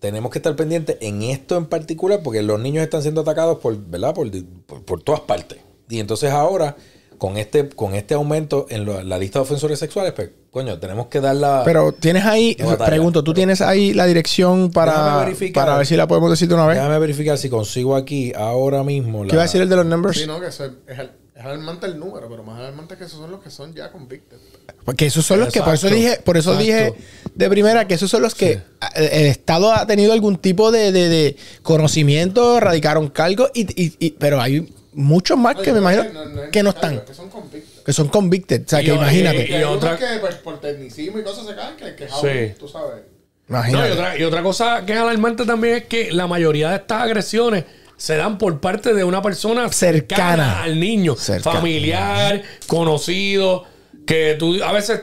tenemos 0.00 0.30
que 0.30 0.38
estar 0.38 0.54
pendientes 0.54 0.96
en 1.00 1.22
esto 1.22 1.56
en 1.56 1.64
particular 1.66 2.20
porque 2.22 2.42
los 2.42 2.60
niños 2.60 2.84
están 2.84 3.00
siendo 3.02 3.22
atacados 3.22 3.58
por, 3.58 3.76
¿verdad? 3.86 4.14
Por, 4.14 4.30
por- 4.66 4.84
por 4.84 5.02
todas 5.02 5.22
partes. 5.22 5.58
Y 5.88 5.98
entonces 6.00 6.30
ahora, 6.30 6.76
con 7.18 7.36
este, 7.36 7.68
con 7.68 7.94
este 7.94 8.14
aumento 8.14 8.66
en 8.70 8.84
lo- 8.84 9.02
la 9.02 9.18
lista 9.18 9.38
de 9.40 9.42
ofensores 9.42 9.78
sexuales, 9.78 10.12
pues, 10.14 10.30
coño, 10.50 10.78
tenemos 10.78 11.08
que 11.08 11.20
dar 11.20 11.36
la... 11.36 11.62
Pero 11.64 11.92
tienes 11.92 12.24
ahí, 12.24 12.56
batalla. 12.58 12.86
pregunto, 12.86 13.22
¿tú 13.24 13.34
tienes 13.34 13.60
ahí 13.60 13.92
la 13.92 14.06
dirección 14.06 14.70
para, 14.70 15.18
verificar. 15.24 15.64
para 15.66 15.76
ver 15.78 15.86
si 15.86 15.96
la 15.96 16.06
podemos 16.08 16.30
decir 16.30 16.48
de 16.48 16.54
una 16.54 16.66
vez? 16.66 16.76
Déjame 16.76 16.98
verificar 16.98 17.36
si 17.36 17.50
consigo 17.50 17.96
aquí 17.96 18.32
ahora 18.36 18.82
mismo 18.84 19.24
la... 19.24 19.30
¿Qué 19.30 19.34
iba 19.36 19.42
a 19.42 19.46
decir 19.46 19.60
el 19.60 19.68
de 19.68 19.76
los 19.76 19.86
numbers? 19.86 20.18
Sí, 20.18 20.26
no, 20.26 20.40
que 20.40 20.46
eso 20.46 20.64
es, 20.64 20.72
es, 20.86 20.98
al- 20.98 21.12
es 21.34 21.44
alarmante 21.44 21.86
el 21.86 21.98
número, 21.98 22.28
pero 22.28 22.42
más 22.42 22.58
alarmante 22.58 22.96
que 22.96 23.04
esos 23.04 23.18
son 23.20 23.30
los 23.30 23.40
que 23.42 23.50
son 23.50 23.72
ya 23.74 23.92
convicted. 23.92 24.38
Porque 24.84 25.06
esos 25.06 25.24
son 25.26 25.40
los 25.40 25.52
que, 25.52 25.60
por 25.60 25.74
eso 25.74 25.88
dije, 25.88 26.18
por 26.24 26.36
eso 26.36 26.52
exacto. 26.58 26.94
dije 26.94 26.94
de 27.34 27.48
primera 27.50 27.86
que 27.86 27.94
esos 27.94 28.10
son 28.10 28.22
los 28.22 28.34
que 28.34 28.52
el, 28.96 29.04
el 29.04 29.26
Estado 29.26 29.72
ha 29.72 29.86
tenido 29.86 30.12
algún 30.12 30.38
tipo 30.38 30.70
de, 30.72 30.92
de- 30.92 31.08
de 31.08 31.36
conocimiento, 31.62 32.58
radicaron 32.60 33.08
cargos, 33.08 33.50
y, 33.54 33.62
y- 33.80 33.94
y- 33.98 34.10
pero 34.12 34.40
hay 34.40 34.68
muchos 34.98 35.38
más 35.38 35.54
que 35.56 35.72
me 35.72 35.78
imagino 35.78 36.04
que 36.50 36.62
no 36.62 36.70
están, 36.70 37.00
Que 37.04 37.14
son 37.14 37.28
convicted. 37.30 37.82
que 37.84 37.92
son 37.92 38.08
convicted. 38.08 38.62
O 38.66 38.68
sea, 38.68 38.82
Y 38.82 38.86
que 38.86 38.94
imagínate. 38.94 39.46
y- 39.48 39.50
Y 39.50 39.54
hay 39.54 39.62
otra- 39.64 39.96
que 39.96 40.06
pues, 40.20 40.34
por 40.36 40.60
tecnicismo 40.60 41.18
y 41.18 41.22
cosas 41.22 41.46
se 41.46 41.54
caen 41.54 41.76
que, 41.76 41.94
que 41.94 42.08
Sí. 42.08 42.54
tú 42.58 42.66
sabes. 42.68 43.02
No, 43.46 43.56
imagínate. 43.58 43.88
y, 43.88 43.92
otra, 43.92 44.18
y 44.18 44.22
otra 44.24 44.42
cosa 44.42 44.84
que 44.84 44.92
es 44.92 44.98
alarmante 44.98 45.46
también 45.46 45.76
es 45.76 45.84
que 45.84 46.12
la 46.12 46.26
mayoría 46.26 46.70
de 46.70 46.76
estas 46.76 47.02
agresiones 47.02 47.64
se 47.96 48.16
dan 48.16 48.38
por 48.38 48.60
parte 48.60 48.92
de 48.92 49.04
una 49.04 49.22
persona 49.22 49.68
cercana, 49.72 50.24
Cercana. 50.26 50.62
al 50.64 50.78
niño, 50.80 51.16
Cercana. 51.16 51.56
familiar, 51.56 52.42
conocido, 52.66 53.64
que 54.06 54.36
tú 54.38 54.62
a 54.62 54.72
veces 54.72 55.00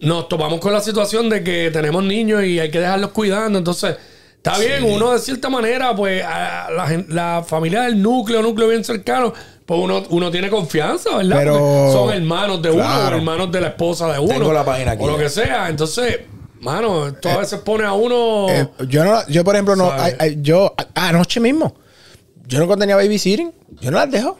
nos 0.00 0.28
topamos 0.28 0.60
con 0.60 0.72
la 0.72 0.80
situación 0.80 1.28
de 1.28 1.42
que 1.42 1.70
tenemos 1.72 2.02
niños 2.04 2.44
y 2.44 2.58
hay 2.60 2.70
que 2.70 2.80
dejarlos 2.80 3.10
cuidando, 3.12 3.58
entonces 3.58 3.96
está 4.38 4.58
bien, 4.58 4.82
uno 4.96 5.12
de 5.12 5.18
cierta 5.20 5.48
manera, 5.48 5.94
pues 5.94 6.24
a 6.24 6.68
la, 6.70 7.04
la 7.08 7.44
familia 7.46 7.82
del 7.82 8.00
núcleo, 8.02 8.40
núcleo 8.42 8.68
bien 8.68 8.82
cercano, 8.82 9.32
pues 9.66 9.80
uno, 9.80 10.02
uno 10.08 10.30
tiene 10.30 10.48
confianza, 10.50 11.16
¿verdad? 11.18 11.36
Pero- 11.38 11.52
Porque 11.58 11.92
son 11.92 12.12
hermanos 12.12 12.62
de 12.62 12.70
uno, 12.70 12.82
o 12.84 13.08
hermanos 13.16 13.52
de 13.52 13.60
la 13.60 13.68
esposa 13.68 14.10
de 14.12 14.18
uno, 14.18 14.28
Tengo 14.34 14.52
la 14.52 14.64
página 14.64 14.92
aquí 14.92 15.04
o 15.04 15.06
lo 15.08 15.18
que 15.18 15.28
sea, 15.28 15.68
entonces... 15.68 16.20
Mano, 16.60 17.06
esto 17.06 17.30
a 17.30 17.36
veces 17.36 17.60
pone 17.60 17.84
a 17.84 17.92
uno. 17.92 18.48
Eh, 18.48 18.68
yo 18.88 19.04
no, 19.04 19.24
yo 19.28 19.44
por 19.44 19.54
ejemplo 19.54 19.76
no, 19.76 19.92
ay- 19.92 20.14
ay, 20.18 20.38
yo 20.40 20.74
anoche 20.96 21.38
mismo, 21.38 21.76
yo 22.48 22.58
no 22.66 22.76
tenía 22.76 22.96
babysitting, 22.96 23.52
yo 23.80 23.92
no 23.92 23.98
las 23.98 24.10
dejo. 24.10 24.36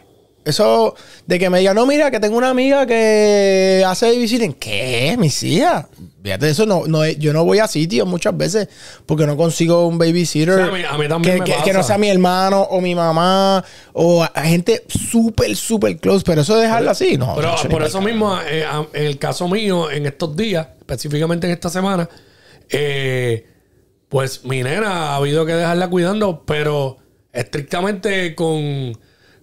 Eso 0.49 0.95
de 1.27 1.39
que 1.39 1.51
me 1.51 1.59
digan, 1.59 1.77
no, 1.77 1.85
mira, 1.87 2.11
que 2.11 2.19
tengo 2.21 2.37
una 2.37 2.51
amiga 2.51 2.87
que 2.87 3.85
hace 3.87 4.07
babysitting. 4.07 4.55
¿Qué? 4.55 5.15
Mis 5.19 5.43
hijas. 5.43 5.87
Fíjate, 6.23 6.51
eso 6.51 6.67
no, 6.67 6.87
no 6.87 7.05
es- 7.05 7.19
yo 7.19 7.33
no 7.33 7.45
voy 7.45 7.59
a 7.59 7.69
sitios 7.69 8.07
muchas 8.07 8.37
veces 8.37 8.69
porque 9.07 9.27
no 9.27 9.37
consigo 9.37 9.87
un 9.87 9.99
babysitter 9.99 10.61
a 10.61 10.67
mí- 10.71 10.83
a 10.89 10.99
mí 10.99 11.09
también 11.09 11.35
que, 11.37 11.41
me 11.41 11.45
que- 11.47 11.53
pasa. 11.53 11.65
que 11.65 11.73
no 11.73 11.83
sea 11.83 11.97
mi 11.99 12.09
hermano 12.09 12.63
o 12.63 12.81
mi 12.81 12.95
mamá 12.95 13.65
o 13.93 14.23
a- 14.25 14.27
a 14.35 14.43
gente 14.45 14.85
súper, 14.89 15.55
súper 15.57 15.97
close. 15.99 16.25
Pero 16.27 16.41
eso 16.43 16.57
dejarlo 16.57 16.91
así, 16.91 17.17
no. 17.17 17.35
Pero 17.37 17.55
por 17.71 17.83
eso 17.83 18.01
mismo, 18.03 18.37
eh, 18.49 18.65
en 18.93 19.05
el 19.05 19.19
caso 19.19 19.49
mío, 19.49 19.91
en 19.91 20.07
estos 20.07 20.37
días, 20.37 20.67
específicamente 20.81 21.47
en 21.47 21.53
esta 21.53 21.71
semana, 21.71 22.09
eh, 22.71 23.47
pues 24.09 24.45
mi 24.45 24.63
nena 24.63 25.11
ha 25.13 25.17
habido 25.17 25.47
que 25.47 25.53
dejarla 25.53 25.89
cuidando, 25.89 26.43
pero 26.47 26.97
estrictamente 27.33 28.35
con, 28.35 28.99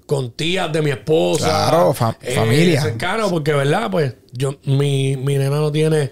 con 0.06 0.32
tías 0.32 0.72
de 0.72 0.82
mi 0.82 0.92
esposa. 0.92 1.46
eh, 1.48 1.50
Claro, 1.70 1.94
fa- 1.94 2.18
familia. 2.36 2.82
cercano, 2.82 3.30
porque, 3.30 3.54
¿verdad? 3.54 3.90
Pues 3.90 4.14
yo, 4.32 4.56
mi, 4.66 5.16
mi 5.18 5.38
nena 5.38 5.58
no 5.58 5.72
tiene 5.72 6.12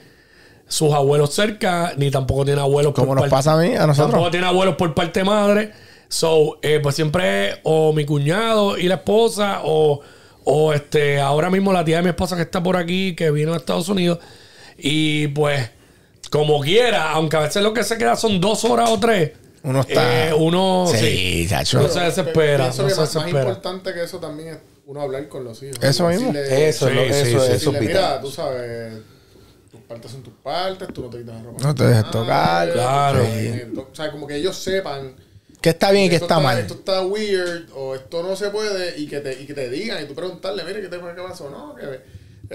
sus 0.67 0.91
abuelos 0.93 1.33
cerca, 1.33 1.93
ni 1.97 2.09
tampoco 2.09 2.45
tiene 2.45 2.61
abuelos 2.61 2.93
Como 2.93 3.07
por 3.07 3.15
nos 3.17 3.21
parte- 3.23 3.35
pasa 3.35 3.53
a 3.53 3.57
mí, 3.57 3.75
a 3.75 3.85
nosotros. 3.85 4.11
Tampoco 4.11 4.31
tiene 4.31 4.47
abuelos 4.47 4.75
por 4.75 4.93
parte 4.95 5.19
de 5.19 5.25
madre. 5.25 5.71
So, 6.07 6.59
eh, 6.61 6.79
pues 6.81 6.95
siempre 6.95 7.59
o 7.63 7.91
mi 7.93 8.05
cuñado 8.05 8.77
y 8.77 8.83
la 8.87 8.95
esposa, 8.95 9.61
o, 9.63 10.01
o 10.43 10.73
este, 10.73 11.19
ahora 11.19 11.49
mismo 11.49 11.73
la 11.73 11.83
tía 11.85 11.97
de 11.97 12.03
mi 12.03 12.09
esposa 12.09 12.35
que 12.35 12.43
está 12.43 12.61
por 12.61 12.77
aquí, 12.77 13.15
que 13.15 13.31
vino 13.31 13.53
a 13.53 13.57
Estados 13.57 13.89
Unidos. 13.89 14.19
Y 14.77 15.27
pues, 15.29 15.69
como 16.31 16.59
quiera, 16.61 17.11
aunque 17.11 17.37
a 17.37 17.41
veces 17.41 17.61
lo 17.63 17.73
que 17.73 17.83
se 17.83 17.97
queda 17.97 18.15
son 18.15 18.39
dos 18.41 18.63
horas 18.65 18.89
o 18.91 18.99
tres, 18.99 19.31
Uno 19.63 19.81
está- 19.81 20.27
eh, 20.29 20.33
uno 20.33 20.85
Sí, 20.91 20.97
sí, 20.97 21.47
chacho. 21.49 21.79
no 21.81 21.87
se 21.87 21.99
desespera. 22.01 22.65
Pienso 22.65 22.81
no 22.83 22.87
que 22.89 22.93
se 22.93 22.99
más, 23.01 23.15
más 23.15 23.23
desespera. 23.25 23.49
importante 23.49 23.93
que 23.93 24.03
eso 24.03 24.19
también 24.19 24.49
es 24.49 24.57
uno 24.85 25.01
hablar 25.01 25.27
con 25.29 25.43
los 25.45 25.63
hijos. 25.63 25.77
Eso 25.81 26.07
mismo. 26.09 26.33
Decirle- 26.33 26.67
Eso, 26.69 26.87
es 26.89 26.95
lo- 26.95 27.03
Sí, 27.03 27.09
eso, 27.09 27.23
sí, 27.25 27.31
eso 27.35 27.43
decirle, 27.71 27.79
mira, 27.81 28.19
tú 28.21 28.29
sabes, 28.29 28.93
tus 29.71 29.79
partes 29.81 30.11
son 30.11 30.21
tus 30.23 30.33
partes, 30.43 30.87
tú 30.93 31.03
no 31.03 31.09
te 31.09 31.19
quitas 31.19 31.35
la 31.35 31.41
ropa. 31.43 31.63
No 31.63 31.75
te 31.75 31.83
dejes 31.87 32.11
tocar. 32.11 32.71
Claro. 32.73 33.23
O 33.91 33.95
sea, 33.95 34.11
como 34.11 34.27
que 34.27 34.35
ellos 34.35 34.55
sepan 34.57 35.15
Que 35.61 35.69
está 35.69 35.91
bien 35.91 36.05
y 36.05 36.09
que 36.09 36.15
esto 36.15 36.25
está 36.25 36.39
mal. 36.41 36.59
Esto 36.59 36.73
está 36.73 37.01
weird 37.05 37.69
o 37.73 37.95
esto 37.95 38.21
no 38.21 38.35
se 38.35 38.49
puede 38.49 38.99
y 38.99 39.07
que 39.07 39.21
te, 39.21 39.41
y 39.41 39.45
que 39.45 39.53
te 39.53 39.69
digan 39.69 40.03
y 40.03 40.07
tú 40.07 40.13
preguntarle, 40.13 40.61
mire, 40.65 40.81
¿qué, 40.81 40.89
te, 40.89 40.97
qué 40.97 41.21
pasó? 41.25 41.49
No, 41.49 41.73
que 41.75 42.01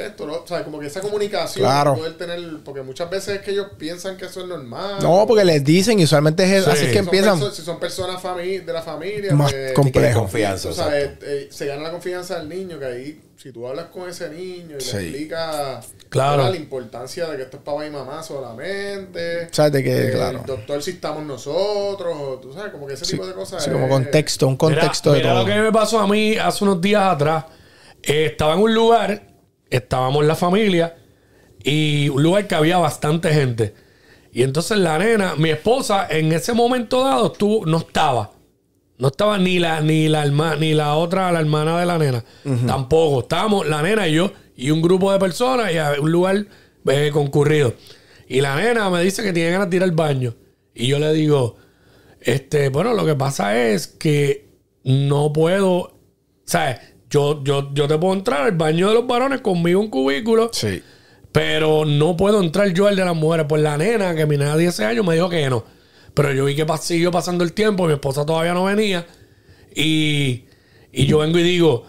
esto, 0.06 0.26
no. 0.26 0.34
O 0.34 0.46
sea, 0.46 0.64
como 0.64 0.78
que 0.78 0.86
esa 0.86 1.00
comunicación 1.00 1.64
Claro. 1.64 1.94
poder 1.94 2.16
tener, 2.16 2.40
porque 2.64 2.82
muchas 2.82 3.08
veces 3.10 3.36
es 3.36 3.42
que 3.42 3.50
ellos 3.52 3.66
piensan 3.78 4.16
que 4.16 4.26
eso 4.26 4.40
es 4.40 4.46
normal. 4.46 4.96
No, 5.02 5.26
porque 5.26 5.44
les 5.44 5.62
dicen 5.64 5.98
y 6.00 6.04
usualmente 6.04 6.44
es 6.44 6.64
Sí. 6.64 6.70
así 6.70 6.80
que 6.82 6.88
Si 6.88 6.94
son 6.96 7.04
empiezan 7.04 7.52
si 7.52 7.62
son 7.62 7.78
personas 7.80 8.22
de 8.22 8.72
la 8.72 8.82
familia, 8.82 9.34
más 9.34 9.52
pues, 9.52 9.72
complejo. 9.72 10.20
confianza. 10.20 10.68
Tú 10.68 10.74
sabes, 10.74 11.10
eh, 11.22 11.48
se 11.50 11.66
gana 11.66 11.82
la 11.82 11.90
confianza 11.90 12.38
del 12.38 12.48
niño, 12.48 12.78
que 12.78 12.84
ahí, 12.84 13.20
si 13.36 13.52
tú 13.52 13.66
hablas 13.66 13.86
con 13.86 14.08
ese 14.08 14.28
niño 14.30 14.76
y 14.78 14.80
Sí. 14.80 14.96
le 14.96 15.02
explicas 15.02 15.86
Claro. 16.08 16.36
¿verdad? 16.38 16.50
la 16.52 16.56
importancia 16.56 17.26
de 17.28 17.36
que 17.36 17.42
esto 17.44 17.56
es 17.58 17.62
papá 17.62 17.86
y 17.86 17.90
mamá 17.90 18.22
solamente. 18.22 19.48
Sabes 19.52 19.72
de 19.72 19.84
que, 19.84 20.08
eh, 20.08 20.10
claro. 20.12 20.40
El 20.40 20.46
doctor 20.46 20.82
si 20.82 20.92
estamos 20.92 21.24
nosotros, 21.24 22.16
o 22.18 22.38
tú 22.38 22.52
sabes, 22.52 22.72
como 22.72 22.86
que 22.86 22.94
ese 22.94 23.06
tipo 23.06 23.26
de 23.26 23.32
cosas. 23.34 23.62
Sí, 23.62 23.70
como 23.70 23.86
eh, 23.86 23.90
contexto, 23.90 24.46
un 24.46 24.56
contexto 24.56 25.10
mira, 25.10 25.16
de 25.18 25.22
mira 25.22 25.34
todo. 25.34 25.48
lo 25.48 25.54
que 25.54 25.60
me 25.60 25.72
pasó 25.72 26.00
a 26.00 26.06
mí 26.06 26.36
hace 26.36 26.64
unos 26.64 26.80
días 26.80 27.02
atrás. 27.02 27.44
Eh, 28.02 28.26
estaba 28.26 28.54
en 28.54 28.60
un 28.60 28.74
lugar, 28.74 29.22
estábamos 29.70 30.24
la 30.24 30.34
familia, 30.34 30.96
y 31.62 32.08
un 32.08 32.22
lugar 32.22 32.46
que 32.46 32.54
había 32.54 32.78
bastante 32.78 33.32
gente. 33.32 33.74
Y 34.32 34.42
entonces 34.42 34.78
la 34.78 34.98
nena, 34.98 35.34
mi 35.36 35.50
esposa, 35.50 36.06
en 36.08 36.32
ese 36.32 36.52
momento 36.52 37.02
dado, 37.04 37.32
estuvo, 37.32 37.66
no 37.66 37.78
estaba. 37.78 38.32
No 38.98 39.08
estaba 39.08 39.38
ni 39.38 39.58
la, 39.58 39.80
ni 39.80 40.08
la 40.08 40.24
herma- 40.26 40.56
ni 40.58 40.74
la 40.74 40.94
otra, 40.94 41.30
la 41.32 41.40
hermana 41.40 41.78
de 41.78 41.86
la 41.86 41.98
nena. 41.98 42.24
Tampoco. 42.66 43.20
Estábamos 43.20 43.66
la 43.68 43.82
nena 43.82 44.08
y 44.08 44.14
yo 44.14 44.32
y 44.56 44.70
un 44.70 44.82
grupo 44.82 45.12
de 45.12 45.18
personas 45.18 45.72
y 45.72 45.78
a 45.78 45.92
un 46.00 46.10
lugar 46.10 46.46
eh, 46.86 47.10
concurrido. 47.12 47.74
Y 48.28 48.40
la 48.40 48.56
nena 48.56 48.90
me 48.90 49.02
dice 49.02 49.22
que 49.22 49.32
tiene 49.32 49.50
ganas 49.52 49.70
de 49.70 49.76
ir 49.76 49.82
al 49.82 49.92
baño. 49.92 50.34
Y 50.74 50.88
yo 50.88 50.98
le 50.98 51.12
digo, 51.12 51.56
este, 52.20 52.68
bueno, 52.70 52.92
lo 52.94 53.04
que 53.06 53.14
pasa 53.14 53.56
es 53.68 53.86
que 53.86 54.48
no 54.84 55.32
puedo, 55.32 55.96
¿sabes? 56.44 56.78
Yo, 57.10 57.42
yo, 57.42 57.70
yo 57.72 57.88
te 57.88 57.96
puedo 57.98 58.12
entrar 58.14 58.42
al 58.42 58.52
baño 58.52 58.88
de 58.88 58.94
los 58.94 59.06
varones 59.06 59.40
conmigo 59.40 59.80
un 59.80 59.88
cubículo, 59.88 60.50
Sí. 60.52 60.82
pero 61.32 61.84
no 61.86 62.16
puedo 62.16 62.42
entrar 62.42 62.68
yo 62.74 62.86
al 62.86 62.96
de 62.96 63.04
las 63.04 63.16
mujeres. 63.16 63.46
Pues 63.48 63.62
la 63.62 63.76
nena, 63.78 64.14
que 64.14 64.26
mi 64.26 64.36
nena 64.36 64.56
de 64.56 64.62
10 64.62 64.80
años, 64.80 65.06
me 65.06 65.14
dijo 65.14 65.28
que 65.28 65.48
no. 65.48 65.64
Pero 66.14 66.32
yo 66.32 66.44
vi 66.46 66.54
que 66.56 66.66
siguió 66.80 67.10
pasando 67.10 67.44
el 67.44 67.52
tiempo, 67.52 67.86
mi 67.86 67.92
esposa 67.94 68.26
todavía 68.26 68.52
no 68.54 68.64
venía. 68.64 69.06
Y, 69.74 70.44
y 70.92 71.06
yo 71.06 71.18
vengo 71.18 71.38
y 71.38 71.42
digo, 71.42 71.84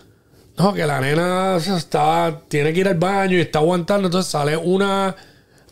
no, 0.57 0.73
que 0.73 0.85
la 0.85 0.99
nena 1.01 1.57
está, 1.57 2.41
tiene 2.47 2.71
que 2.73 2.81
ir 2.81 2.87
al 2.87 2.95
baño 2.97 3.37
y 3.37 3.41
está 3.41 3.59
aguantando. 3.59 4.07
Entonces 4.07 4.31
sale 4.31 4.55
una, 4.55 5.15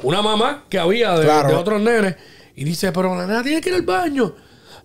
una 0.03 0.21
mamá 0.21 0.65
que 0.69 0.79
había 0.79 1.17
de, 1.17 1.25
Claro. 1.25 1.49
de 1.49 1.55
otros 1.55 1.81
nenes 1.81 2.15
y 2.55 2.63
dice, 2.63 2.91
pero 2.91 3.15
la 3.15 3.25
nena 3.27 3.43
tiene 3.43 3.61
que 3.61 3.69
ir 3.69 3.75
al 3.75 3.81
baño. 3.83 4.33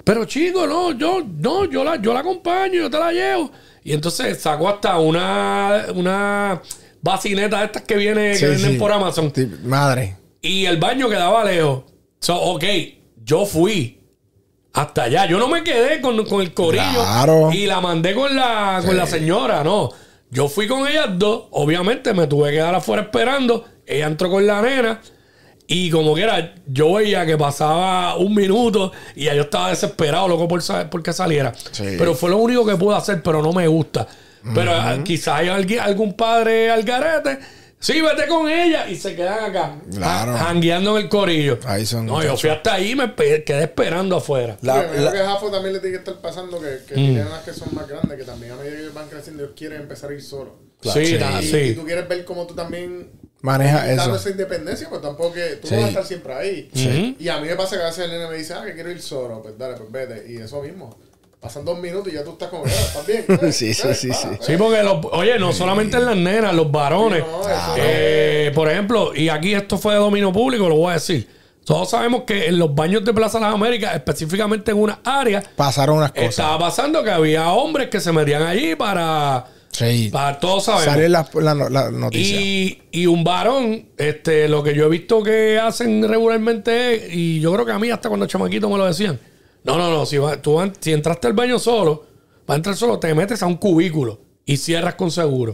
Pero 0.04 0.24
chico, 0.24 0.66
no, 0.66 0.92
yo, 0.92 1.22
no, 1.38 1.64
yo 1.64 1.84
la, 1.84 1.96
yo 1.96 2.12
la 2.12 2.20
acompaño, 2.20 2.74
yo 2.74 2.90
te 2.90 2.98
la 2.98 3.12
llevo. 3.12 3.50
Y 3.84 3.92
entonces 3.92 4.40
sacó 4.40 4.68
hasta 4.68 4.98
una, 4.98 5.86
una 5.94 6.62
bacineta 7.00 7.58
de 7.60 7.64
estas 7.66 7.82
que 7.82 7.96
viene, 7.96 8.34
Sí, 8.34 8.40
que 8.40 8.46
venden 8.50 8.72
sí. 8.72 8.78
por 8.78 8.92
Amazon. 8.92 9.32
Sí, 9.34 9.48
Madre. 9.64 10.16
Y 10.40 10.66
el 10.66 10.76
baño 10.78 11.08
quedaba 11.08 11.44
lejos. 11.44 11.82
So, 12.20 12.36
ok, 12.40 12.64
yo 13.24 13.44
fui 13.46 14.00
hasta 14.72 15.04
allá. 15.04 15.26
Yo 15.26 15.38
no 15.38 15.48
me 15.48 15.62
quedé 15.64 16.00
con, 16.00 16.24
con 16.24 16.40
el 16.40 16.54
corillo 16.54 16.82
Claro. 16.94 17.50
y 17.52 17.66
la 17.66 17.80
mandé 17.80 18.14
con 18.14 18.34
la, 18.34 18.82
con 18.84 18.96
la 18.96 19.06
señora, 19.06 19.62
no. 19.64 19.90
Yo 20.30 20.48
fui 20.48 20.66
con 20.66 20.86
ellas 20.88 21.08
dos. 21.14 21.44
Obviamente 21.50 22.14
me 22.14 22.26
tuve 22.26 22.50
que 22.50 22.56
quedar 22.56 22.74
afuera 22.74 23.02
esperando. 23.02 23.64
Ella 23.84 24.06
entró 24.06 24.30
con 24.30 24.46
la 24.46 24.62
nena. 24.62 25.00
Y 25.66 25.90
como 25.90 26.14
que 26.14 26.22
era, 26.22 26.54
yo 26.66 26.94
veía 26.94 27.24
que 27.24 27.38
pasaba 27.38 28.16
un 28.16 28.34
minuto 28.34 28.92
y 29.14 29.24
yo 29.24 29.32
estaba 29.32 29.70
desesperado, 29.70 30.28
loco, 30.28 30.46
por, 30.48 30.60
por 30.90 31.02
que 31.02 31.12
saliera. 31.12 31.52
Sí. 31.70 31.94
Pero 31.96 32.14
fue 32.14 32.30
lo 32.30 32.36
único 32.38 32.66
que 32.66 32.76
pude 32.76 32.96
hacer, 32.96 33.22
pero 33.22 33.40
no 33.42 33.52
me 33.52 33.66
gusta. 33.68 34.06
Pero 34.54 34.72
ah, 34.72 34.98
quizás 35.04 35.38
hay 35.38 35.48
alguien, 35.48 35.80
algún 35.80 36.14
padre 36.14 36.70
al 36.70 36.82
garete. 36.82 37.38
Sí, 37.78 38.00
vete 38.00 38.28
con 38.28 38.48
ella 38.48 38.88
y 38.88 38.94
se 38.96 39.16
quedan 39.16 39.42
acá. 39.50 39.76
Claro. 39.92 40.32
ja- 40.34 40.38
Jangueando 40.46 40.96
en 40.98 41.04
el 41.04 41.08
corillo. 41.08 41.58
Ahí 41.64 41.84
son 41.86 42.06
No, 42.06 42.12
yo 42.14 42.18
muchachos. 42.32 42.40
fui 42.42 42.50
hasta 42.50 42.74
ahí 42.74 42.90
y 42.92 42.94
me 42.94 43.12
quedé 43.14 43.62
esperando 43.64 44.16
afuera. 44.16 44.56
La- 44.62 44.84
imagino 44.84 45.02
la- 45.04 45.12
que 45.12 45.18
a 45.18 45.26
Jafo 45.30 45.50
también 45.50 45.74
le 45.74 45.80
tiene 45.80 45.96
que 45.96 45.98
estar 46.00 46.20
pasando 46.20 46.60
que, 46.60 46.66
Mm. 46.66 46.86
que 46.86 46.94
tienen 46.94 47.28
las 47.30 47.42
que 47.42 47.52
son 47.52 47.74
más 47.74 47.88
grandes, 47.88 48.16
que 48.18 48.24
también 48.24 48.52
a 48.52 48.56
medida 48.56 48.72
que 48.74 48.80
ellos 48.82 48.94
van 48.94 49.08
creciendo, 49.08 49.42
ellos 49.44 49.54
quieren 49.56 49.80
empezar 49.82 50.10
a 50.10 50.14
ir 50.14 50.22
solos. 50.22 50.54
Sí, 50.90 51.06
sí. 51.06 51.18
Y, 51.40 51.42
sí. 51.46 51.56
y 51.58 51.74
tú 51.74 51.84
quieres 51.84 52.08
ver 52.08 52.24
cómo 52.24 52.46
tú 52.46 52.54
también 52.54 53.10
Maneja 53.40 53.84
dando 53.86 54.02
eso. 54.02 54.16
esa 54.16 54.30
independencia, 54.30 54.88
pues 54.88 55.02
tampoco 55.02 55.32
que 55.34 55.56
tú 55.56 55.68
Sí. 55.68 55.74
no 55.74 55.80
vas 55.80 55.86
a 55.86 55.88
estar 55.90 56.04
siempre 56.06 56.34
ahí. 56.34 56.70
Sí. 56.74 57.16
Y 57.18 57.28
a 57.28 57.38
mí 57.40 57.48
me 57.48 57.56
pasa 57.56 57.76
que 57.76 57.82
a 57.82 57.86
veces 57.86 58.04
el 58.04 58.10
nene 58.12 58.28
me 58.28 58.36
dice, 58.36 58.54
ah, 58.54 58.62
que 58.64 58.74
quiero 58.74 58.90
ir 58.90 59.02
solo, 59.02 59.42
pues 59.42 59.58
dale, 59.58 59.76
pues 59.76 59.90
vete. 59.90 60.32
Y 60.32 60.36
eso 60.36 60.62
mismo. 60.62 60.96
Pasan 61.40 61.64
dos 61.64 61.76
minutos 61.80 62.12
y 62.12 62.14
ya 62.14 62.22
tú 62.22 62.30
estás 62.34 62.50
como, 62.50 62.62
"Ah, 62.64 62.68
¿estás 62.68 63.04
bien? 63.04 63.24
Sí, 63.52 63.74
sí, 63.74 63.94
sí, 63.94 64.12
sí. 64.12 64.28
eh". 64.30 64.38
Sí, 64.40 64.56
porque, 64.56 64.80
los, 64.84 65.04
oye, 65.10 65.40
no 65.40 65.52
solamente 65.52 65.96
en 65.96 66.04
las 66.04 66.16
nenas, 66.16 66.54
los 66.54 66.70
varones. 66.70 67.24
Sí, 67.24 67.28
no, 67.32 67.40
eso 67.48 67.74
Eh, 67.78 68.52
por 68.54 68.70
ejemplo, 68.70 69.12
y 69.12 69.28
aquí 69.28 69.52
esto 69.52 69.76
fue 69.76 69.94
de 69.94 69.98
dominio 69.98 70.32
público, 70.32 70.68
lo 70.68 70.76
voy 70.76 70.92
a 70.92 70.94
decir. 70.94 71.28
Todos 71.64 71.90
sabemos 71.90 72.22
que 72.28 72.46
en 72.46 72.58
los 72.60 72.72
baños 72.74 73.04
de 73.04 73.12
Plaza 73.12 73.40
Las 73.40 73.54
Américas, 73.54 73.92
específicamente 73.94 74.70
en 74.70 74.78
una 74.78 75.00
área, 75.04 75.42
Pasaron 75.56 75.98
unas 75.98 76.12
cosas. 76.12 76.28
estaba 76.28 76.58
pasando 76.60 77.02
que 77.02 77.10
había 77.10 77.48
hombres 77.52 77.88
que 77.88 77.98
se 77.98 78.12
metían 78.12 78.42
allí 78.42 78.76
para. 78.76 79.44
Sí. 79.72 80.10
para 80.12 80.38
todos 80.38 80.64
sabemos. 80.64 80.84
Salió 80.84 81.08
la, 81.08 81.54
la, 81.54 81.68
la 81.70 81.90
noticia. 81.90 82.40
Y, 82.40 82.82
y 82.92 83.06
un 83.06 83.24
varón, 83.24 83.86
este, 83.96 84.46
lo 84.48 84.62
que 84.62 84.74
yo 84.74 84.84
he 84.84 84.88
visto 84.90 85.22
que 85.22 85.58
hacen 85.58 86.06
regularmente 86.08 86.94
es, 87.08 87.14
y 87.14 87.40
yo 87.40 87.52
creo 87.54 87.64
que 87.66 87.72
a 87.72 87.78
mí 87.78 87.90
hasta 87.90 88.08
cuando 88.10 88.26
chamaquito 88.26 88.68
me 88.68 88.76
lo 88.76 88.84
decían, 88.86 89.18
no, 89.64 89.78
no, 89.78 89.90
no, 89.90 90.04
si, 90.06 90.18
va- 90.18 90.36
tú 90.42 90.58
si 90.80 90.92
entraste 90.92 91.26
al 91.26 91.32
baño 91.32 91.58
solo, 91.58 92.04
vas 92.46 92.54
a 92.54 92.56
entrar 92.56 92.76
solo, 92.76 92.98
te 92.98 93.14
metes 93.14 93.42
a 93.42 93.46
un 93.46 93.56
cubículo 93.56 94.20
y 94.44 94.58
cierras 94.58 94.94
con 94.96 95.10
seguro. 95.10 95.52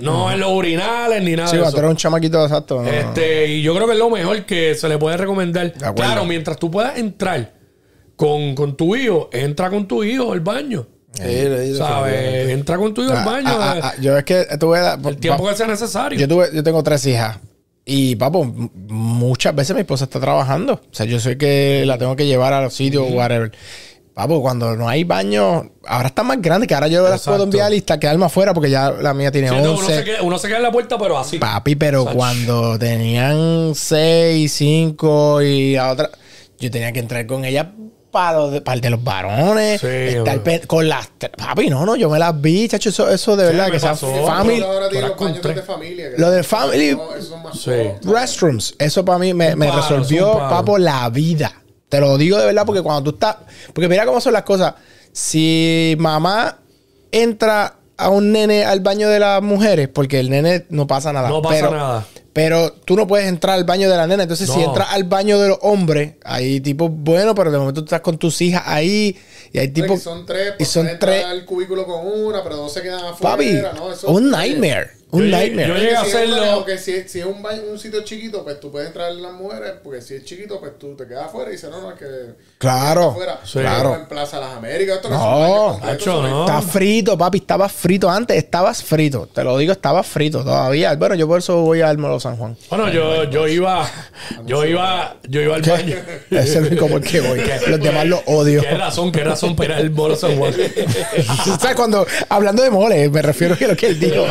no 0.00 0.30
en 0.30 0.38
los 0.38 0.52
urinales 0.52 1.22
ni 1.24 1.34
nada 1.34 1.48
Sí, 1.48 1.56
de 1.56 1.62
cuando 1.62 1.76
eso. 1.78 1.84
era 1.84 1.88
un 1.88 1.96
chamaquito 1.96 2.42
exacto. 2.44 2.76
no, 2.76 2.82
no. 2.82 2.88
Este, 2.88 3.48
y 3.48 3.62
yo 3.62 3.74
creo 3.74 3.86
que 3.88 3.94
es 3.94 3.98
lo 3.98 4.10
mejor 4.10 4.44
que 4.46 4.74
se 4.76 4.88
le 4.88 4.96
puede 4.98 5.16
recomendar. 5.16 5.72
Claro, 5.96 6.24
mientras 6.24 6.56
tú 6.58 6.70
puedas 6.70 6.98
entrar 6.98 7.54
con, 8.14 8.54
con 8.54 8.76
tu 8.76 8.94
hijo, 8.94 9.28
entra 9.32 9.70
con 9.70 9.88
tu 9.88 10.04
hijo 10.04 10.32
al 10.32 10.40
baño. 10.40 10.86
Sí, 11.16 11.74
¿Sabes? 11.76 12.48
Entra 12.50 12.76
con 12.76 12.92
tu 12.94 13.02
hijo 13.02 13.12
al 13.12 13.18
Ah, 13.18 13.24
baño. 13.24 13.48
ah, 13.48 13.72
ah, 13.72 13.76
eh, 13.76 13.80
ah, 13.82 13.94
yo 14.00 14.16
es 14.18 14.24
que 14.24 14.44
tuve. 14.58 14.78
el 15.08 15.16
tiempo 15.18 15.48
que 15.48 15.54
sea 15.56 15.66
necesario. 15.66 16.18
Yo, 16.18 16.28
tuve, 16.28 16.48
yo 16.54 16.62
tengo 16.62 16.82
tres 16.82 17.04
hijas. 17.06 17.38
Y, 17.84 18.16
papo, 18.16 18.44
muchas 18.44 19.54
veces 19.54 19.74
mi 19.74 19.80
esposa 19.82 20.04
está 20.04 20.18
trabajando. 20.20 20.74
O 20.74 20.80
sea, 20.94 21.06
yo 21.06 21.20
sé 21.20 21.38
que 21.38 21.84
la 21.86 21.98
tengo 21.98 22.16
que 22.16 22.26
llevar 22.26 22.52
a 22.52 22.60
los 22.62 22.74
sitios, 22.74 23.06
whatever. 23.12 23.52
Papo, 24.12 24.40
cuando 24.40 24.74
no 24.76 24.88
hay 24.88 25.04
baño, 25.04 25.70
ahora 25.86 26.08
está 26.08 26.22
más 26.22 26.40
grande, 26.40 26.66
que 26.66 26.74
ahora 26.74 26.88
yo 26.88 27.02
las 27.02 27.12
Exacto. 27.20 27.32
puedo 27.32 27.44
enviar 27.44 27.72
y 27.74 27.76
está 27.76 28.00
quedarme 28.00 28.24
afuera 28.24 28.54
porque 28.54 28.70
ya 28.70 28.90
la 28.90 29.12
mía 29.14 29.30
tiene 29.30 29.50
Sí, 29.50 29.54
no, 29.56 29.72
11. 29.74 29.84
uno, 29.84 29.94
se 29.94 30.04
queda, 30.04 30.22
uno 30.22 30.38
se 30.38 30.48
queda 30.48 30.56
en 30.56 30.62
la 30.62 30.72
puerta, 30.72 30.98
pero 30.98 31.18
así. 31.18 31.38
Papi, 31.38 31.76
pero 31.76 32.06
cuando 32.06 32.78
tenían 32.78 33.74
6, 33.74 34.50
5 34.52 35.42
y 35.42 35.74
la 35.74 35.92
otra, 35.92 36.10
yo 36.58 36.70
tenía 36.70 36.92
que 36.92 36.98
entrar 37.00 37.26
con 37.26 37.44
ella 37.44 37.72
para 38.16 38.38
los 38.38 38.52
de, 38.52 38.60
para 38.62 38.74
el 38.76 38.80
de 38.80 38.90
los 38.90 39.04
varones. 39.04 39.80
Sí, 39.80 39.86
pe- 40.42 40.66
con 40.66 40.88
las. 40.88 41.08
Papi, 41.36 41.68
no, 41.68 41.84
no, 41.84 41.96
yo 41.96 42.08
me 42.08 42.18
las 42.18 42.40
vi, 42.40 42.66
chacho. 42.68 42.88
Eso, 42.88 43.10
eso 43.10 43.36
de 43.36 43.44
verdad 43.44 43.66
me 43.66 43.72
que 43.72 43.80
sea 43.80 43.90
pasó. 43.90 44.06
family. 44.26 44.62
ahora 44.62 44.88
tiene 44.88 45.08
los 45.08 45.42
de 45.42 45.62
familia. 45.62 46.10
que- 46.12 46.18
Lo 46.18 46.30
de 46.30 46.42
family- 46.42 46.96
No, 46.96 47.14
esos 47.14 47.28
son 47.28 47.42
más 47.42 47.58
Sí. 47.60 47.70
Restrooms. 48.04 48.74
Eso 48.78 49.04
para 49.04 49.18
mí 49.18 49.34
me, 49.34 49.52
Un 49.52 49.58
me 49.58 49.68
palo, 49.68 49.82
resolvió, 49.82 50.28
es 50.28 50.32
un 50.34 50.38
palo. 50.40 50.50
papo, 50.50 50.78
la 50.78 51.08
vida. 51.10 51.52
Te 51.88 52.00
lo 52.00 52.16
digo 52.16 52.38
de 52.38 52.46
verdad 52.46 52.64
porque 52.66 52.82
cuando 52.82 53.02
tú 53.04 53.10
estás. 53.16 53.36
Porque 53.72 53.88
mira 53.88 54.04
cómo 54.06 54.20
son 54.20 54.32
las 54.32 54.42
cosas. 54.42 54.74
Si 55.12 55.94
mamá 55.98 56.58
entra 57.12 57.74
a 57.96 58.08
un 58.10 58.32
nene 58.32 58.64
al 58.64 58.80
baño 58.80 59.08
de 59.08 59.18
las 59.18 59.42
mujeres, 59.42 59.88
porque 59.88 60.20
el 60.20 60.30
nene 60.30 60.66
no 60.70 60.86
pasa 60.86 61.12
nada. 61.12 61.28
No 61.28 61.40
pasa 61.42 61.54
pero, 61.54 61.70
nada. 61.70 62.06
Pero 62.36 62.70
tú 62.70 62.96
no 62.96 63.06
puedes 63.06 63.26
entrar 63.26 63.54
al 63.54 63.64
baño 63.64 63.88
de 63.90 63.96
la 63.96 64.06
nena. 64.06 64.24
Entonces, 64.24 64.50
si 64.50 64.60
entras 64.60 64.88
al 64.90 65.04
baño 65.04 65.38
de 65.40 65.48
los 65.48 65.58
hombres, 65.62 66.16
hay 66.22 66.60
tipo, 66.60 66.90
bueno, 66.90 67.34
pero 67.34 67.50
de 67.50 67.56
momento 67.56 67.80
tú 67.80 67.86
estás 67.86 68.02
con 68.02 68.18
tus 68.18 68.42
hijas 68.42 68.62
ahí 68.66 69.16
y 69.54 69.58
hay 69.58 69.68
Tipo, 69.68 69.86
tipo. 69.86 69.94
y 69.96 70.00
son 70.00 70.26
tres, 70.26 70.48
y 70.48 70.56
pues 70.58 70.68
son 70.68 70.86
tres. 71.00 71.24
al 71.24 71.46
cubículo 71.46 71.86
con 71.86 72.06
una, 72.06 72.42
pero 72.42 72.56
dos 72.56 72.74
se 72.74 72.82
quedan 72.82 73.02
afuera. 73.06 73.36
Papi, 73.36 73.52
¿no? 73.78 73.90
Eso- 73.90 74.08
un 74.10 74.30
nightmare. 74.30 74.90
Un 75.08 75.20
Yo 75.20 75.26
llegué- 75.26 75.30
nightmare. 75.36 75.68
yo 75.68 75.74
llegué 75.76 75.96
a 75.96 76.04
si 76.04 76.08
hacerlo. 76.10 76.36
Porque 76.56 76.78
si, 76.78 77.08
si 77.08 77.20
es 77.20 77.26
un, 77.26 77.40
baño- 77.40 77.62
un 77.70 77.78
sitio 77.78 78.02
chiquito, 78.02 78.42
pues 78.42 78.58
tú 78.58 78.72
puedes 78.72 78.88
entrar 78.88 79.12
las 79.12 79.32
mujeres, 79.34 79.74
porque 79.82 80.02
si 80.02 80.14
es 80.14 80.24
chiquito, 80.24 80.58
pues 80.58 80.76
tú 80.80 80.96
te 80.96 81.06
quedas 81.06 81.26
afuera 81.26 81.48
y 81.48 81.52
dices, 81.52 81.70
no, 81.70 81.80
no, 81.80 81.92
es 81.92 81.98
que... 81.98 82.06
Claro, 82.58 83.10
afuera. 83.10 83.38
Sí. 83.44 83.60
claro. 83.60 83.94
En 83.94 84.06
Plaza 84.06 84.40
Las 84.40 84.56
Américas, 84.56 84.96
esto 84.96 85.08
No, 85.10 85.78
son- 86.00 86.28
no. 86.28 86.46
Está 86.46 86.60
frito, 86.60 87.16
papi. 87.16 87.38
Estabas 87.38 87.70
frito 87.70 88.10
antes. 88.10 88.36
Estabas 88.36 88.82
frito. 88.82 89.28
Te 89.32 89.44
lo 89.44 89.56
digo, 89.58 89.70
estabas 89.72 90.06
frito 90.08 90.42
todavía. 90.42 90.94
Bueno, 90.96 91.14
yo 91.14 91.28
por 91.28 91.38
eso 91.38 91.60
voy 91.60 91.82
al 91.82 91.98
Molo 91.98 92.18
San 92.18 92.36
Juan. 92.36 92.56
Bueno, 92.68 92.88
yo, 92.90 93.24
yo 93.30 93.46
iba, 93.46 93.88
yo 94.44 94.64
iba, 94.64 95.16
yo 95.28 95.40
iba 95.40 95.54
al 95.54 95.62
baño. 95.62 95.96
Ese 96.30 96.40
es 96.42 96.56
el 96.56 96.66
único 96.66 96.88
por 96.88 97.00
qué 97.02 97.20
voy. 97.20 97.40
Los 97.68 97.80
demás 97.80 98.06
los 98.06 98.20
odio. 98.26 98.60
¿Qué 98.60 98.70
razón, 98.74 99.12
qué 99.12 99.22
razón 99.22 99.54
para 99.54 99.74
ir 99.76 99.80
al 99.86 99.90
Molo 99.90 100.16
San 100.16 100.36
Juan? 100.36 100.52
¿Sabes? 101.60 101.76
Cuando, 101.76 102.04
hablando 102.28 102.62
de 102.64 102.70
mole, 102.70 103.08
me 103.08 103.22
refiero 103.22 103.54
a 103.60 103.64
lo 103.68 103.76
que 103.76 103.86
él 103.86 104.00
dijo. 104.00 104.26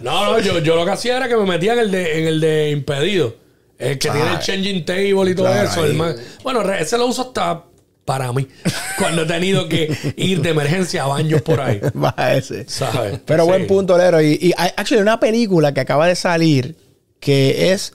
No, 0.00 0.32
no, 0.32 0.38
yo, 0.40 0.58
yo 0.60 0.76
lo 0.76 0.84
que 0.84 0.92
hacía 0.92 1.16
era 1.16 1.28
que 1.28 1.36
me 1.36 1.44
metía 1.44 1.72
en 1.74 1.78
el 1.80 1.90
de, 1.90 2.18
en 2.20 2.26
el 2.26 2.40
de 2.40 2.70
impedido. 2.70 3.36
El 3.78 3.98
que 3.98 4.10
tiene 4.10 4.32
el 4.32 4.38
changing 4.38 4.84
table 4.84 5.30
y 5.30 5.34
todo 5.34 5.46
Claro, 5.46 5.68
eso. 5.68 5.84
el 5.84 5.96
bueno, 6.42 6.62
ese 6.72 6.96
lo 6.96 7.06
uso 7.06 7.22
hasta 7.22 7.64
para 8.04 8.32
mí. 8.32 8.46
Cuando 8.98 9.22
he 9.22 9.26
tenido 9.26 9.68
que 9.68 9.94
ir 10.16 10.40
de 10.42 10.50
emergencia 10.50 11.04
a 11.04 11.06
baños 11.08 11.42
por 11.42 11.60
ahí. 11.60 11.80
Va 11.96 12.14
ese. 12.34 12.68
¿Sabes? 12.68 13.18
Pero 13.24 13.44
Sí. 13.44 13.48
buen 13.48 13.66
punto, 13.66 13.98
Lero. 13.98 14.20
Y, 14.22 14.38
y 14.40 14.52
hay 14.56 14.70
actually 14.76 15.02
una 15.02 15.18
película 15.18 15.74
que 15.74 15.80
acaba 15.80 16.06
de 16.06 16.14
salir 16.14 16.76
que 17.18 17.72
es 17.72 17.94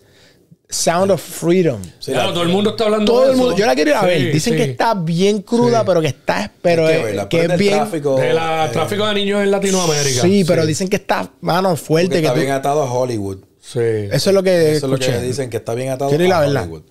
Sound 0.71 1.09
of 1.11 1.19
Freedom. 1.21 1.81
Sí, 1.99 2.11
Claro, 2.11 2.27
la- 2.27 2.33
todo 2.35 2.43
el 2.43 2.49
mundo 2.49 2.69
está 2.71 2.83
hablando 2.85 3.11
Todo 3.11 3.21
de 3.21 3.25
el 3.29 3.33
eso. 3.33 3.41
mundo, 3.43 3.57
yo 3.57 3.65
la 3.65 3.73
quiero 3.73 3.89
ir 3.89 3.95
a 3.95 4.01
Sí, 4.01 4.05
ver. 4.05 4.33
Dicen 4.33 4.53
sí. 4.53 4.57
que 4.57 4.63
está 4.71 4.93
bien 4.93 5.41
cruda, 5.41 5.79
Sí. 5.79 5.83
pero 5.87 6.01
que 6.01 6.07
está, 6.07 6.51
pero 6.61 6.87
es, 6.87 7.25
que 7.27 7.41
es 7.45 7.57
bien. 7.57 7.73
tráfico, 7.77 8.15
De 8.19 8.33
la 8.33 8.67
eh, 8.67 8.69
tráfico 8.71 9.07
de 9.07 9.13
niños 9.15 9.41
en 9.41 9.49
Latinoamérica. 9.49 10.21
Sí, 10.21 10.43
pero 10.45 10.65
dicen 10.67 10.87
que 10.87 10.97
está, 10.97 11.31
mano, 11.41 11.69
porque 11.69 11.83
fuerte. 11.83 12.09
Que 12.13 12.19
está 12.19 12.33
tú- 12.33 12.39
bien 12.39 12.51
atado 12.51 12.83
a 12.83 12.91
Hollywood. 12.93 13.37
Sí. 13.61 13.79
eso 13.79 14.29
es 14.29 14.33
lo 14.33 14.41
que 14.43 14.73
Eso 14.75 14.85
es 14.85 14.89
lo 14.89 14.95
escuché. 14.97 15.11
que 15.19 15.21
dicen, 15.25 15.49
que 15.49 15.57
está 15.57 15.73
bien 15.75 15.89
atado 15.89 16.09
Quiero 16.09 16.23
ir 16.23 16.33
a 16.33 16.37
a 16.37 16.41
verla. 16.41 16.61
Hollywood. 16.61 16.81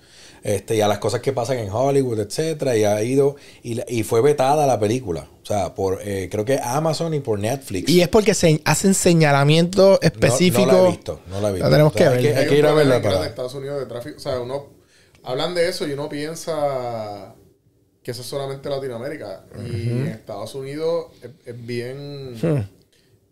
Este, 0.43 0.77
y 0.77 0.81
a 0.81 0.89
las 0.89 0.99
cosas 0.99 1.21
que 1.21 1.33
pasan 1.33 1.59
en 1.59 1.71
Hollywood, 1.71 2.21
etcétera, 2.21 2.77
y 2.77 2.85
ha 2.85 3.03
ido, 3.03 3.37
y, 3.63 3.75
la- 3.75 3.85
y 3.89 4.03
fue 4.03 4.21
vetada 4.23 4.67
la 4.67 4.79
película. 4.79 5.29
O 5.43 5.47
sea, 5.47 5.75
por 5.75 6.01
eh, 6.03 6.29
creo 6.31 6.45
que 6.45 6.59
Amazon 6.63 7.15
y 7.15 7.21
por 7.21 7.39
Netflix. 7.39 7.89
Y 7.91 8.01
es 8.03 8.09
porque 8.09 8.35
se 8.35 8.61
hacen 8.65 8.95
señalamientos 8.95 9.99
específicos. 10.03 10.67
No, 10.67 10.77
no 10.77 10.83
la 10.83 10.89
he 10.89 10.91
visto, 10.93 11.21
no 11.31 11.41
la 11.41 11.49
he 11.49 11.53
visto. 11.53 11.65
La 11.67 11.71
tenemos 11.71 11.93
que 11.93 12.05
ver. 12.09 12.13
Hay 12.19 12.23
que, 12.23 12.37
hay 12.37 12.59
ir 12.59 12.67
a 12.67 12.73
verla 12.75 13.03
para. 13.03 13.19
en 13.21 13.25
Estados 13.25 13.55
Unidos 13.55 13.81
de 13.81 13.87
tráfico. 13.87 14.17
O 14.17 14.21
sea, 14.21 14.41
uno 14.41 14.67
hablan 15.25 15.55
de 15.55 15.69
eso 15.69 15.87
y 15.87 15.93
uno 15.93 16.09
piensa 16.09 17.35
que 18.03 18.11
eso 18.13 18.23
es 18.23 18.27
solamente 18.29 18.69
Latinoamérica. 18.69 19.45
Y 19.67 19.89
en 19.91 20.07
Estados 20.09 20.55
Unidos 20.55 21.07
es, 21.23 21.31
es 21.47 21.67
bien 21.67 22.35
Hmm. 22.41 22.63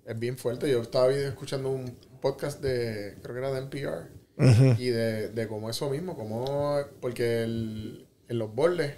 es 0.06 0.18
bien 0.18 0.36
fuerte. 0.38 0.70
Yo 0.70 0.82
estaba 0.82 1.10
escuchando 1.12 1.70
un 1.70 1.96
podcast 2.20 2.60
de, 2.62 3.16
creo 3.22 3.34
que 3.34 3.38
era 3.40 3.52
de 3.52 3.58
NPR, 3.60 4.08
y 4.38 4.88
de, 4.88 5.28
de 5.28 5.48
cómo 5.48 5.70
eso 5.70 5.88
mismo, 5.90 6.14
como 6.16 6.78
porque 7.00 7.42
el- 7.44 8.06
en 8.28 8.38
los 8.38 8.54
bordes, 8.54 8.94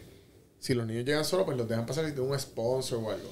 si 0.58 0.74
los 0.74 0.86
niños 0.86 1.04
llegan 1.04 1.24
solos, 1.24 1.44
pues 1.46 1.56
los 1.56 1.68
dejan 1.68 1.86
pasar 1.86 2.04
si 2.06 2.12
tienen 2.12 2.30
un 2.32 2.38
sponsor 2.38 2.98
o 3.04 3.10
algo. 3.10 3.30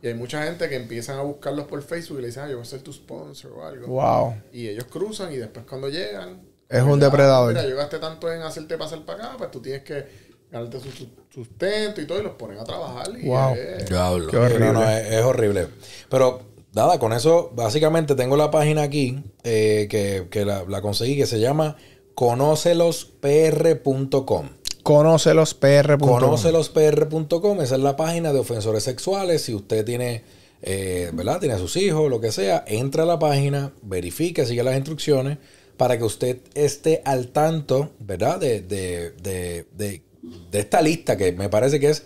Y 0.00 0.06
hay 0.08 0.14
mucha 0.14 0.42
gente 0.44 0.68
que 0.68 0.76
empiezan 0.76 1.18
a 1.18 1.22
buscarlos 1.22 1.66
por 1.66 1.82
Facebook 1.82 2.18
y 2.18 2.22
le 2.22 2.26
dicen, 2.28 2.44
ah, 2.44 2.48
yo 2.48 2.56
voy 2.56 2.62
a 2.62 2.66
ser 2.66 2.82
tu 2.82 2.92
sponsor 2.92 3.52
o 3.52 3.64
algo. 3.66 3.86
Wow. 3.86 4.34
Y 4.52 4.68
ellos 4.68 4.84
cruzan 4.84 5.32
y 5.32 5.36
después 5.36 5.64
cuando 5.66 5.88
llegan... 5.88 6.42
Es 6.68 6.82
un 6.82 6.98
depredador. 7.00 7.52
Mira, 7.54 7.66
yo 7.66 7.76
gasté 7.76 7.98
tanto 7.98 8.32
en 8.32 8.42
hacerte 8.42 8.76
pasar 8.78 9.04
para 9.04 9.28
acá, 9.28 9.36
pues 9.38 9.50
tú 9.50 9.60
tienes 9.60 9.82
que 9.82 10.04
ganarte 10.50 10.78
su, 10.80 10.90
su- 10.90 11.08
sustento 11.30 12.00
y 12.00 12.06
todo 12.06 12.20
y 12.20 12.22
los 12.22 12.34
ponen 12.34 12.58
a 12.58 12.64
trabajar. 12.64 13.08
Y 13.18 13.26
Wow. 13.28 13.54
es-. 13.54 13.84
Qué 13.84 13.94
horrible. 13.96 14.58
No, 14.60 14.72
no, 14.74 14.90
es, 14.90 15.06
es 15.12 15.22
horrible. 15.22 15.68
Pero, 16.10 16.40
nada, 16.74 16.98
con 16.98 17.12
eso, 17.12 17.50
básicamente 17.54 18.14
tengo 18.14 18.36
la 18.36 18.50
página 18.50 18.82
aquí 18.82 19.22
eh, 19.42 19.86
que, 19.90 20.28
que 20.30 20.44
la, 20.44 20.64
la 20.68 20.82
conseguí 20.82 21.16
que 21.16 21.26
se 21.26 21.40
llama 21.40 21.76
conocelospr.com. 22.14 24.48
Conocelospr.com. 24.82 26.08
Conocelospr.com, 26.08 27.60
esa 27.62 27.76
es 27.76 27.80
la 27.80 27.96
página 27.96 28.32
de 28.32 28.38
ofensores 28.38 28.84
sexuales. 28.84 29.42
Si 29.42 29.54
usted 29.54 29.84
tiene, 29.84 30.22
eh, 30.62 31.10
¿verdad? 31.14 31.40
Tiene 31.40 31.54
a 31.54 31.58
sus 31.58 31.76
hijos, 31.76 32.10
lo 32.10 32.20
que 32.20 32.32
sea, 32.32 32.64
entra 32.66 33.04
a 33.04 33.06
la 33.06 33.18
página, 33.18 33.72
verifique, 33.82 34.44
sigue 34.44 34.62
las 34.62 34.76
instrucciones 34.76 35.38
para 35.78 35.96
que 35.96 36.04
usted 36.04 36.40
esté 36.54 37.00
al 37.04 37.28
tanto, 37.28 37.92
¿verdad? 37.98 38.38
De, 38.38 38.60
de, 38.60 39.12
de, 39.12 39.66
de, 39.72 40.02
de 40.50 40.60
esta 40.60 40.82
lista 40.82 41.16
que 41.16 41.32
me 41.32 41.48
parece 41.48 41.80
que 41.80 41.88
es 41.90 42.04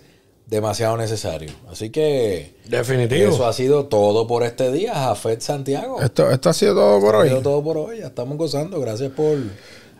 demasiado 0.49 0.96
necesario. 0.96 1.51
Así 1.70 1.90
que 1.90 2.55
Definitivo. 2.66 3.32
eso 3.34 3.46
ha 3.46 3.53
sido 3.53 3.86
todo 3.86 4.26
por 4.26 4.42
este 4.42 4.72
día, 4.72 4.94
Jafet 4.94 5.40
Santiago. 5.40 6.01
Esto, 6.03 6.30
esto 6.30 6.49
ha 6.51 6.55
sido 6.55 6.74
todo 6.74 7.01
por 7.01 7.14
Ha 7.14 7.18
hoy. 7.18 7.28
sido 7.28 7.42
todo 7.42 7.62
por 7.62 7.76
hoy. 7.76 7.99
Ya 8.01 8.07
estamos 8.07 8.36
gozando. 8.38 8.80
Gracias 8.80 9.11
por 9.12 9.36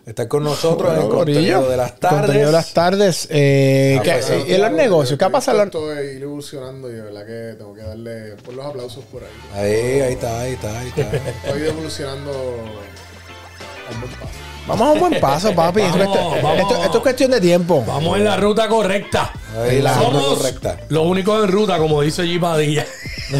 estar 0.07 0.27
con 0.27 0.43
nosotros 0.43 0.91
en 0.97 1.03
el 1.03 1.09
contenido 1.09 1.69
de 1.69 1.77
las 1.77 1.99
tardes. 1.99 2.19
Contenido 2.21 2.47
de 2.47 2.51
las 2.53 2.73
tardes. 2.73 3.27
Eh, 3.29 3.99
¿qué- 4.03 4.11
pues, 4.27 4.47
y 4.47 4.53
en 4.55 4.61
los 4.61 4.71
negocios, 4.71 5.19
¿qué 5.19 5.25
ha 5.25 5.29
pasado? 5.29 5.61
Estoy 5.61 6.19
evolucionando 6.21 6.89
y 6.89 6.93
de 6.95 7.01
verdad 7.03 7.25
que 7.27 7.55
tengo 7.55 7.75
que 7.75 7.81
darle 7.83 8.35
por 8.43 8.55
los 8.55 8.65
aplausos 8.65 9.03
por 9.05 9.21
ahí. 9.23 9.29
Ahí, 9.53 10.01
ahí 10.01 10.13
está, 10.13 10.39
ahí 10.41 10.53
está, 10.53 10.79
ahí 10.79 10.87
está. 10.87 11.01
Estoy 11.45 11.61
evolucionando 11.67 12.31
a 12.31 13.93
un 13.93 14.01
buen 14.01 14.13
paso. 14.13 14.48
Vamos 14.69 14.87
a 14.87 14.91
un 14.93 14.99
buen 14.99 15.19
paso, 15.19 15.51
papi. 15.55 15.81
Esto- 15.81 15.97
Vamos, 15.99 16.15
esto, 16.35 16.47
vamos. 16.47 16.59
esto- 16.61 16.83
esto 16.83 16.97
es 16.97 17.03
cuestión 17.03 17.31
de 17.31 17.41
tiempo. 17.41 17.83
Vamos 17.85 18.17
en 18.17 18.23
la 18.23 18.37
ruta 18.37 18.67
correcta. 18.67 19.31
Ahí 19.61 19.81
la 19.81 19.93
ruta 19.95 20.05
Somos 20.11 20.37
correcta. 20.37 20.77
los 20.89 21.05
únicos 21.05 21.43
en 21.43 21.51
ruta, 21.51 21.77
como 21.77 22.01
dice 22.01 22.23
G. 22.23 22.39
Padilla. 22.39 22.85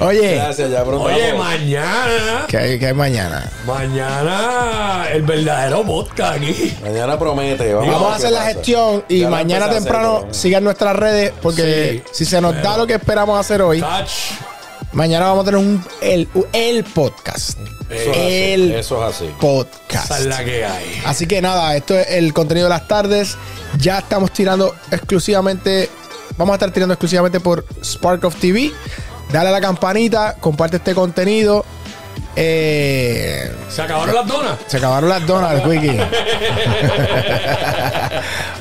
Oye, 0.00 0.36
Gracias, 0.36 0.70
ya. 0.70 0.84
Oye, 0.84 1.34
mañana, 1.34 2.44
¿qué 2.46 2.56
hay, 2.56 2.78
qué 2.78 2.86
hay 2.88 2.94
mañana? 2.94 3.50
mañana, 3.66 5.06
el 5.12 5.22
verdadero 5.22 5.82
podcast 5.84 6.36
aquí. 6.36 6.76
Mañana 6.82 7.18
promete. 7.18 7.74
Vamos, 7.74 8.12
a 8.12 8.14
hacer 8.14 8.30
la 8.30 8.38
pasa. 8.38 8.52
gestión 8.52 9.04
y 9.08 9.20
Ya 9.20 9.28
mañana 9.30 9.64
hacer, 9.66 9.78
temprano 9.82 10.26
sigan 10.30 10.62
nuestras 10.62 10.94
redes 10.94 11.32
porque 11.42 12.02
Sí, 12.12 12.24
si 12.24 12.30
se 12.30 12.40
nos 12.40 12.54
da 12.62 12.76
lo 12.76 12.86
que 12.86 12.94
esperamos 12.94 13.38
hacer 13.40 13.60
hoy, 13.60 13.80
Touch. 13.80 14.10
Mañana 14.92 15.26
vamos 15.26 15.42
a 15.42 15.50
tener 15.50 15.58
un, 15.60 15.84
el, 16.00 16.28
el 16.52 16.84
podcast. 16.84 17.58
Eso 17.90 18.10
es 18.10 18.16
así, 18.16 18.52
el 18.52 18.72
Eso 18.72 19.08
es 19.08 19.14
así. 19.16 19.30
podcast. 19.40 20.04
Esa 20.10 20.18
es 20.18 20.26
la 20.26 20.44
que 20.44 20.64
hay. 20.64 21.02
Así 21.06 21.26
que 21.26 21.40
nada, 21.40 21.74
esto 21.76 21.98
es 21.98 22.06
el 22.10 22.32
contenido 22.34 22.66
de 22.66 22.70
las 22.70 22.86
tardes. 22.88 23.36
Ya 23.78 23.98
estamos 23.98 24.30
tirando 24.32 24.74
exclusivamente, 24.90 25.88
vamos 26.36 26.52
a 26.52 26.56
estar 26.56 26.70
tirando 26.70 26.94
exclusivamente 26.94 27.40
por 27.40 27.64
Spark 27.82 28.24
of 28.24 28.34
TV. 28.36 28.72
Dale 29.32 29.48
a 29.48 29.52
la 29.52 29.60
campanita, 29.60 30.36
comparte 30.40 30.76
este 30.78 30.94
contenido. 30.94 31.64
Eh, 32.36 33.50
¿Se 33.70 33.82
acabaron 33.82 34.14
las 34.14 34.26
donas? 34.26 34.58
se 34.66 34.76
acabaron 34.76 35.08
las 35.08 35.26
donas, 35.26 35.64
Wiki. 35.66 35.98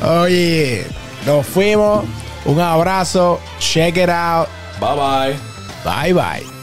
Oye, 0.05 0.85
nos 1.25 1.45
fuimos. 1.45 2.05
Un 2.45 2.59
abrazo. 2.61 3.39
Check 3.59 3.97
it 3.97 4.09
out. 4.09 4.47
Bye 4.79 4.95
bye. 5.35 5.56
Bye 5.83 6.13
bye. 6.13 6.47